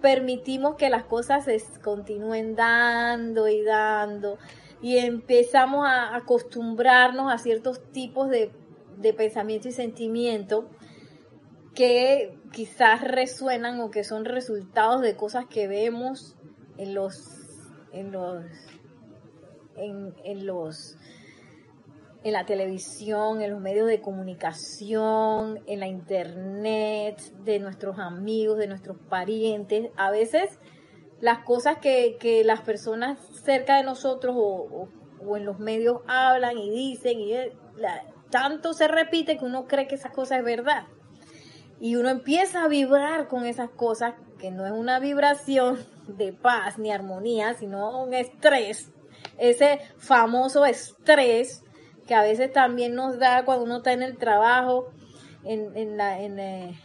permitimos 0.00 0.76
que 0.76 0.90
las 0.90 1.04
cosas 1.04 1.44
se 1.44 1.62
continúen 1.80 2.56
dando 2.56 3.48
y 3.48 3.62
dando 3.62 4.38
y 4.82 4.98
empezamos 4.98 5.86
a 5.86 6.16
acostumbrarnos 6.16 7.32
a 7.32 7.38
ciertos 7.38 7.80
tipos 7.92 8.28
de, 8.28 8.50
de 8.98 9.14
pensamiento 9.14 9.68
y 9.68 9.72
sentimiento 9.72 10.68
que 11.74 12.36
quizás 12.52 13.00
resuenan 13.02 13.80
o 13.80 13.90
que 13.90 14.04
son 14.04 14.24
resultados 14.24 15.00
de 15.00 15.16
cosas 15.16 15.46
que 15.46 15.66
vemos 15.66 16.36
en 16.76 16.94
los 16.94 17.40
en 17.92 18.12
los 18.12 18.44
en, 19.76 20.14
en 20.24 20.46
los 20.46 20.96
en 22.24 22.32
la 22.34 22.46
televisión, 22.46 23.42
en 23.42 23.50
los 23.50 23.60
medios 23.60 23.88
de 23.88 24.00
comunicación, 24.00 25.60
en 25.66 25.80
la 25.80 25.88
internet, 25.88 27.20
de 27.44 27.58
nuestros 27.58 27.98
amigos, 27.98 28.58
de 28.58 28.68
nuestros 28.68 28.96
parientes. 29.08 29.90
A 29.96 30.12
veces 30.12 30.60
las 31.20 31.40
cosas 31.40 31.78
que, 31.78 32.16
que 32.20 32.44
las 32.44 32.60
personas 32.60 33.18
cerca 33.44 33.76
de 33.76 33.82
nosotros 33.82 34.36
o, 34.38 34.88
o, 35.24 35.36
en 35.36 35.44
los 35.44 35.58
medios 35.58 36.00
hablan 36.06 36.58
y 36.58 36.70
dicen, 36.70 37.20
y 37.20 37.34
la, 37.76 38.04
tanto 38.30 38.72
se 38.72 38.88
repite 38.88 39.36
que 39.36 39.44
uno 39.44 39.66
cree 39.66 39.86
que 39.86 39.96
esa 39.96 40.10
cosa 40.10 40.36
es 40.36 40.44
verdad. 40.44 40.84
Y 41.82 41.96
uno 41.96 42.10
empieza 42.10 42.62
a 42.62 42.68
vibrar 42.68 43.26
con 43.26 43.44
esas 43.44 43.68
cosas, 43.68 44.14
que 44.38 44.52
no 44.52 44.64
es 44.64 44.70
una 44.70 45.00
vibración 45.00 45.84
de 46.06 46.32
paz 46.32 46.78
ni 46.78 46.92
armonía, 46.92 47.54
sino 47.54 48.04
un 48.04 48.14
estrés. 48.14 48.92
Ese 49.36 49.80
famoso 49.98 50.64
estrés 50.64 51.64
que 52.06 52.14
a 52.14 52.22
veces 52.22 52.52
también 52.52 52.94
nos 52.94 53.18
da 53.18 53.44
cuando 53.44 53.64
uno 53.64 53.78
está 53.78 53.92
en 53.92 54.04
el 54.04 54.16
trabajo, 54.16 54.92
en, 55.42 55.76
en, 55.76 55.96
la, 55.96 56.20
en, 56.20 56.38
eh, 56.38 56.80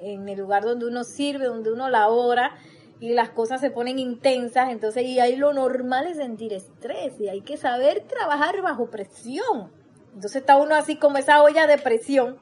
en 0.00 0.28
el 0.28 0.38
lugar 0.38 0.62
donde 0.62 0.86
uno 0.86 1.02
sirve, 1.02 1.46
donde 1.46 1.72
uno 1.72 1.88
labora, 1.88 2.56
y 3.00 3.14
las 3.14 3.30
cosas 3.30 3.60
se 3.60 3.72
ponen 3.72 3.98
intensas, 3.98 4.70
entonces 4.70 5.06
y 5.06 5.18
ahí 5.18 5.34
lo 5.34 5.52
normal 5.52 6.06
es 6.06 6.18
sentir 6.18 6.52
estrés 6.52 7.18
y 7.18 7.28
hay 7.28 7.40
que 7.40 7.56
saber 7.56 8.06
trabajar 8.06 8.62
bajo 8.62 8.90
presión. 8.90 9.72
Entonces 10.14 10.40
está 10.40 10.56
uno 10.56 10.74
así 10.74 10.96
como 10.96 11.18
esa 11.18 11.42
olla 11.42 11.66
de 11.66 11.78
presión 11.78 12.38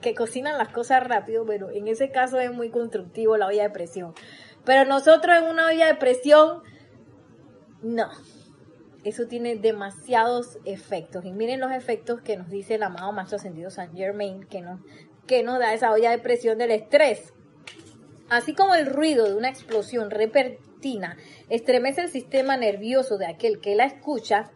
que 0.00 0.14
cocinan 0.14 0.58
las 0.58 0.68
cosas 0.68 1.06
rápido, 1.06 1.44
pero 1.44 1.70
en 1.70 1.88
ese 1.88 2.10
caso 2.10 2.40
es 2.40 2.52
muy 2.52 2.70
constructivo 2.70 3.36
la 3.36 3.46
olla 3.46 3.64
de 3.64 3.70
presión. 3.70 4.14
Pero 4.64 4.84
nosotros 4.88 5.36
en 5.36 5.44
una 5.44 5.66
olla 5.66 5.86
de 5.86 5.94
presión, 5.96 6.62
no, 7.82 8.08
eso 9.04 9.26
tiene 9.26 9.56
demasiados 9.56 10.58
efectos. 10.64 11.24
Y 11.24 11.32
miren 11.32 11.60
los 11.60 11.72
efectos 11.72 12.20
que 12.20 12.36
nos 12.36 12.48
dice 12.48 12.76
el 12.76 12.82
amado 12.82 13.12
Maestro 13.12 13.36
Ascendido 13.36 13.70
San 13.70 13.94
Germain, 13.94 14.44
que 14.44 14.60
nos, 14.60 14.80
que 15.26 15.42
nos 15.42 15.58
da 15.58 15.74
esa 15.74 15.92
olla 15.92 16.10
de 16.10 16.18
presión 16.18 16.58
del 16.58 16.70
estrés. 16.70 17.32
Así 18.28 18.54
como 18.54 18.74
el 18.74 18.86
ruido 18.86 19.26
de 19.26 19.34
una 19.34 19.48
explosión 19.48 20.10
repentina 20.10 21.16
estremece 21.48 22.02
el 22.02 22.08
sistema 22.08 22.56
nervioso 22.56 23.18
de 23.18 23.26
aquel 23.26 23.60
que 23.60 23.74
la 23.74 23.84
escucha, 23.84 24.50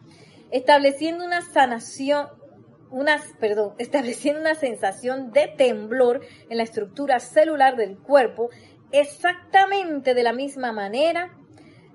estableciendo 0.50 1.24
una 1.24 1.42
sanación, 1.42 2.28
una, 2.90 3.20
perdón, 3.40 3.74
estableciendo 3.78 4.40
una 4.40 4.54
sensación 4.54 5.32
de 5.32 5.48
temblor 5.48 6.20
en 6.48 6.58
la 6.58 6.62
estructura 6.62 7.20
celular 7.20 7.76
del 7.76 7.98
cuerpo, 7.98 8.50
exactamente 8.92 10.14
de 10.14 10.22
la 10.22 10.32
misma 10.32 10.72
manera 10.72 11.36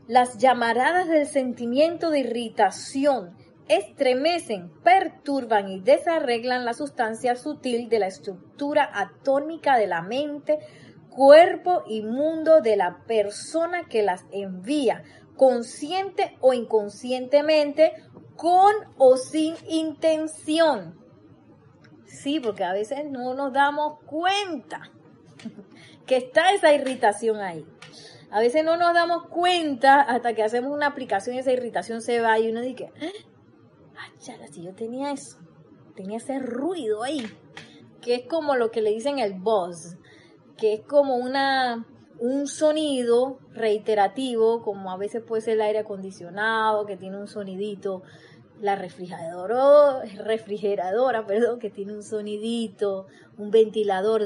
las 0.08 0.38
llamaradas 0.38 1.08
del 1.08 1.26
sentimiento 1.26 2.10
de 2.10 2.20
irritación 2.20 3.38
estremecen, 3.70 4.70
perturban 4.84 5.70
y 5.70 5.80
desarreglan 5.80 6.66
la 6.66 6.74
sustancia 6.74 7.38
sutil 7.38 7.88
de 7.88 8.00
la 8.00 8.08
estructura 8.08 8.90
atómica 8.94 9.78
de 9.78 9.88
la 9.88 10.02
mente, 10.02 10.60
cuerpo 11.10 11.84
y 11.88 12.02
mundo 12.02 12.60
de 12.60 12.76
la 12.76 13.04
persona 13.08 13.88
que 13.88 14.02
las 14.02 14.26
envía, 14.32 15.04
consciente 15.38 16.36
o 16.42 16.54
inconscientemente, 16.54 17.94
con 18.42 18.74
o 18.98 19.18
sin 19.18 19.54
intención. 19.70 21.00
Sí, 22.06 22.40
porque 22.40 22.64
a 22.64 22.74
veces 22.74 23.06
no 23.08 23.36
nos 23.36 23.54
damos 23.54 24.00
cuenta 24.08 24.92
que 26.08 26.18
está 26.18 26.52
esa 26.52 26.74
irritación 26.74 27.40
ahí. 27.40 27.64
A 28.32 28.40
veces 28.40 28.66
no 28.66 28.78
nos 28.78 28.96
damos 28.96 29.28
cuenta 29.28 30.02
hasta 30.02 30.34
que 30.34 30.42
hacemos 30.42 30.72
una 30.72 30.88
aplicación 30.88 31.36
y 31.36 31.40
esa 31.40 31.52
irritación 31.52 32.02
se 32.02 32.20
va 32.20 32.40
y 32.40 32.50
uno 32.50 32.62
dice, 32.62 32.92
ah, 33.96 34.48
si 34.52 34.64
yo 34.64 34.74
tenía 34.74 35.12
eso, 35.12 35.38
tenía 35.96 36.18
ese 36.18 36.40
ruido 36.40 37.04
ahí, 37.04 37.24
que 38.02 38.16
es 38.16 38.28
como 38.28 38.56
lo 38.56 38.72
que 38.72 38.82
le 38.82 38.90
dicen 38.90 39.20
el 39.20 39.36
buzz, 39.36 39.98
que 40.58 40.74
es 40.74 40.82
como 40.82 41.16
una 41.18 41.86
un 42.22 42.46
sonido 42.46 43.40
reiterativo, 43.52 44.62
como 44.62 44.92
a 44.92 44.98
veces 44.98 45.24
puede 45.24 45.42
ser 45.42 45.56
el 45.56 45.62
aire 45.62 45.80
acondicionado, 45.80 46.86
que 46.86 46.96
tiene 46.96 47.18
un 47.18 47.28
sonidito, 47.28 48.04
la 48.62 48.76
refrigeradora, 48.76 50.04
refrigeradora, 50.24 51.26
perdón, 51.26 51.60
que 51.60 51.70
tiene 51.70 51.94
un 51.94 52.04
sonidito, 52.04 53.08
un 53.38 53.50
ventilador, 53.52 54.24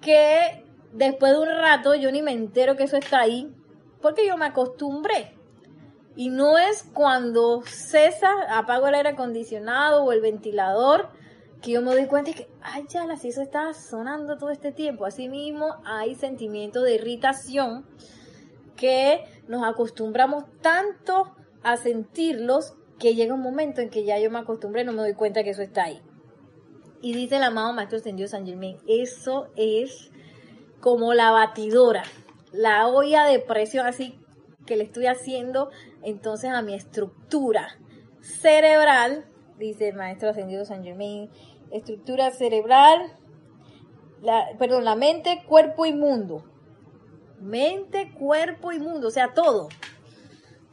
que 0.00 0.64
después 0.92 1.32
de 1.32 1.38
un 1.38 1.48
rato 1.48 1.94
yo 1.94 2.12
ni 2.12 2.22
me 2.22 2.32
entero 2.32 2.76
que 2.76 2.84
eso 2.84 2.96
está 2.96 3.20
ahí, 3.20 3.52
porque 4.00 4.26
yo 4.26 4.36
me 4.36 4.46
acostumbré. 4.46 5.34
Y 6.16 6.30
no 6.30 6.58
es 6.58 6.82
cuando 6.82 7.62
cesa, 7.62 8.30
apago 8.50 8.88
el 8.88 8.94
aire 8.94 9.10
acondicionado 9.10 10.04
o 10.04 10.12
el 10.12 10.20
ventilador, 10.20 11.10
que 11.62 11.72
yo 11.72 11.82
me 11.82 11.94
doy 11.94 12.06
cuenta 12.06 12.32
que, 12.32 12.48
ay, 12.60 12.84
ya, 12.88 13.04
la 13.06 13.14
eso 13.14 13.40
está 13.40 13.72
sonando 13.72 14.36
todo 14.36 14.50
este 14.50 14.72
tiempo. 14.72 15.06
Asimismo, 15.06 15.76
hay 15.84 16.14
sentimiento 16.14 16.82
de 16.82 16.96
irritación 16.96 17.86
que 18.76 19.24
nos 19.48 19.64
acostumbramos 19.64 20.44
tanto 20.60 21.34
a 21.62 21.76
sentirlos 21.76 22.74
que 22.98 23.14
llega 23.14 23.34
un 23.34 23.42
momento 23.42 23.80
en 23.80 23.90
que 23.90 24.04
ya 24.04 24.18
yo 24.18 24.30
me 24.30 24.38
acostumbré 24.38 24.84
no 24.84 24.92
me 24.92 25.02
doy 25.02 25.14
cuenta 25.14 25.44
que 25.44 25.50
eso 25.50 25.62
está 25.62 25.84
ahí. 25.84 26.00
Y 27.00 27.12
dice 27.12 27.36
el 27.36 27.44
amado 27.44 27.72
Maestro 27.72 27.98
Ascendido 27.98 28.28
San 28.28 28.44
Germain, 28.44 28.76
eso 28.88 29.48
es 29.56 30.10
como 30.80 31.14
la 31.14 31.30
batidora, 31.30 32.02
la 32.52 32.88
olla 32.88 33.24
de 33.24 33.38
presión 33.38 33.86
así 33.86 34.18
que 34.66 34.76
le 34.76 34.84
estoy 34.84 35.06
haciendo 35.06 35.70
entonces 36.02 36.50
a 36.50 36.62
mi 36.62 36.74
estructura 36.74 37.78
cerebral, 38.20 39.26
dice 39.58 39.88
el 39.88 39.96
Maestro 39.96 40.30
Ascendido 40.30 40.64
San 40.64 40.82
Germain, 40.82 41.30
estructura 41.70 42.30
cerebral, 42.32 43.16
perdón, 44.58 44.84
la 44.84 44.96
mente, 44.96 45.44
cuerpo 45.46 45.86
y 45.86 45.92
mundo. 45.92 46.44
Mente, 47.40 48.12
cuerpo 48.18 48.72
y 48.72 48.80
mundo, 48.80 49.08
o 49.08 49.10
sea, 49.12 49.32
todo 49.32 49.68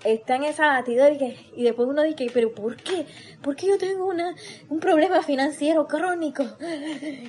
está 0.06 0.36
en 0.36 0.44
esa 0.44 0.68
batidora 0.68 1.14
y, 1.14 1.64
después 1.64 1.88
uno 1.88 2.04
dice, 2.04 2.28
pero 2.34 2.54
¿por 2.54 2.76
qué? 2.78 3.06
¿Por 3.42 3.56
qué 3.56 3.68
yo 3.68 3.78
tengo 3.78 4.06
una, 4.06 4.36
un 4.70 4.80
problema 4.80 5.22
financiero 5.24 5.88
crónico? 5.88 6.46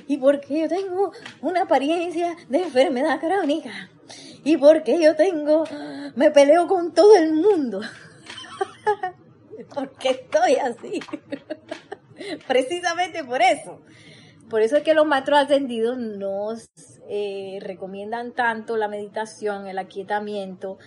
¿Y 0.06 0.18
por 0.18 0.40
qué 0.40 0.60
yo 0.60 0.68
tengo 0.68 1.12
una 1.40 1.62
apariencia 1.62 2.36
de 2.48 2.58
enfermedad 2.58 3.18
crónica? 3.20 3.90
¿Y 4.44 4.56
por 4.56 4.82
qué 4.82 5.02
yo 5.02 5.16
tengo, 5.16 5.64
me 6.14 6.30
peleo 6.30 6.66
con 6.66 6.92
todo 6.92 7.16
el 7.16 7.32
mundo? 7.32 7.80
Porque 9.74 10.10
estoy 10.10 10.56
así. 10.56 11.00
Precisamente 12.46 13.24
por 13.24 13.42
eso. 13.42 13.80
Por 14.48 14.62
eso 14.62 14.76
es 14.76 14.84
que 14.84 14.94
los 14.94 15.06
maestros 15.06 15.40
ascendidos 15.40 15.98
nos 15.98 16.70
eh, 17.08 17.58
recomiendan 17.60 18.32
tanto 18.32 18.76
la 18.76 18.86
meditación, 18.86 19.66
el 19.66 19.78
aquietamiento, 19.78 20.78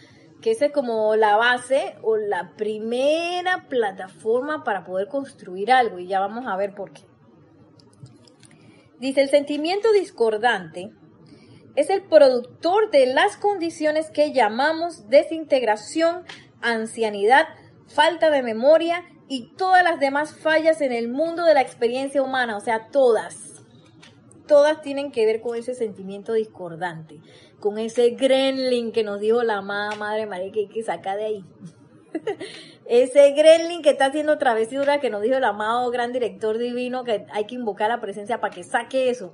que 0.41 0.51
esa 0.51 0.67
es 0.67 0.71
como 0.71 1.15
la 1.15 1.35
base 1.35 1.95
o 2.01 2.17
la 2.17 2.53
primera 2.55 3.67
plataforma 3.67 4.63
para 4.63 4.85
poder 4.85 5.07
construir 5.07 5.71
algo 5.71 5.99
y 5.99 6.07
ya 6.07 6.19
vamos 6.19 6.45
a 6.47 6.55
ver 6.55 6.73
por 6.73 6.91
qué. 6.91 7.01
Dice, 8.99 9.21
el 9.21 9.29
sentimiento 9.29 9.91
discordante 9.91 10.91
es 11.75 11.89
el 11.89 12.03
productor 12.03 12.91
de 12.91 13.05
las 13.05 13.37
condiciones 13.37 14.09
que 14.11 14.33
llamamos 14.33 15.07
desintegración, 15.09 16.23
ancianidad, 16.61 17.47
falta 17.87 18.29
de 18.29 18.43
memoria 18.43 19.05
y 19.27 19.53
todas 19.55 19.83
las 19.83 19.99
demás 19.99 20.35
fallas 20.35 20.81
en 20.81 20.91
el 20.91 21.07
mundo 21.07 21.45
de 21.45 21.53
la 21.53 21.61
experiencia 21.61 22.21
humana, 22.21 22.57
o 22.57 22.59
sea, 22.59 22.87
todas. 22.91 23.63
Todas 24.47 24.81
tienen 24.81 25.11
que 25.11 25.25
ver 25.25 25.41
con 25.41 25.55
ese 25.55 25.75
sentimiento 25.75 26.33
discordante 26.33 27.21
con 27.60 27.78
ese 27.78 28.12
gremlin 28.12 28.91
que 28.91 29.03
nos 29.03 29.20
dijo 29.20 29.43
la 29.43 29.57
amada 29.57 29.95
Madre 29.95 30.26
María 30.26 30.51
que 30.51 30.62
hay 30.62 30.68
que 30.68 30.84
sacar 30.84 31.18
de 31.18 31.26
ahí. 31.26 31.45
ese 32.86 33.32
gremlin 33.32 33.82
que 33.82 33.91
está 33.91 34.05
haciendo 34.05 34.38
travesura 34.38 34.99
que 34.99 35.10
nos 35.10 35.22
dijo 35.22 35.36
el 35.36 35.43
amado 35.43 35.89
gran 35.91 36.12
director 36.12 36.57
divino 36.57 37.03
que 37.03 37.26
hay 37.32 37.45
que 37.45 37.55
invocar 37.55 37.89
la 37.89 38.01
presencia 38.01 38.39
para 38.39 38.53
que 38.53 38.64
saque 38.64 39.10
eso. 39.10 39.34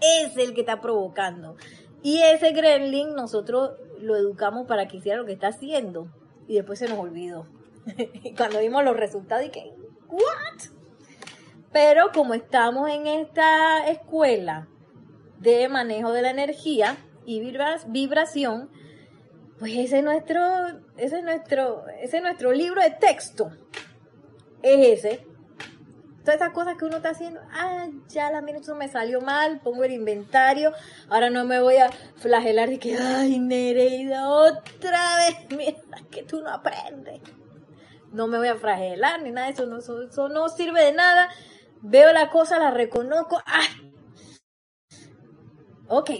Es 0.00 0.36
el 0.36 0.54
que 0.54 0.60
está 0.60 0.80
provocando. 0.80 1.56
Y 2.02 2.20
ese 2.22 2.52
gremlin 2.52 3.14
nosotros 3.14 3.72
lo 4.00 4.16
educamos 4.16 4.66
para 4.66 4.88
que 4.88 4.98
hiciera 4.98 5.18
lo 5.18 5.26
que 5.26 5.32
está 5.32 5.48
haciendo. 5.48 6.08
Y 6.48 6.56
después 6.56 6.78
se 6.78 6.88
nos 6.88 6.98
olvidó. 6.98 7.46
y 7.96 8.34
cuando 8.34 8.58
vimos 8.58 8.84
los 8.84 8.96
resultados, 8.96 9.44
dije, 9.44 9.72
¿what? 10.08 10.72
Pero 11.72 12.10
como 12.12 12.34
estamos 12.34 12.90
en 12.90 13.06
esta 13.06 13.88
escuela 13.88 14.68
de 15.38 15.68
manejo 15.68 16.12
de 16.12 16.22
la 16.22 16.30
energía, 16.30 16.96
y 17.24 17.40
vibración, 17.40 18.70
pues 19.58 19.72
ese 19.76 19.98
es 19.98 20.04
nuestro, 20.04 20.40
ese 20.96 21.18
es 21.18 21.24
nuestro, 21.24 21.86
ese 22.00 22.16
es 22.16 22.22
nuestro 22.22 22.52
libro 22.52 22.82
de 22.82 22.90
texto. 22.90 23.52
Es 24.62 25.04
ese. 25.04 25.26
Todas 26.24 26.36
esas 26.36 26.50
cosas 26.50 26.76
que 26.76 26.84
uno 26.84 26.96
está 26.96 27.10
haciendo, 27.10 27.40
ah, 27.50 27.88
ya 28.08 28.30
la 28.30 28.42
minuto 28.42 28.76
me 28.76 28.88
salió 28.88 29.20
mal, 29.20 29.60
pongo 29.60 29.82
el 29.82 29.92
inventario, 29.92 30.72
ahora 31.08 31.30
no 31.30 31.44
me 31.44 31.60
voy 31.60 31.76
a 31.76 31.90
flagelar 32.16 32.72
y 32.72 32.78
que, 32.78 32.96
ay, 32.96 33.40
Nereida, 33.40 34.28
otra 34.28 35.00
vez, 35.16 35.36
mira, 35.56 35.78
que 36.10 36.22
tú 36.22 36.40
no 36.40 36.50
aprendes. 36.50 37.20
No 38.12 38.28
me 38.28 38.38
voy 38.38 38.48
a 38.48 38.56
flagelar 38.56 39.22
ni 39.22 39.32
nada 39.32 39.48
eso, 39.48 39.66
no, 39.66 39.78
eso, 39.78 40.28
no 40.28 40.48
sirve 40.48 40.84
de 40.84 40.92
nada. 40.92 41.28
Veo 41.80 42.12
la 42.12 42.30
cosa, 42.30 42.58
la 42.58 42.70
reconozco, 42.70 43.40
ah, 43.44 43.66
ok, 45.88 46.10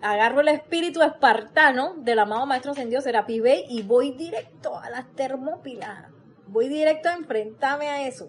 agarro 0.00 0.40
el 0.40 0.48
espíritu 0.48 1.02
espartano 1.02 1.94
del 1.98 2.18
amado 2.18 2.46
Maestro 2.46 2.72
Ascendido 2.72 3.00
Serapi 3.00 3.40
Bey 3.40 3.64
y 3.68 3.82
voy 3.82 4.12
directo 4.12 4.78
a 4.78 4.90
las 4.90 5.10
termópilas. 5.14 6.10
Voy 6.46 6.68
directo 6.68 7.08
a 7.08 7.14
enfrentarme 7.14 7.88
a 7.88 8.06
eso. 8.06 8.28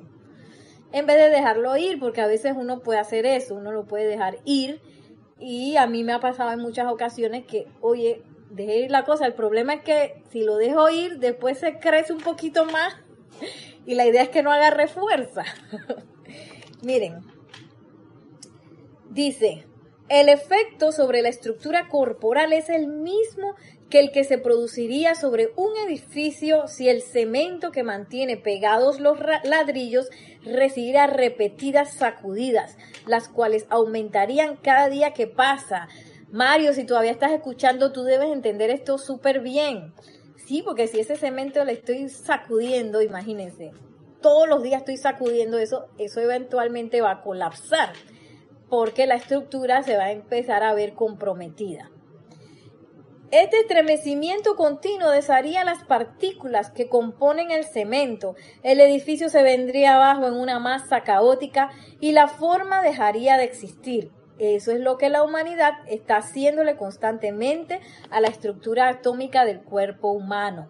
En 0.92 1.06
vez 1.06 1.18
de 1.18 1.30
dejarlo 1.30 1.76
ir, 1.78 2.00
porque 2.00 2.22
a 2.22 2.28
veces 2.28 2.54
uno 2.56 2.80
puede 2.80 3.00
hacer 3.00 3.26
eso, 3.26 3.56
uno 3.56 3.72
lo 3.72 3.86
puede 3.86 4.08
dejar 4.08 4.38
ir. 4.46 4.82
Y 5.40 5.76
a 5.76 5.86
mí 5.86 6.04
me 6.04 6.14
ha 6.14 6.20
pasado 6.20 6.52
en 6.52 6.60
muchas 6.60 6.92
ocasiones 6.92 7.46
que, 7.46 7.68
oye, 7.82 8.24
dejé 8.50 8.80
ir 8.80 8.92
la 8.92 9.04
cosa. 9.04 9.26
El 9.26 9.34
problema 9.34 9.76
es 9.76 9.82
que 9.82 10.24
si 10.32 10.44
lo 10.44 10.56
dejo 10.56 10.90
ir, 10.90 11.20
después 11.20 11.60
se 11.60 11.80
crece 11.80 12.14
un 12.14 12.22
poquito 12.22 12.66
más. 12.66 12.96
Y 13.86 13.96
la 13.96 14.06
idea 14.06 14.24
es 14.24 14.30
que 14.30 14.42
no 14.42 14.52
haga 14.52 14.72
refuerza. 14.72 15.44
Miren, 16.82 17.22
dice, 19.10 19.67
el 20.10 20.30
efecto 20.30 20.92
sobre 20.92 21.22
la 21.22 21.30
estructura 21.30 21.90
corporal 21.90 22.54
es 22.54 22.70
el 22.70 22.88
mismo 22.88 23.56
que 23.90 24.00
el 24.00 24.12
que 24.12 24.24
se 24.24 24.38
produciría 24.38 25.16
sobre 25.16 25.50
un 25.56 25.76
edificio 25.86 26.68
si 26.68 26.88
el 26.88 27.02
cemento 27.02 27.72
que 27.72 27.84
mantiene 27.84 28.38
pegados 28.38 29.00
los 29.00 29.18
ladrillos 29.44 30.10
recibiera 30.44 31.08
repetidas 31.08 31.94
sacudidas, 31.94 32.78
las 33.06 33.28
cuales 33.28 33.66
aumentarían 33.70 34.58
cada 34.58 34.90
día 34.90 35.14
que 35.14 35.28
pasa. 35.28 35.88
Mario, 36.32 36.74
si 36.74 36.86
todavía 36.86 37.12
estás 37.12 37.32
escuchando, 37.32 37.92
tú 37.92 38.04
debes 38.04 38.32
entender 38.32 38.70
esto 38.70 38.98
súper 38.98 39.42
bien. 39.42 39.94
Sí, 40.36 40.62
porque 40.64 40.88
si 40.88 41.00
ese 41.00 41.18
cemento 41.18 41.64
le 41.66 41.74
estoy 41.74 42.08
sacudiendo, 42.10 43.02
imagínense, 43.02 43.72
todos 44.22 44.48
los 44.48 44.64
días 44.64 44.82
estoy 44.82 44.98
sacudiendo 44.98 45.58
eso, 45.58 45.88
eso 45.98 46.22
eventualmente 46.22 47.02
va 47.02 47.12
a 47.12 47.22
colapsar 47.22 47.94
porque 48.70 49.08
la 49.08 49.16
estructura 49.16 49.84
se 49.84 49.98
va 49.98 50.06
a 50.06 50.12
empezar 50.12 50.64
a 50.64 50.74
ver 50.74 50.94
comprometida. 50.94 51.90
Este 53.32 53.60
estremecimiento 53.60 54.56
continuo 54.56 55.10
desharía 55.10 55.66
las 55.66 55.84
partículas 55.84 56.72
que 56.72 56.88
componen 56.88 57.52
el 57.52 57.66
cemento, 57.66 58.36
el 58.64 58.80
edificio 58.80 59.28
se 59.28 59.44
vendría 59.44 59.96
abajo 59.96 60.28
en 60.28 60.36
una 60.36 60.60
masa 60.60 61.02
caótica 61.02 61.72
y 62.00 62.14
la 62.14 62.30
forma 62.30 62.82
dejaría 62.82 63.38
de 63.38 63.44
existir. 63.44 64.12
Eso 64.40 64.72
es 64.72 64.80
lo 64.80 64.98
que 64.98 65.10
la 65.10 65.24
humanidad 65.24 65.74
está 65.88 66.18
haciéndole 66.18 66.78
constantemente 66.78 67.82
a 68.12 68.22
la 68.22 68.28
estructura 68.28 68.88
atómica 68.88 69.44
del 69.44 69.62
cuerpo 69.62 70.12
humano. 70.12 70.70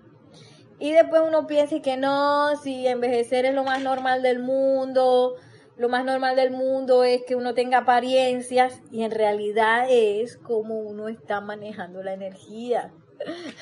Y 0.79 0.93
después 0.93 1.21
uno 1.27 1.45
piensa 1.45 1.79
que 1.81 1.97
no, 1.97 2.55
si 2.55 2.87
envejecer 2.87 3.45
es 3.45 3.53
lo 3.53 3.63
más 3.63 3.83
normal 3.83 4.23
del 4.23 4.39
mundo, 4.39 5.35
lo 5.77 5.89
más 5.89 6.03
normal 6.03 6.35
del 6.35 6.51
mundo 6.51 7.03
es 7.03 7.23
que 7.23 7.35
uno 7.35 7.53
tenga 7.53 7.79
apariencias 7.79 8.81
y 8.91 9.03
en 9.03 9.11
realidad 9.11 9.85
es 9.89 10.37
como 10.37 10.79
uno 10.79 11.07
está 11.07 11.39
manejando 11.39 12.01
la 12.01 12.13
energía. 12.13 12.91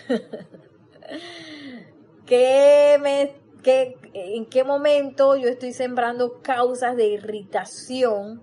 ¿Qué 2.26 2.97
me, 3.01 3.36
qué, 3.63 3.97
¿En 4.13 4.45
qué 4.45 4.63
momento 4.63 5.36
yo 5.36 5.49
estoy 5.49 5.74
sembrando 5.74 6.41
causas 6.41 6.95
de 6.95 7.07
irritación 7.07 8.41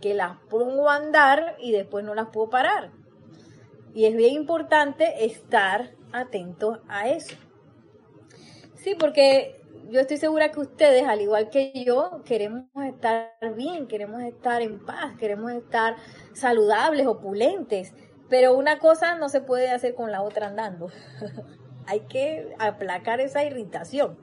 que 0.00 0.14
las 0.14 0.38
pongo 0.48 0.88
a 0.88 0.96
andar 0.96 1.56
y 1.60 1.72
después 1.72 2.04
no 2.04 2.14
las 2.14 2.28
puedo 2.32 2.48
parar? 2.48 2.90
Y 3.94 4.06
es 4.06 4.16
bien 4.16 4.32
importante 4.32 5.26
estar 5.26 5.90
atentos 6.12 6.78
a 6.88 7.10
eso. 7.10 7.36
Sí, 8.76 8.94
porque 8.98 9.61
yo 9.92 10.00
estoy 10.00 10.16
segura 10.16 10.50
que 10.50 10.60
ustedes, 10.60 11.06
al 11.06 11.20
igual 11.20 11.50
que 11.50 11.84
yo, 11.84 12.22
queremos 12.24 12.64
estar 12.86 13.30
bien, 13.54 13.86
queremos 13.86 14.22
estar 14.22 14.62
en 14.62 14.84
paz, 14.84 15.12
queremos 15.18 15.52
estar 15.52 15.96
saludables, 16.32 17.06
opulentes, 17.06 17.92
pero 18.30 18.56
una 18.56 18.78
cosa 18.78 19.16
no 19.16 19.28
se 19.28 19.42
puede 19.42 19.70
hacer 19.70 19.94
con 19.94 20.10
la 20.10 20.22
otra 20.22 20.46
andando. 20.46 20.88
Hay 21.86 22.00
que 22.06 22.54
aplacar 22.58 23.20
esa 23.20 23.44
irritación. 23.44 24.18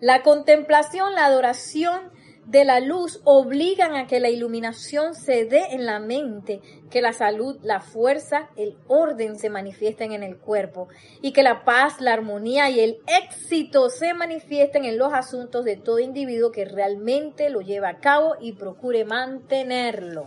La 0.00 0.22
contemplación, 0.22 1.14
la 1.14 1.26
adoración 1.26 2.10
de 2.50 2.64
la 2.64 2.80
luz 2.80 3.20
obligan 3.22 3.94
a 3.94 4.08
que 4.08 4.18
la 4.18 4.28
iluminación 4.28 5.14
se 5.14 5.44
dé 5.44 5.66
en 5.70 5.86
la 5.86 6.00
mente, 6.00 6.60
que 6.90 7.00
la 7.00 7.12
salud, 7.12 7.56
la 7.62 7.80
fuerza, 7.80 8.50
el 8.56 8.76
orden 8.88 9.38
se 9.38 9.50
manifiesten 9.50 10.10
en 10.10 10.24
el 10.24 10.36
cuerpo 10.36 10.88
y 11.22 11.32
que 11.32 11.44
la 11.44 11.64
paz, 11.64 12.00
la 12.00 12.12
armonía 12.12 12.68
y 12.68 12.80
el 12.80 12.98
éxito 13.06 13.88
se 13.88 14.14
manifiesten 14.14 14.84
en 14.84 14.98
los 14.98 15.12
asuntos 15.12 15.64
de 15.64 15.76
todo 15.76 16.00
individuo 16.00 16.50
que 16.50 16.64
realmente 16.64 17.50
lo 17.50 17.60
lleva 17.60 17.90
a 17.90 17.98
cabo 17.98 18.34
y 18.40 18.54
procure 18.54 19.04
mantenerlo. 19.04 20.26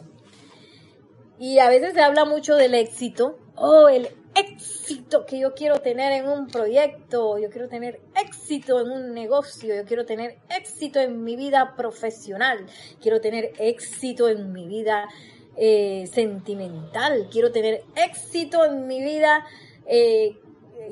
Y 1.40 1.60
a 1.60 1.68
veces 1.68 1.94
se 1.94 2.02
habla 2.02 2.24
mucho 2.24 2.56
del 2.56 2.74
éxito. 2.74 3.38
Oh, 3.56 3.90
el 3.90 4.08
éxito 4.36 5.26
que 5.26 5.40
yo 5.40 5.54
quiero 5.54 5.80
tener 5.80 6.12
en 6.12 6.28
un 6.28 6.48
proyecto, 6.48 7.38
yo 7.38 7.50
quiero 7.50 7.68
tener 7.68 8.00
éxito 8.16 8.82
en 8.82 8.92
un 8.92 9.14
negocio, 9.14 9.76
yo 9.76 9.86
quiero 9.86 10.06
tener 10.06 10.38
éxito 10.50 11.00
en 11.00 11.24
mi 11.24 11.36
vida 11.36 11.74
profesional, 11.76 12.66
quiero 13.02 13.22
tener 13.22 13.54
éxito 13.58 14.30
en 14.30 14.52
mi 14.52 14.68
vida 14.68 15.08
eh, 15.56 16.08
sentimental, 16.12 17.28
quiero 17.32 17.52
tener 17.52 17.84
éxito 17.96 18.66
en 18.66 18.88
mi 18.88 19.02
vida, 19.04 19.46
eh, 19.86 20.38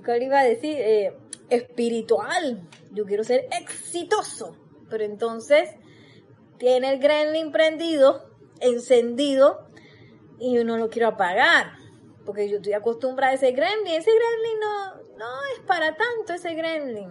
¿cuál 0.06 0.24
iba 0.24 0.40
a 0.40 0.44
decir? 0.44 0.78
Eh, 0.78 1.14
espiritual, 1.50 2.68
yo 2.92 3.06
quiero 3.06 3.24
ser 3.24 3.48
exitoso, 3.60 4.56
pero 4.90 5.04
entonces 5.04 5.70
tiene 6.58 6.94
el 6.94 7.00
gremlin 7.00 7.52
prendido, 7.52 8.30
encendido, 8.60 9.68
y 10.40 10.56
yo 10.56 10.64
no 10.64 10.78
lo 10.78 10.90
quiero 10.90 11.10
apagar 11.10 11.81
porque 12.26 12.50
yo 12.50 12.58
estoy 12.58 12.74
acostumbrada 12.74 13.32
a 13.32 13.36
ese 13.36 13.52
gremlin. 13.52 13.96
Ese 13.96 14.12
gremlin 14.12 14.60
no, 14.60 14.96
no 15.18 15.44
es 15.56 15.60
para 15.66 15.96
tanto, 15.96 16.34
ese 16.34 16.54
gremlin. 16.54 17.10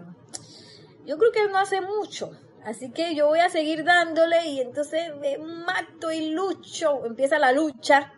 Yo 1.05 1.19
creo 1.19 1.33
que 1.33 1.49
no 1.49 1.59
hace 1.59 1.81
mucho. 1.81 2.31
Así 2.65 2.91
que 2.93 3.15
yo 3.15 3.27
voy 3.27 3.41
a 3.41 3.49
seguir 3.49 3.85
dándole 3.85 4.47
y 4.47 4.61
entonces 4.61 5.15
me 5.17 5.39
mato 5.39 6.13
y 6.13 6.31
lucho. 6.31 7.05
Empieza 7.07 7.39
la 7.39 7.53
lucha. 7.53 8.13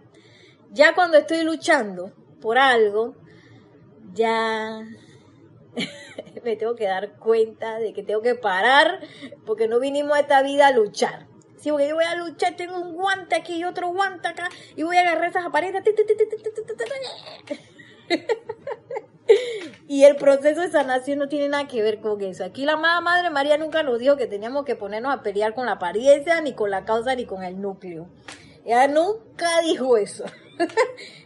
Ya 0.71 0.95
cuando 0.95 1.19
estoy 1.19 1.43
luchando 1.43 2.13
por 2.41 2.59
algo, 2.59 3.15
ya 4.13 4.81
me 6.43 6.57
tengo 6.57 6.75
que 6.75 6.87
dar 6.87 7.19
cuenta 7.19 7.79
de 7.79 7.93
que 7.93 8.03
tengo 8.03 8.21
que 8.21 8.35
parar 8.35 9.01
porque 9.47 9.69
no 9.69 9.79
vinimos 9.79 10.17
a 10.17 10.21
esta 10.21 10.43
vida 10.43 10.69
a 10.69 10.73
luchar. 10.73 11.32
Sí, 11.63 11.71
porque 11.71 11.89
yo 11.89 11.95
voy 11.95 12.05
a 12.05 12.17
luchar, 12.17 12.57
tengo 12.57 12.77
un 12.77 12.95
guante 12.95 13.37
aquí 13.37 13.55
y 13.55 13.65
otro 13.65 13.89
guante 13.89 14.27
acá, 14.27 14.49
y 14.75 14.83
voy 14.83 14.97
a 14.97 15.03
agarrar 15.03 15.31
esas 15.31 15.47
apariencias. 15.47 15.85
Y 19.87 20.05
el 20.05 20.17
proceso 20.17 20.61
de 20.61 20.71
sanación 20.71 21.19
no 21.21 21.29
tiene 21.29 21.49
nada 21.49 21.69
que 21.69 21.83
ver 21.83 22.01
con 22.01 22.21
eso. 22.23 22.45
Aquí 22.45 22.65
la 22.65 22.73
amada 22.73 23.01
Madre 23.01 23.31
María 23.31 23.57
nunca 23.59 23.83
nos 23.85 24.01
dijo 24.01 24.17
que 24.17 24.27
teníamos 24.27 24.65
que 24.65 24.75
ponernos 24.75 25.15
a 25.15 25.23
pelear 25.23 25.55
con 25.55 25.67
la 25.67 25.73
apariencia, 25.73 26.41
ni 26.41 26.55
con 26.55 26.71
la 26.71 26.85
causa, 26.85 27.15
ni 27.15 27.27
con 27.27 27.45
el 27.45 27.61
núcleo. 27.61 28.09
Ella 28.65 28.89
nunca 28.89 29.49
dijo 29.63 29.97
eso. 29.97 30.25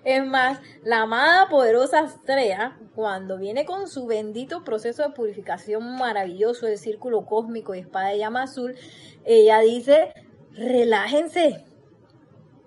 es 0.05 0.25
más, 0.25 0.61
la 0.83 1.03
amada 1.03 1.49
poderosa 1.49 2.01
estrella, 2.05 2.79
cuando 2.95 3.39
viene 3.39 3.65
con 3.65 3.89
su 3.89 4.07
bendito 4.07 4.65
proceso 4.65 5.03
de 5.03 5.11
purificación 5.11 5.97
maravilloso 5.97 6.67
del 6.67 6.79
círculo 6.79 7.25
cósmico 7.25 7.75
y 7.75 7.81
espada 7.81 8.09
de 8.09 8.19
llama 8.19 8.45
azul, 8.45 8.77
ella 9.25 9.61
dice, 9.61 10.13
relájense, 10.57 11.65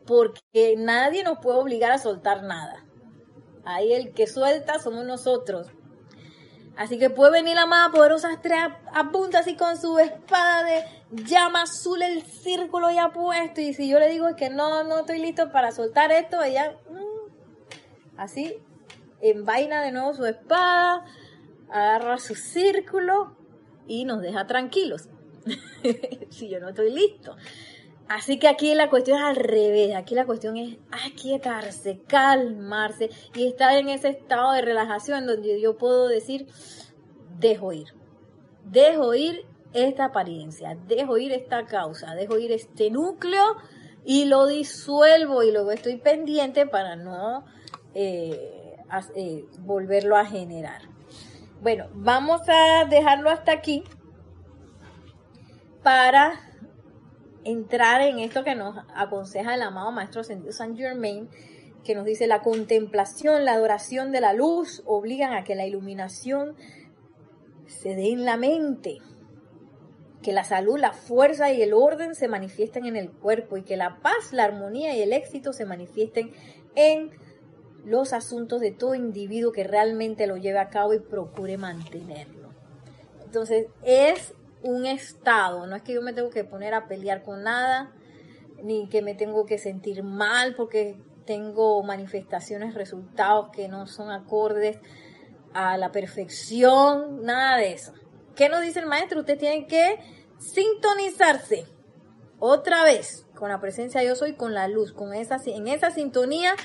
porque 0.06 0.76
nadie 0.78 1.24
nos 1.24 1.40
puede 1.40 1.60
obligar 1.60 1.92
a 1.92 1.98
soltar 1.98 2.44
nada. 2.44 2.86
Ahí 3.66 3.94
el 3.94 4.14
que 4.14 4.28
suelta 4.28 4.80
somos 4.80 5.06
nosotros. 5.06 5.68
Así 6.76 6.98
que 6.98 7.10
puede 7.10 7.32
venir 7.32 7.56
la 7.56 7.66
más 7.66 7.90
poderosa 7.90 8.32
estrella, 8.32 8.80
apunta 8.94 9.40
así 9.40 9.56
con 9.58 9.78
su 9.78 10.00
espada 10.00 10.64
de 10.64 10.86
llama 11.26 11.64
azul, 11.64 12.02
el 12.02 12.24
círculo 12.24 12.90
ya 12.90 13.10
puesto. 13.10 13.60
Y 13.60 13.74
si 13.74 13.90
yo 13.90 14.00
le 14.00 14.08
digo 14.08 14.34
que 14.38 14.50
no, 14.50 14.84
no 14.86 15.00
estoy 15.00 15.20
listo 15.20 15.52
para 15.52 15.72
soltar 15.72 16.12
esto, 16.14 16.42
ella 16.42 16.78
mm, 16.90 18.18
así 18.18 18.56
envaina 19.22 19.82
de 19.82 19.92
nuevo 19.92 20.14
su 20.14 20.26
espada, 20.26 21.04
agarra 21.70 22.18
su 22.18 22.36
círculo 22.36 23.36
y 23.86 24.06
nos 24.06 24.22
deja 24.22 24.48
tranquilos. 24.48 25.10
si 26.30 26.50
yo 26.50 26.60
no 26.60 26.70
estoy 26.70 26.92
listo. 26.92 27.36
Así 28.10 28.40
que 28.40 28.48
aquí 28.48 28.74
la 28.74 28.90
cuestión 28.90 29.20
es 29.20 29.24
al 29.24 29.36
revés, 29.36 29.96
aquí 29.96 30.16
la 30.16 30.26
cuestión 30.26 30.58
es 30.58 30.78
aquietarse, 31.06 32.02
calmarse 32.08 33.12
y 33.36 33.46
estar 33.46 33.78
en 33.78 33.88
ese 33.88 34.10
estado 34.10 34.54
de 34.54 34.64
relajación 34.64 35.28
donde 35.28 35.62
yo 35.62 35.78
puedo 35.78 36.08
decir, 36.08 36.48
dejo 37.38 37.72
ir, 37.72 37.94
dejo 38.66 39.14
ir 39.14 39.46
esta 39.74 40.06
apariencia, 40.06 40.76
dejo 40.88 41.20
ir 41.20 41.32
esta 41.34 41.68
causa, 41.68 42.16
dejo 42.16 42.40
ir 42.40 42.52
este 42.52 42.90
núcleo 42.90 43.58
y 44.04 44.26
lo 44.26 44.48
disuelvo 44.48 45.44
y 45.44 45.52
luego 45.52 45.72
estoy 45.72 45.98
pendiente 45.98 46.66
para 46.66 46.96
no 46.96 47.46
eh, 47.94 48.76
eh, 49.16 49.46
volverlo 49.60 50.18
a 50.18 50.26
generar. 50.26 50.82
Bueno, 51.62 51.86
vamos 51.94 52.42
a 52.48 52.86
dejarlo 52.86 53.30
hasta 53.30 53.52
aquí 53.52 53.84
para 55.84 56.49
entrar 57.44 58.02
en 58.02 58.20
esto 58.20 58.44
que 58.44 58.56
nos 58.56 58.76
aconseja 58.96 59.56
el 59.56 59.62
amado 59.62 59.92
Maestro 59.92 60.22
Ascendido 60.22 60.52
Saint 60.52 60.78
Germain, 60.78 61.30
que 61.84 61.96
nos 61.96 62.06
dice 62.06 62.28
la 62.28 62.42
contemplación, 62.42 63.46
la 63.46 63.54
adoración 63.54 64.12
de 64.12 64.22
la 64.22 64.34
luz 64.34 64.84
obligan 64.86 65.34
a 65.34 65.44
que 65.44 65.56
la 65.56 65.66
iluminación 65.66 66.56
se 67.66 67.96
dé 67.96 68.12
en 68.12 68.26
la 68.26 68.36
mente, 68.36 68.98
que 70.22 70.34
la 70.34 70.44
salud, 70.44 70.78
la 70.78 70.92
fuerza 70.92 71.52
y 71.52 71.62
el 71.62 71.74
orden 71.74 72.16
se 72.16 72.28
manifiesten 72.28 72.86
en 72.86 72.96
el 72.96 73.12
cuerpo 73.12 73.58
y 73.58 73.64
que 73.64 73.78
la 73.78 74.00
paz, 74.02 74.34
la 74.34 74.44
armonía 74.44 74.96
y 74.96 75.02
el 75.02 75.14
éxito 75.14 75.54
se 75.54 75.66
manifiesten 75.66 76.32
en 76.76 77.12
los 77.86 78.12
asuntos 78.12 78.60
de 78.60 78.72
todo 78.72 78.96
individuo 78.96 79.52
que 79.52 79.64
realmente 79.64 80.28
lo 80.28 80.36
lleve 80.36 80.60
a 80.60 80.70
cabo 80.70 80.94
y 80.94 81.00
procure 81.00 81.58
mantenerlo. 81.58 82.50
Entonces, 83.24 83.68
es 83.84 84.34
un 84.62 84.86
estado, 84.86 85.66
no 85.68 85.76
es 85.76 85.84
que 85.84 85.94
yo 85.94 86.02
me 86.02 86.14
tengo 86.14 86.30
que 86.30 86.44
poner 86.44 86.74
a 86.74 86.88
pelear 86.88 87.24
con 87.24 87.44
nada, 87.44 87.92
ni 88.62 88.90
que 88.90 89.02
me 89.02 89.16
tengo 89.16 89.46
que 89.46 89.58
sentir 89.58 90.04
mal 90.04 90.56
porque 90.56 90.98
tengo 91.26 91.82
manifestaciones, 91.84 92.74
resultados 92.74 93.50
que 93.52 93.68
no 93.68 93.88
son 93.88 94.12
acordes 94.12 94.80
a 95.54 95.78
la 95.78 95.92
perfección, 95.92 97.24
nada 97.24 97.58
de 97.58 97.74
eso. 97.74 97.94
¿Qué 98.36 98.50
nos 98.50 98.62
dice 98.62 98.80
el 98.80 98.86
maestro? 98.86 99.20
Usted 99.20 99.38
tiene 99.38 99.68
que 99.68 100.00
sintonizarse 100.40 101.66
otra 102.40 102.84
vez 102.84 103.26
con 103.36 103.50
la 103.50 103.60
presencia 103.60 104.02
de 104.02 104.08
yo 104.08 104.16
soy, 104.16 104.34
con 104.34 104.54
la 104.54 104.68
luz, 104.68 104.92
con 104.92 105.14
esa, 105.14 105.38
en 105.46 105.68
esa 105.68 105.92
sintonía 105.92 106.56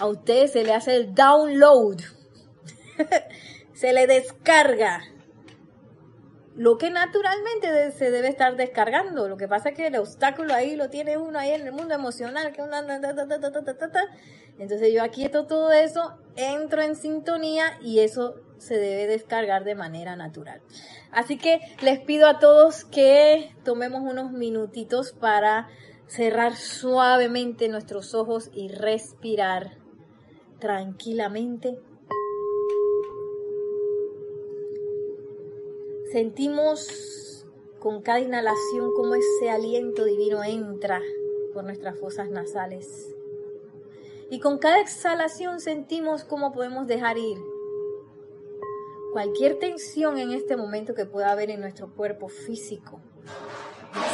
a 0.00 0.06
usted 0.06 0.48
se 0.48 0.64
le 0.64 0.72
hace 0.72 0.96
el 0.96 1.14
download, 1.14 1.98
se 3.74 3.92
le 3.92 4.06
descarga 4.06 5.02
lo 6.56 6.78
que 6.78 6.90
naturalmente 6.90 7.90
se 7.92 8.10
debe 8.10 8.28
estar 8.28 8.56
descargando. 8.56 9.28
Lo 9.28 9.36
que 9.36 9.48
pasa 9.48 9.70
es 9.70 9.76
que 9.76 9.88
el 9.88 9.96
obstáculo 9.96 10.54
ahí 10.54 10.76
lo 10.76 10.88
tiene 10.88 11.16
uno 11.16 11.38
ahí 11.38 11.50
en 11.50 11.66
el 11.66 11.72
mundo 11.72 11.94
emocional, 11.94 12.52
que 12.52 12.62
entonces 14.58 14.92
yo 14.92 15.02
aquieto 15.02 15.46
todo 15.46 15.72
eso, 15.72 16.16
entro 16.36 16.82
en 16.82 16.94
sintonía 16.94 17.78
y 17.82 18.00
eso 18.00 18.36
se 18.58 18.78
debe 18.78 19.06
descargar 19.06 19.64
de 19.64 19.74
manera 19.74 20.14
natural. 20.14 20.62
Así 21.10 21.36
que 21.36 21.60
les 21.82 22.00
pido 22.00 22.28
a 22.28 22.38
todos 22.38 22.84
que 22.84 23.52
tomemos 23.64 24.02
unos 24.02 24.30
minutitos 24.30 25.12
para 25.12 25.68
cerrar 26.06 26.54
suavemente 26.54 27.68
nuestros 27.68 28.14
ojos 28.14 28.50
y 28.52 28.68
respirar 28.68 29.78
tranquilamente 30.60 31.78
Sentimos 36.14 37.44
con 37.80 38.00
cada 38.00 38.20
inhalación 38.20 38.92
cómo 38.94 39.16
ese 39.16 39.50
aliento 39.50 40.04
divino 40.04 40.44
entra 40.44 41.02
por 41.52 41.64
nuestras 41.64 41.98
fosas 41.98 42.30
nasales. 42.30 43.12
Y 44.30 44.38
con 44.38 44.58
cada 44.58 44.78
exhalación 44.78 45.58
sentimos 45.58 46.22
cómo 46.22 46.52
podemos 46.52 46.86
dejar 46.86 47.18
ir 47.18 47.36
cualquier 49.12 49.58
tensión 49.58 50.16
en 50.18 50.30
este 50.30 50.56
momento 50.56 50.94
que 50.94 51.04
pueda 51.04 51.32
haber 51.32 51.50
en 51.50 51.60
nuestro 51.60 51.92
cuerpo 51.92 52.28
físico. 52.28 53.00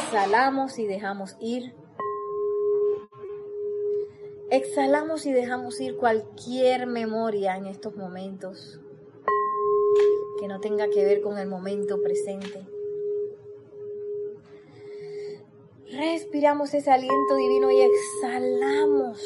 Exhalamos 0.05 0.79
y 0.79 0.87
dejamos 0.87 1.35
ir. 1.39 1.75
Exhalamos 4.49 5.27
y 5.27 5.33
dejamos 5.33 5.79
ir 5.79 5.97
cualquier 5.97 6.87
memoria 6.87 7.57
en 7.57 7.67
estos 7.67 7.95
momentos 7.95 8.79
que 10.41 10.47
no 10.47 10.59
tenga 10.59 10.89
que 10.89 11.05
ver 11.05 11.21
con 11.21 11.37
el 11.37 11.47
momento 11.47 12.01
presente. 12.01 12.67
Respiramos 15.91 16.73
ese 16.73 16.89
aliento 16.89 17.35
divino 17.35 17.69
y 17.69 17.79
exhalamos 17.79 19.21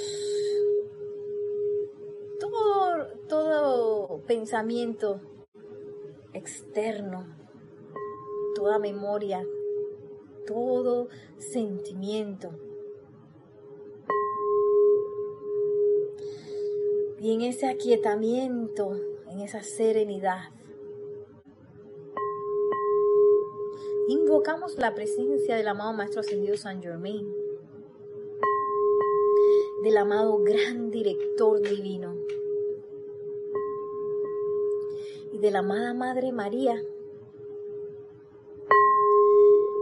todo, 2.38 3.07
todo 3.30 4.22
pensamiento 4.28 5.22
externo, 6.34 7.34
toda 8.53 8.78
memoria, 8.78 9.47
todo 10.45 11.07
sentimiento. 11.38 12.49
Y 17.22 17.34
en 17.34 17.41
ese 17.41 17.68
aquietamiento, 17.68 18.99
en 19.30 19.39
esa 19.39 19.63
serenidad, 19.63 20.55
invocamos 24.08 24.78
la 24.78 24.93
presencia 24.93 25.56
del 25.56 25.68
amado 25.68 25.93
Maestro 25.93 26.22
Ascendido 26.22 26.56
San 26.58 26.82
Germain, 26.82 27.28
del 29.84 29.97
amado 29.97 30.39
Gran 30.43 30.91
Director 30.91 31.62
Divino 31.62 32.16
y 35.32 35.39
de 35.39 35.51
la 35.51 35.60
amada 35.60 35.93
Madre 35.93 36.32
María, 36.32 36.80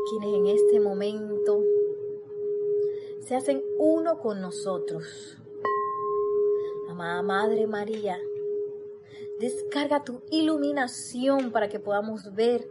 quienes 0.10 0.34
en 0.34 0.48
este 0.48 0.80
momento 0.80 1.64
se 3.20 3.36
hacen 3.36 3.64
uno 3.78 4.20
con 4.20 4.42
nosotros. 4.42 5.38
Amada 6.90 7.22
Madre 7.24 7.68
María, 7.68 8.20
descarga 9.40 10.04
tu 10.04 10.22
iluminación 10.30 11.52
para 11.52 11.68
que 11.68 11.80
podamos 11.80 12.34
ver 12.36 12.68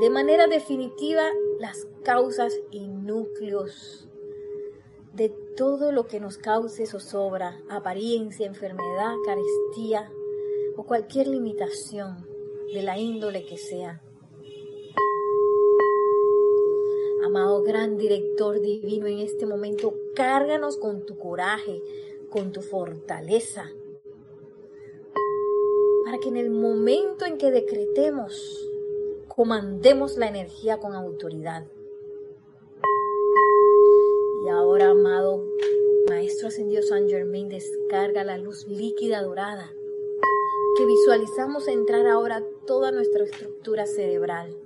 de 0.00 0.10
manera 0.10 0.46
definitiva 0.48 1.22
las 1.60 1.86
causas 2.02 2.52
y 2.70 2.88
núcleos 2.88 4.08
de 5.14 5.28
todo 5.56 5.92
lo 5.92 6.08
que 6.08 6.18
nos 6.18 6.36
cause 6.36 6.86
zozobra, 6.86 7.62
apariencia, 7.68 8.46
enfermedad, 8.46 9.14
carestía 9.24 10.10
o 10.76 10.84
cualquier 10.84 11.28
limitación 11.28 12.26
de 12.72 12.82
la 12.82 12.98
índole 12.98 13.44
que 13.44 13.56
sea. 13.56 14.02
Amado 17.24 17.62
gran 17.62 17.96
director 17.96 18.60
divino, 18.60 19.06
en 19.06 19.20
este 19.20 19.46
momento 19.46 19.94
cárganos 20.16 20.76
con 20.76 21.06
tu 21.06 21.16
coraje, 21.16 21.80
con 22.30 22.50
tu 22.50 22.60
fortaleza, 22.60 23.70
para 26.04 26.18
que 26.18 26.28
en 26.28 26.36
el 26.36 26.50
momento 26.50 27.24
en 27.24 27.38
que 27.38 27.52
decretemos, 27.52 28.68
comandemos 29.34 30.16
la 30.16 30.28
energía 30.28 30.78
con 30.78 30.94
autoridad. 30.94 31.66
Y 34.44 34.48
ahora, 34.48 34.90
amado 34.90 35.44
Maestro 36.08 36.48
Ascendido 36.48 36.82
San 36.82 37.08
Germain, 37.08 37.48
descarga 37.48 38.24
la 38.24 38.38
luz 38.38 38.66
líquida 38.68 39.22
dorada 39.22 39.72
que 40.76 40.86
visualizamos 40.86 41.68
entrar 41.68 42.06
ahora 42.06 42.42
toda 42.66 42.90
nuestra 42.90 43.24
estructura 43.24 43.86
cerebral 43.86 44.56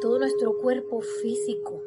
todo 0.00 0.18
nuestro 0.18 0.56
cuerpo 0.58 1.00
físico, 1.00 1.82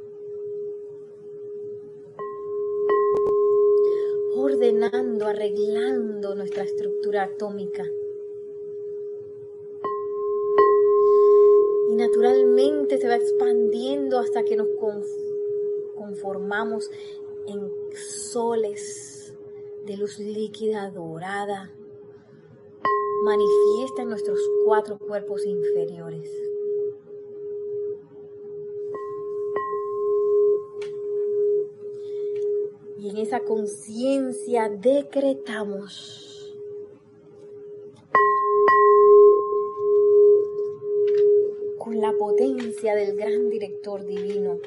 ordenando, 4.36 5.28
arreglando 5.28 6.36
nuestra 6.36 6.64
estructura 6.64 7.24
atómica. 7.24 7.86
Se 12.98 13.08
va 13.08 13.16
expandiendo 13.16 14.20
hasta 14.20 14.44
que 14.44 14.58
nos 14.58 14.68
conformamos 15.96 16.90
en 17.48 17.72
soles 17.96 19.34
de 19.86 19.96
luz 19.96 20.20
líquida 20.20 20.92
dorada. 20.92 21.72
Manifiesta 23.24 24.02
en 24.02 24.10
nuestros 24.10 24.40
cuatro 24.66 24.98
cuerpos 24.98 25.46
inferiores. 25.46 26.30
Y 32.98 33.10
en 33.10 33.18
esa 33.18 33.40
conciencia 33.42 34.68
decretamos. 34.70 36.29
Potencia 42.18 42.96
del 42.96 43.16
gran 43.16 43.50
director 43.50 44.06
divino, 44.06 44.60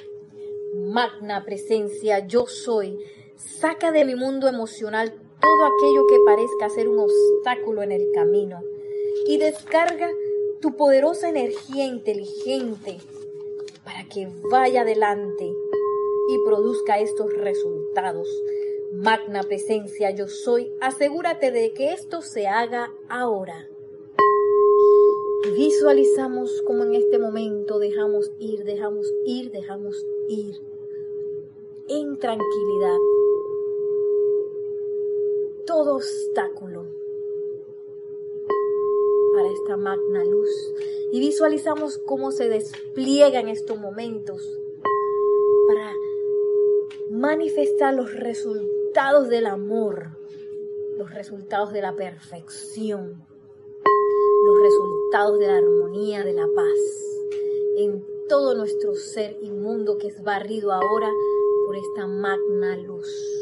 magna 0.74 1.44
presencia, 1.44 2.26
yo 2.26 2.46
soy, 2.46 2.98
saca 3.36 3.92
de 3.92 4.04
mi 4.04 4.14
mundo 4.14 4.48
emocional 4.48 5.12
todo 5.40 5.64
aquello 5.64 6.06
que 6.06 6.18
parezca 6.24 6.68
ser 6.68 6.88
un 6.88 7.00
obstáculo 7.00 7.82
en 7.82 7.92
el 7.92 8.10
camino 8.14 8.60
y 9.26 9.38
descarga 9.38 10.10
tu 10.60 10.76
poderosa 10.76 11.28
energía 11.28 11.84
inteligente 11.84 12.98
para 13.84 14.04
que 14.08 14.28
vaya 14.50 14.82
adelante 14.82 15.44
y 16.28 16.38
produzca 16.46 17.00
estos 17.00 17.32
resultados. 17.34 18.28
Magna 18.92 19.42
presencia 19.42 20.10
yo 20.10 20.28
soy, 20.28 20.72
asegúrate 20.80 21.50
de 21.50 21.72
que 21.72 21.92
esto 21.92 22.22
se 22.22 22.46
haga 22.46 22.92
ahora. 23.08 23.66
Visualizamos 25.50 26.62
como 26.62 26.84
en 26.84 26.94
este 26.94 27.18
momento 27.18 27.80
dejamos 27.80 28.30
ir, 28.38 28.62
dejamos 28.62 29.12
ir, 29.26 29.50
dejamos 29.50 30.06
ir. 30.28 30.54
En 31.88 32.16
tranquilidad. 32.18 32.98
Todo 35.66 35.96
obstáculo 35.96 36.86
para 39.34 39.48
esta 39.50 39.76
magna 39.76 40.24
luz. 40.24 40.48
Y 41.10 41.18
visualizamos 41.18 41.98
cómo 41.98 42.30
se 42.30 42.48
despliega 42.48 43.40
en 43.40 43.48
estos 43.48 43.80
momentos 43.80 44.60
para 45.66 45.92
manifestar 47.10 47.94
los 47.94 48.14
resultados 48.14 49.28
del 49.28 49.46
amor, 49.46 50.10
los 50.96 51.12
resultados 51.12 51.72
de 51.72 51.82
la 51.82 51.96
perfección, 51.96 53.26
los 54.44 54.60
resultados 54.60 55.38
de 55.38 55.46
la 55.46 55.58
armonía, 55.58 56.24
de 56.24 56.32
la 56.32 56.48
paz, 56.54 56.78
en 57.76 58.04
todo 58.28 58.54
nuestro 58.54 58.94
ser 58.94 59.36
inmundo 59.40 59.98
que 59.98 60.08
es 60.08 60.22
barrido 60.22 60.72
ahora 60.72 61.10
por 61.66 61.76
esta 61.76 62.06
magna 62.06 62.76
luz. 62.76 63.41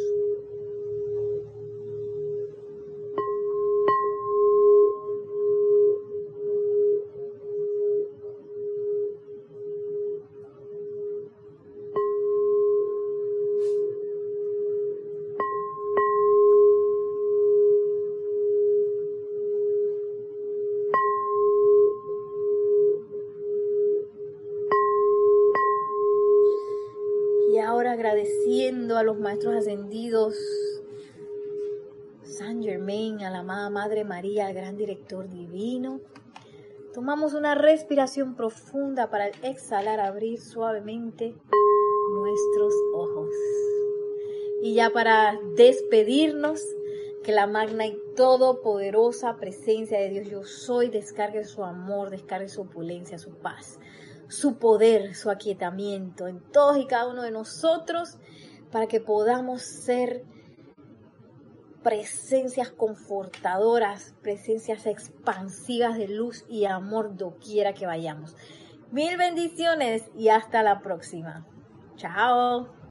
Los 29.10 29.18
maestros 29.18 29.56
ascendidos, 29.56 30.36
San 32.22 32.62
Germain, 32.62 33.20
a 33.22 33.30
la 33.30 33.40
amada 33.40 33.68
Madre 33.68 34.04
María, 34.04 34.46
al 34.46 34.54
gran 34.54 34.76
director 34.76 35.28
divino. 35.28 36.00
Tomamos 36.94 37.34
una 37.34 37.56
respiración 37.56 38.36
profunda 38.36 39.10
para 39.10 39.26
exhalar, 39.42 39.98
abrir 39.98 40.40
suavemente 40.40 41.34
nuestros 42.12 42.72
ojos. 42.94 43.34
Y 44.62 44.74
ya 44.74 44.90
para 44.90 45.36
despedirnos, 45.56 46.62
que 47.24 47.32
la 47.32 47.48
magna 47.48 47.88
y 47.88 47.98
todopoderosa 48.14 49.38
presencia 49.38 49.98
de 49.98 50.08
Dios 50.08 50.28
yo 50.28 50.44
soy 50.44 50.88
descargue 50.88 51.44
su 51.44 51.64
amor, 51.64 52.10
descargue 52.10 52.48
su 52.48 52.62
opulencia, 52.62 53.18
su 53.18 53.30
paz 53.30 53.80
su 54.30 54.58
poder, 54.58 55.16
su 55.16 55.28
aquietamiento 55.28 56.28
en 56.28 56.40
todos 56.40 56.78
y 56.78 56.86
cada 56.86 57.08
uno 57.08 57.22
de 57.22 57.32
nosotros 57.32 58.16
para 58.70 58.86
que 58.86 59.00
podamos 59.00 59.62
ser 59.62 60.24
presencias 61.82 62.70
confortadoras, 62.70 64.14
presencias 64.22 64.86
expansivas 64.86 65.96
de 65.96 66.08
luz 66.08 66.44
y 66.48 66.66
amor 66.66 67.16
doquiera 67.16 67.72
que 67.72 67.86
vayamos. 67.86 68.36
Mil 68.90 69.16
bendiciones 69.16 70.10
y 70.16 70.28
hasta 70.28 70.62
la 70.62 70.80
próxima. 70.80 71.46
Chao. 71.96 72.74